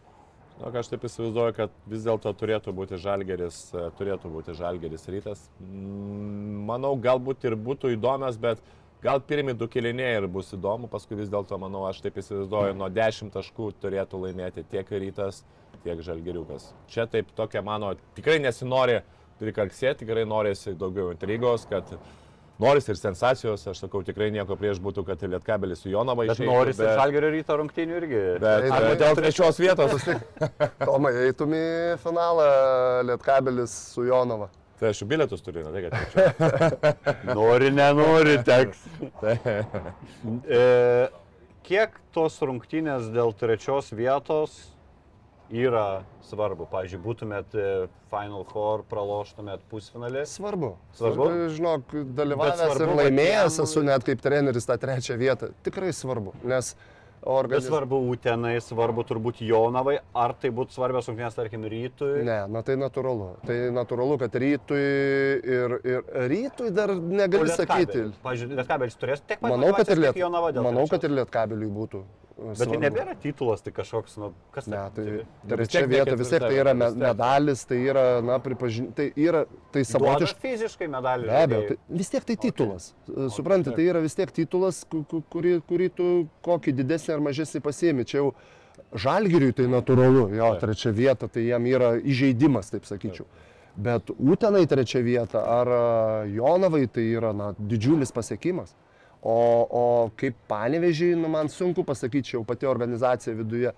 [0.61, 5.41] Ką aš taip įsivaizduoju, kad vis dėlto turėtų būti žalgeris, e, turėtų būti žalgeris rytas.
[5.59, 8.61] Mm, Manau, galbūt ir būtų įdomios, bet
[9.03, 12.87] gal pirmi du kiliniai ir bus įdomu, paskui vis dėlto, manau, aš taip įsivaizduoju, nuo
[12.93, 15.41] 10 taškų turėtų laimėti tiek rytas,
[15.83, 16.69] tiek žalgeriukas.
[16.87, 19.01] Čia taip tokia mano, tikrai nesinori
[19.41, 21.89] prikalksėti, tikrai norisi daugiau intrigos, kad
[22.63, 26.49] norisi ir sensacijos, aš sakau, tikrai nieko prieš būtų, kad ir Lietkabelis su Jonava išeitų.
[26.49, 26.95] norisi bet...
[26.99, 28.23] žalgerio ryto rungtynių irgi.
[28.43, 30.09] Bet, Ar dėl trečios vietos.
[30.81, 31.63] Tomai, eitum į
[32.03, 32.49] finalą
[33.11, 34.49] Lietkabelis su Jonava.
[34.79, 37.33] Tai aš bilietus turiu, ne tai kad čia.
[37.37, 38.87] Nori, nenori, teks.
[40.23, 40.59] E,
[41.67, 44.55] kiek tos rungtynės dėl trečios vietos
[45.51, 46.67] yra svarbu?
[46.71, 47.67] Pavyzdžiui, būtumėt e,
[48.13, 50.25] Final Four, praloštumėt pusfinalį.
[50.29, 50.73] Svarbu.
[50.97, 51.29] Svarbu?
[51.57, 55.53] Žinok, dalyvavęs svarbu ir laimėjęs patiem- esu net kaip treneris tą trečią vietą.
[55.65, 56.75] Tikrai svarbu, nes
[57.23, 57.71] organizacija...
[57.71, 62.23] svarbu Utenai, svarbu turbūt Jonavai, ar tai būtų svarbios rungtynės, tarkim, rytui.
[62.27, 63.29] Ne, na tai natūralu.
[63.47, 68.09] Tai natūralu, kad rytui ir, ir rytui dar negali sakyti.
[68.25, 70.19] Pavyzdžiui, Lietkabelis turės tiek pat Manau, kad ir, liet...
[70.59, 72.03] Manau, kad ir lietkabeliui būtų.
[72.35, 72.79] Bet tai svarbu.
[72.81, 75.03] nebėra titulas, tai kažkoks, nu, kas Ne, tai
[75.47, 79.05] trečia tiek ne vieta vis tiek tai yra me- medalis, tai yra, na, pripažinti, tai
[79.21, 80.41] yra, tai savotiškai.
[80.41, 81.27] fiziškai medalį.
[81.29, 82.93] Be abejo, tai vis tiek tai titulas.
[83.29, 87.61] Suprantate, tai yra vis tiek titulas, ku- ku- kurį, kurį tu kokį didesnį ar mažesnį
[87.61, 88.03] pasiemi.
[88.05, 88.33] Čia jau
[88.95, 93.25] žalgiriui tai natūralu, jo, trečia vieta, tai jam yra įžeidimas, taip sakyčiau.
[93.77, 98.73] Bet Utenai trečia vieta ar a, Jonavai tai yra na, didžiulis pasiekimas.
[99.23, 99.35] O,
[99.71, 99.83] o
[100.19, 103.71] kaip panevežiai, nu, man sunku pasakyti, jau pati organizacija viduje.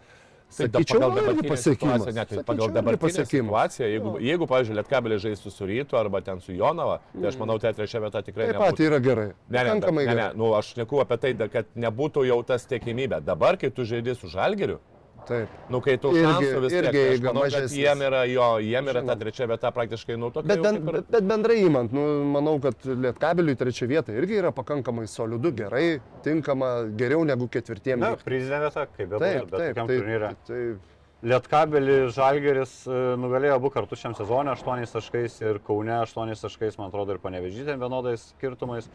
[0.55, 3.49] Tai Sakyčiau, pagal irgi dabartinę situaciją, net Sakyčiau, pagal irgi dabartinę pasiekimas.
[3.49, 7.57] situaciją, jeigu, jeigu pavyzdžiui, Lietkabelė žaistų su Rytu arba ten su Jonava, tai aš manau,
[7.61, 9.27] tai trečia vieta tikrai Taip pat yra gerai.
[9.49, 10.27] Ne, ne, ne, ne, gerai.
[10.37, 13.19] nu, aš neku apie tai, kad nebūtų jau tas tiekimybė.
[13.25, 14.79] Dabar, kai tu žaidži su Žalgiriu,
[15.26, 15.49] Taip.
[15.73, 18.47] nu, kai tu Irgi- šansų vis tiek, irgi tai aš manau, kad jiem yra, jo,
[18.61, 20.47] jiem yra ta trečia vieta praktiškai, nu, tokia.
[20.51, 24.38] Bet, jau ben, kaip ir- bet, bendrai įmant, nu, manau, kad Lietkabeliui trečia vieta irgi
[24.41, 27.97] yra pakankamai solidu, gerai, tinkama, geriau negu ketvirtiem.
[27.99, 30.36] Na, prizinė vieta, kaip be taip, būtų, bet taip, taip, turnyre.
[30.45, 30.91] taip.
[31.26, 36.91] Lietkabelį Žalgeris e, nugalėjo abu kartus šiam sezonui 8 taškais ir Kaune 8 taškais, man
[36.91, 38.86] atrodo, ir panevežytėm vienodais skirtumais.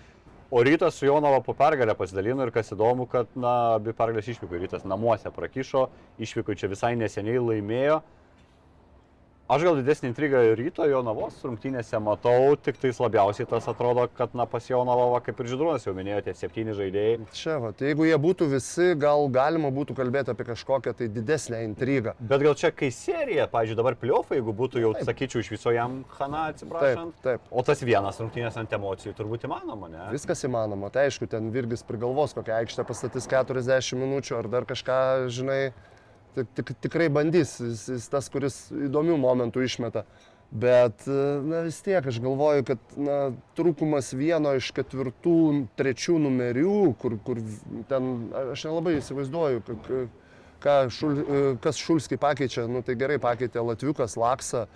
[0.51, 4.59] O rytas su Jonava po pergalę pasidalino ir kas įdomu, kad na, abi pergalės išvyko.
[4.59, 5.85] Rytas namuose prakišo,
[6.19, 8.01] išvyko čia visai neseniai laimėjo.
[9.51, 14.45] Aš gal didesnį intrigą ryto Jonavos rungtynėse matau, tik tais labiausiai tas atrodo, kad na,
[14.47, 17.17] pas Jonavą, kaip ir Židrūnas jau minėjo, tie septyni žaidėjai.
[17.35, 21.65] Čia, va, tai jeigu jie būtų visi, gal galima būtų kalbėti apie kažkokią tai didesnę
[21.67, 22.15] intrigą.
[22.23, 25.11] Bet gal čia kai serija, pavyzdžiui, dabar pliofai, jeigu būtų jau, Taip.
[25.11, 27.21] sakyčiau, iš viso jam Hana Taip, atsiprašant.
[27.27, 27.51] taip.
[27.51, 30.07] O tas vienas rungtynės ant emocijų turbūt įmanoma, ne?
[30.15, 30.95] Viskas įmanoma.
[30.95, 35.73] Tai aišku, ten Virgis prigalvos, kokią aikštę pastatys 40 minučių ar dar kažką, žinai,
[36.35, 37.57] tik, tik, tikrai bandys.
[37.63, 40.05] Jis, jis tas, kuris įdomių momentų išmeta.
[40.51, 43.19] Bet na, vis tiek aš galvoju, kad na,
[43.55, 45.37] trūkumas vieno iš ketvirtų,
[45.79, 47.39] trečių numerių, kur, kur
[47.91, 48.09] ten
[48.51, 50.01] aš nelabai įsivaizduoju, ka-
[50.61, 51.21] ką šul,
[51.63, 52.67] kas Šulskį pakeičia.
[52.69, 54.67] Nu, tai gerai pakeitė Latviukas, Laksa.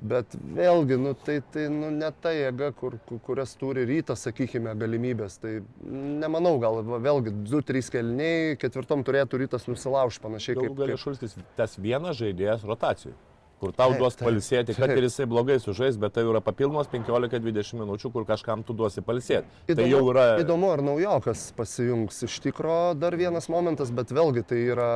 [0.00, 4.72] Bet vėlgi, nu, tai, tai nu, ne ta jėga, kur, ku- kurias turi rytas, sakykime,
[4.80, 5.34] galimybės.
[5.42, 11.02] Tai nemanau, gal vėlgi 2-3 kelniai, ketvirtom turėtų rytas nusilaužti panašiai Galų kaip, galia kaip
[11.04, 13.12] Šulskis tas vienas žaidėjas rotacijų,
[13.60, 17.80] kur tau Taip, duos palsėti, kad ir jisai blogai sužais, bet tai yra papildomos 15-20
[17.82, 19.48] minučių, kur kažkam tu duosi palsėti.
[19.68, 20.26] Tai Įdomu, jau yra...
[20.42, 22.22] įdomu, ar naujokas pasijungs.
[22.26, 24.92] Iš tikro dar vienas momentas, bet vėlgi tai yra,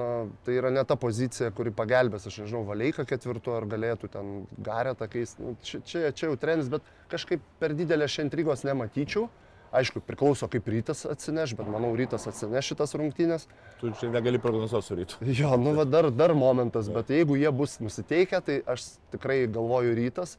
[0.00, 0.08] na,
[0.46, 5.08] tai yra ne ta pozicija, kuri pagelbės, aš nežinau, Valeika ketvirtu ar galėtų ten garetą
[5.12, 5.46] keisti.
[5.46, 9.30] Nu, čia, čia, čia jau trenis, bet kažkaip per didelės šią intrigos nematyčiau.
[9.72, 13.46] Aišku, priklauso kaip rytas atsineš, bet manau, rytas atsineš šitas rungtynės.
[13.80, 15.20] Tu čia negali prognozuoti su rytu.
[15.40, 19.96] Jo, nu va dar, dar momentas, bet jeigu jie bus nusiteikę, tai aš tikrai galvoju
[19.96, 20.36] rytas.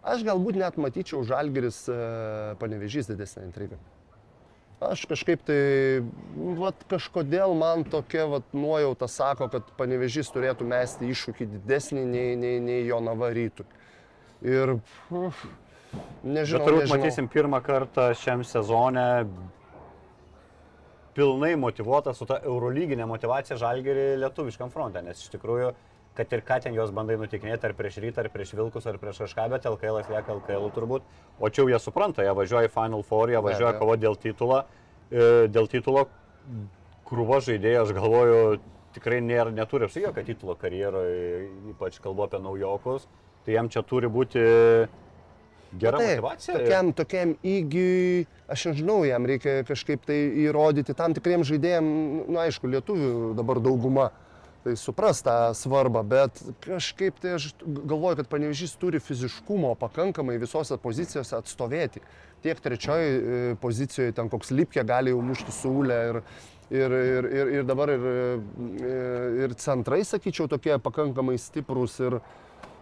[0.00, 1.96] Aš galbūt net matyčiau žalgeris e,
[2.60, 3.76] panevežys didesnę intrigą.
[4.80, 5.60] Aš kažkaip tai,
[6.56, 12.56] vat, kažkodėl man tokia vat, nuojauta sako, kad panevežys turėtų mesti iššūkį didesnį nei, nei,
[12.64, 13.66] nei jo nava rytų.
[14.40, 14.78] Ir
[15.12, 15.44] uf,
[16.24, 16.60] nežinau.
[16.60, 16.98] Bet turbūt nežinau.
[16.98, 19.06] matysim pirmą kartą šiam sezone
[21.14, 25.72] pilnai motivuotą su ta eurolyginė motivacija žalgerį lietuviškam fronte, nes iš tikrųjų,
[26.16, 29.24] kad ir ką ten jos bandai nutikinėti, ar prieš rytą, ar prieš vilkus, ar prieš
[29.24, 31.06] kažką, bet LKL lieka LKL turbūt,
[31.38, 34.64] o čia jau jie supranta, jie važiuoja į Final Four, jie važiuoja kovoti dėl titulo,
[35.10, 36.06] e, dėl titulo
[37.10, 38.60] krūva žaidėjai, aš galvoju,
[38.94, 43.06] tikrai nėra, neturi apsi jokio titulo karjeroje, ypač kalbu apie naujokus,
[43.46, 44.44] tai jam čia turi būti
[45.78, 46.56] gera Taip, motivacija.
[46.58, 51.86] Tokiam, tokiam įgiui, aš nežinau, jam reikia kažkaip tai įrodyti tam tikriem žaidėjim,
[52.30, 54.10] nu aišku, lietuvių dabar dauguma,
[54.64, 60.76] tai supras tą svarbą, bet kažkaip tai aš galvoju, kad panevežys turi fiziškumo pakankamai visose
[60.80, 62.02] pozicijose atstovėti.
[62.44, 66.20] Tiek trečioji pozicijoje ten koks lipkė gali jau mušti siūlę ir,
[66.72, 68.06] ir, ir, ir, ir dabar ir,
[69.46, 72.20] ir centrai, sakyčiau, tokie pakankamai stiprus ir,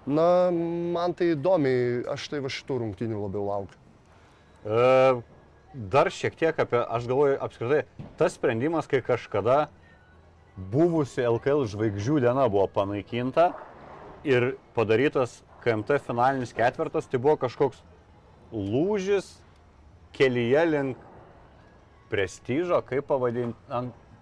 [0.06, 3.80] Na, man tai įdomiai, aš tai va šitų rungtynių labiau laukiu.
[4.64, 4.86] E,
[5.74, 7.82] Dar šiek tiek apie, aš galvoju, apskritai,
[8.16, 9.68] tas sprendimas, kai kažkada
[10.72, 13.50] buvusi LKL žvaigždžių diena buvo panaikinta
[14.26, 17.82] ir padarytas KMT finalinis ketvirtas, tai buvo kažkoks
[18.50, 19.28] lūžis
[20.16, 21.04] kelyje link
[22.08, 23.60] prestižo, kaip pavadinti.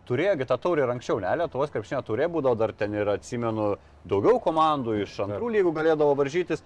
[0.07, 3.73] Turėjo tą taurį ir anksčiau, ne, Lietuvos krepšinio turė būdavo, dar ten ir atsimenu
[4.07, 6.62] daugiau komandų iš antrų lygų galėdavo varžytis.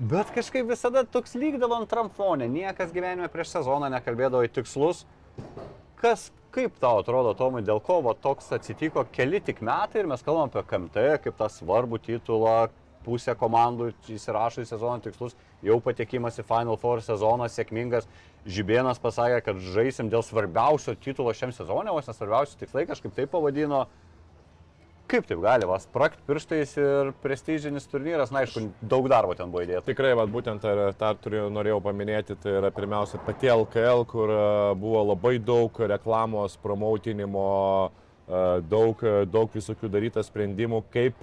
[0.00, 5.04] Bet kažkaip visada toks lygdavo antram fone, niekas gyvenime prieš sezoną nekalbėdavo į tikslus.
[6.00, 10.24] Kas, kaip tau atrodo, Tomai, dėl ko va, toks atsitiko keli tik metai ir mes
[10.24, 12.56] kalbam apie KMT, kaip tą svarbų titulą,
[13.04, 18.08] pusė komandų įsirašo į sezono tikslus, jau patekimas į Final Four sezonas sėkmingas.
[18.42, 23.86] Žibėnas pasakė, kad žaisim dėl svarbiausio titulo šiam sezonė, vos nesvarbiausi tikslai, kažkaip taip pavadino.
[25.12, 29.64] Kaip taip gali, vas, prakt pirštais ir prestižinis turnyras, na aišku, daug darbo ten buvo
[29.66, 29.84] įdėta.
[29.90, 34.38] Tikrai, vat, būtent tą, tą turėjau, norėjau paminėti, tai yra pirmiausia pati LKL, kur e,
[34.80, 37.44] buvo labai daug reklamos, promautinimo,
[37.90, 38.01] e,
[38.70, 41.22] daug, daug visokių daryta sprendimų, kaip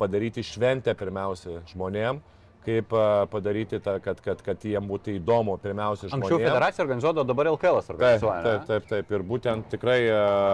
[0.00, 2.20] padaryti šventę pirmiausia žmonėm,
[2.62, 2.92] kaip
[3.30, 6.22] padaryti, tą, kad, kad, kad jiem būtų įdomu pirmiausia žmonėm.
[6.22, 8.42] Anksčiau federacija organizuodavo, dabar LKL Taip, organizuoja.
[8.46, 9.14] taip, taip, taip.
[9.16, 9.98] Ir būtent tikrai,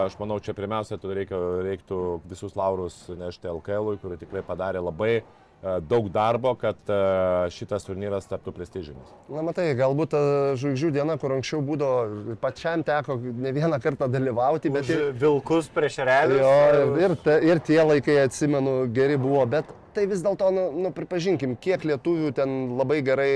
[0.06, 1.98] aš manau, čia pirmiausia, tu reikia, reiktų
[2.30, 5.18] visus laurus nešti LKL, kuri tikrai padarė labai
[5.90, 6.96] daug darbo, kad e,
[7.50, 9.08] šitas turnyras taptų prestižinis.
[9.26, 10.20] Na, matai, galbūt ta
[10.60, 15.98] žvaigždžių diena, kur anksčiau būdavo, pačiam teko ne vieną kartą dalyvauti, bet ir, Vilkus prieš
[16.06, 16.38] realius.
[16.44, 19.66] jo, ir, ir, ta- ir tie laikai, atsimenu, geri buvo, bet
[19.98, 23.32] tai vis dėlto, nu, nu, pripažinkim, kiek lietuvių ten labai gerai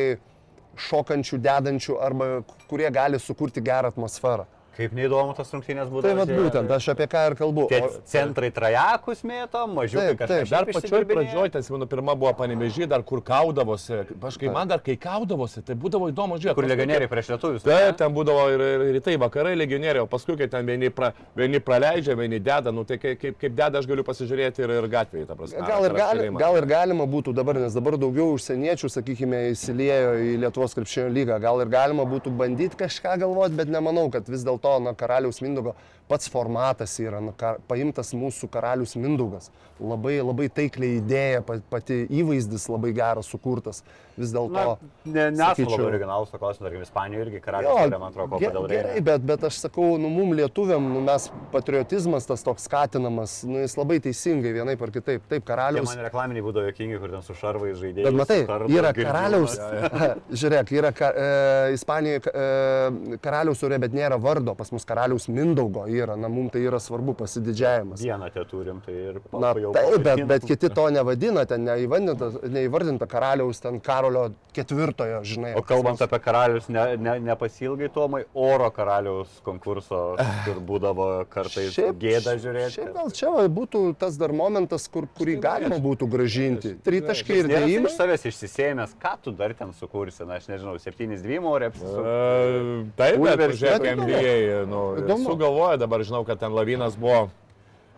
[0.79, 2.29] šokančių, dedančių arba
[2.71, 4.47] kurie gali sukurti gerą atmosferą.
[4.73, 6.03] Kaip neįdomu tas rungtynės būtų.
[6.07, 7.67] Tai vad būtent, aš apie ką ir kalbu.
[7.69, 10.31] Tie centrai trajakus mėto, mažiukai Taip, kažkas.
[10.33, 13.99] taip, Dar pačioj pradžioj, tai atsimenu, pirma buvo panevežį, dar kur kaudavosi.
[14.17, 16.57] Aš kai man dar kai kaudavosi, tai būdavo įdomu žiūrėti.
[16.57, 17.67] Kur legionieriai prieš lietuvius.
[17.67, 21.61] Taip, ten būdavo ir, ir rytai, vakarai legionieriai, o paskui, kai ten vieni, pra, vieni
[21.61, 25.29] praleidžia, vieni deda, nu tai kaip, kaip, kaip deda aš galiu pasižiūrėti ir, ir gatvėje,
[25.29, 25.67] ta prasme.
[25.69, 30.35] Gal ir, gali, gal ir galima būtų dabar, nes dabar daugiau užsieniečių, sakykime, įsiliejo į
[30.47, 31.39] Lietuvos krepšinio lygą.
[31.45, 35.75] Gal ir galima būtų bandyti kažką galvoti, bet nemanau, kad vis dėlto na, karaliaus Mindogo
[36.09, 39.51] pats formatas yra na, ka, paimtas mūsų karalius Mindogas.
[39.83, 43.81] Labai, labai taikliai idėja, pa- pati įvaizdis labai geras sukurtas.
[44.13, 44.77] Vis dėlto.
[45.09, 48.67] ne, sakyčiau- labai originalus, to klausimu, tarkim, Ispanijoje irgi Jo, karalius, man atrodo, ge- kodėl
[48.69, 49.05] gerai, reikia.
[49.07, 53.75] bet, bet aš sakau, nu, mum lietuviam, nu, mes patriotizmas tas toks skatinamas, nu, jis
[53.81, 55.25] labai teisingai vienaip ar kitaip.
[55.33, 55.89] Taip, karalius.
[55.89, 58.05] man reklaminiai būdavo jokingi, kur ten su šarvais žaidėjai.
[58.11, 58.41] Bet matai,
[58.77, 59.57] yra karaliaus,
[60.43, 64.31] žiūrėk, yra ka, e, Ispanijoje e, karaliaus urė, bet nėra vardo.
[64.33, 68.03] vardo, pas mus karaliaus Mindaugo yra, na mums tai yra svarbu pasididžiavimas.
[68.03, 72.29] Vieną te turim, tai ir Na, jau taip, bet, bet kiti to nevadina, ten neįvardinta,
[72.53, 75.55] neįvardinta karaliaus, ten Karolio ketvirtojo, žinai.
[75.57, 80.03] O kalbant apie karalius, ne, ne, nepasilgai Tomai, oro karaliaus konkurso,
[80.47, 82.75] kur būdavo kartais gėda žiūrėti.
[82.77, 86.75] Šiaip gal čia va, būtų tas dar momentas, kur, kurį galima būtų gražinti.
[86.85, 87.91] Tritaškai ir dėjimai.
[87.91, 92.03] iš savęs išsisėmęs, ką tu dar ten sukursi, na aš nežinau, 7-2 ore apsisukti.
[92.03, 94.37] E, Taip, bet pažiūrėk, NBA,
[94.71, 97.27] nu, sugalvoja, dabar žinau, kad ten lavinas buvo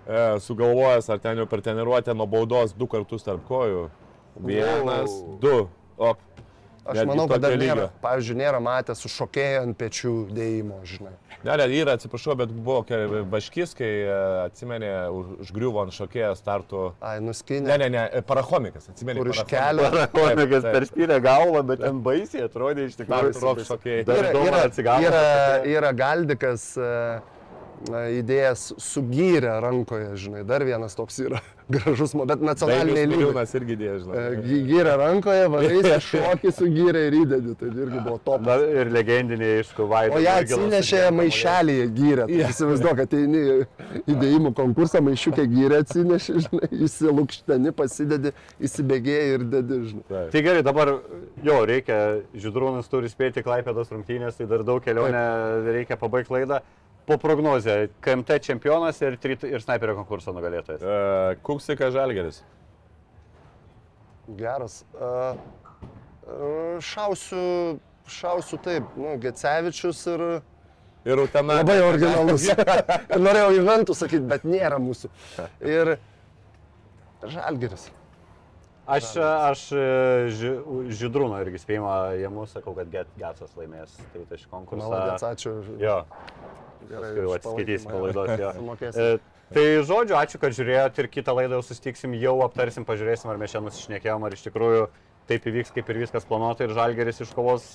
[0.06, 3.86] e, sugalvojęs, ar ten jau per treniruotę nuo baudos du kartus tarp kojų.
[4.44, 5.38] Vienas, Wow.
[5.40, 5.56] du.
[5.96, 6.18] Op.
[6.84, 11.14] Aš Netgi manau, kad dar nėra, pavyzdžiui, nėra matęs su šokėju ant pečių dėjimo, žinai.
[11.46, 12.82] Ne, ne, yra, atsiprašau, bet buvo
[13.32, 14.18] Baškis, kai e,
[14.50, 16.82] atsimenė, už- užgriuvo ant šokėjo startų.
[17.00, 17.78] Ai, Ne, nuskinė.
[17.80, 19.22] ne, ne, e, parachomikas, atsimenė.
[19.22, 20.12] Kur iš parachomikas.
[20.12, 20.60] kelio.
[20.60, 20.74] Taip.
[20.76, 23.32] perspyrė galvą, bet ten baisiai atrodė iš tikrųjų.
[23.32, 24.04] Startų rok šokėjai.
[24.04, 25.24] Dar Yra, yra, yra,
[25.78, 27.20] yra galdikas e,
[27.90, 31.40] na, idėjas sugyrę rankoje, žinai, dar vienas toks yra
[31.74, 33.26] gražus, bet nacionaliniai lygiai.
[33.28, 34.22] Liūnas irgi dėjo, žinai.
[34.68, 38.44] Gyrė rankoje, varai, šokį sugyrė ir įdedi, tai irgi buvo top.
[38.46, 40.18] Na, ir legendiniai iš Kuvaito.
[40.18, 42.28] O ją atsinešė maišelį gyrę.
[42.30, 43.42] Tai įsivaizduok, kad eini
[44.14, 48.34] įdėjimų konkursą, maišiukę gyrę atsinešė, žinai, įsilūkšteni, pasidedi,
[48.64, 50.24] įsibėgėjai ir dedi, žinai.
[50.34, 50.94] Tai gerai, dabar
[51.44, 52.00] jo, reikia,
[52.44, 55.24] Žydrūnas turi spėti Klaipėdos rungtynės, tai dar daug kelionę
[55.68, 56.62] reikia pabaigti laidą.
[57.06, 60.80] Po prognozę, KMT čempionas ir, trit- ir sniperio konkurso nugalėtojas.
[60.80, 62.38] E, Kuksika Žalgeris.
[64.38, 64.84] Geras.
[64.96, 65.34] A,
[66.80, 67.76] Šausiu,
[68.08, 70.22] šausiu taip, nu, Gecevičius ir
[71.04, 71.58] Ir Utena.
[71.60, 72.46] labai originalus.
[73.26, 75.10] Norėjau Juventus sakyti, bet nėra mūsų.
[75.60, 75.92] Ir
[77.28, 77.90] Žalgeris.
[78.88, 79.66] Aš, aš
[80.36, 80.54] ži,
[80.96, 84.88] Žydrūno irgi spėjimą jėmų sakau, kad Get- Getsas laimės tai iš konkursą.
[84.88, 85.54] Maladėts, ačiū.
[85.80, 86.00] Jo,
[86.90, 89.22] Už atsiskaitys po laidos.
[89.54, 93.52] Tai žodžiu, ačiū, kad žiūrėjot ir kitą laidą jau sustiksim, jau aptarsim, pažiūrėsim, ar mes
[93.52, 94.86] čia nusišnekėjom, ar iš tikrųjų
[95.28, 97.66] taip įvyks, kaip ir viskas planuota ir Žalgeris iškovos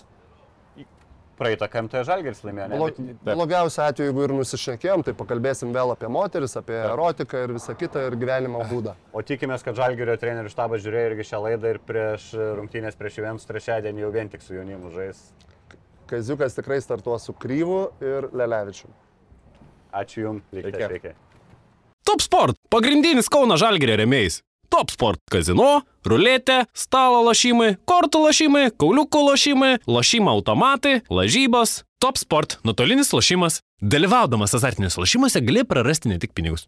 [1.39, 2.67] praeitą KMT Žalgeris laimėjo.
[2.67, 2.79] Ne?
[2.81, 2.89] Blo-
[3.23, 7.77] Bet- Blogiausiu atveju, jeigu ir nusišnekėjom, tai pakalbėsim vėl apie moteris, apie erotiką ir visą
[7.79, 8.97] kitą ir gyvenimo būdą.
[9.15, 13.47] O tikimės, kad Žalgerio trenerių štabas žiūrėjo irgi šią laidą ir prieš rungtynės prieš Juventus
[13.47, 15.21] trečiadienį jau vien tik su jaunimu žais.
[16.09, 18.89] Kaziukas tikrai startuos su Kryvu ir Lelevičiu.
[19.93, 20.61] Ačiū Jums, Iki.
[20.65, 20.87] reikia.
[20.87, 21.13] reikia.
[22.03, 24.41] Top Sport- pagrindinis Kauno Žalgirio remėjais.
[24.69, 31.83] Top Sport- kazino, ruletė, stalo lošimai, kortų lošimai, kauliukų lošimai, lošimo automatai, lažybos.
[31.99, 33.61] Top Sport- nuotolinis lošimas.
[33.81, 36.67] Dalyvaudamas azartiniuose lošimuose gali prarasti ne tik pinigus.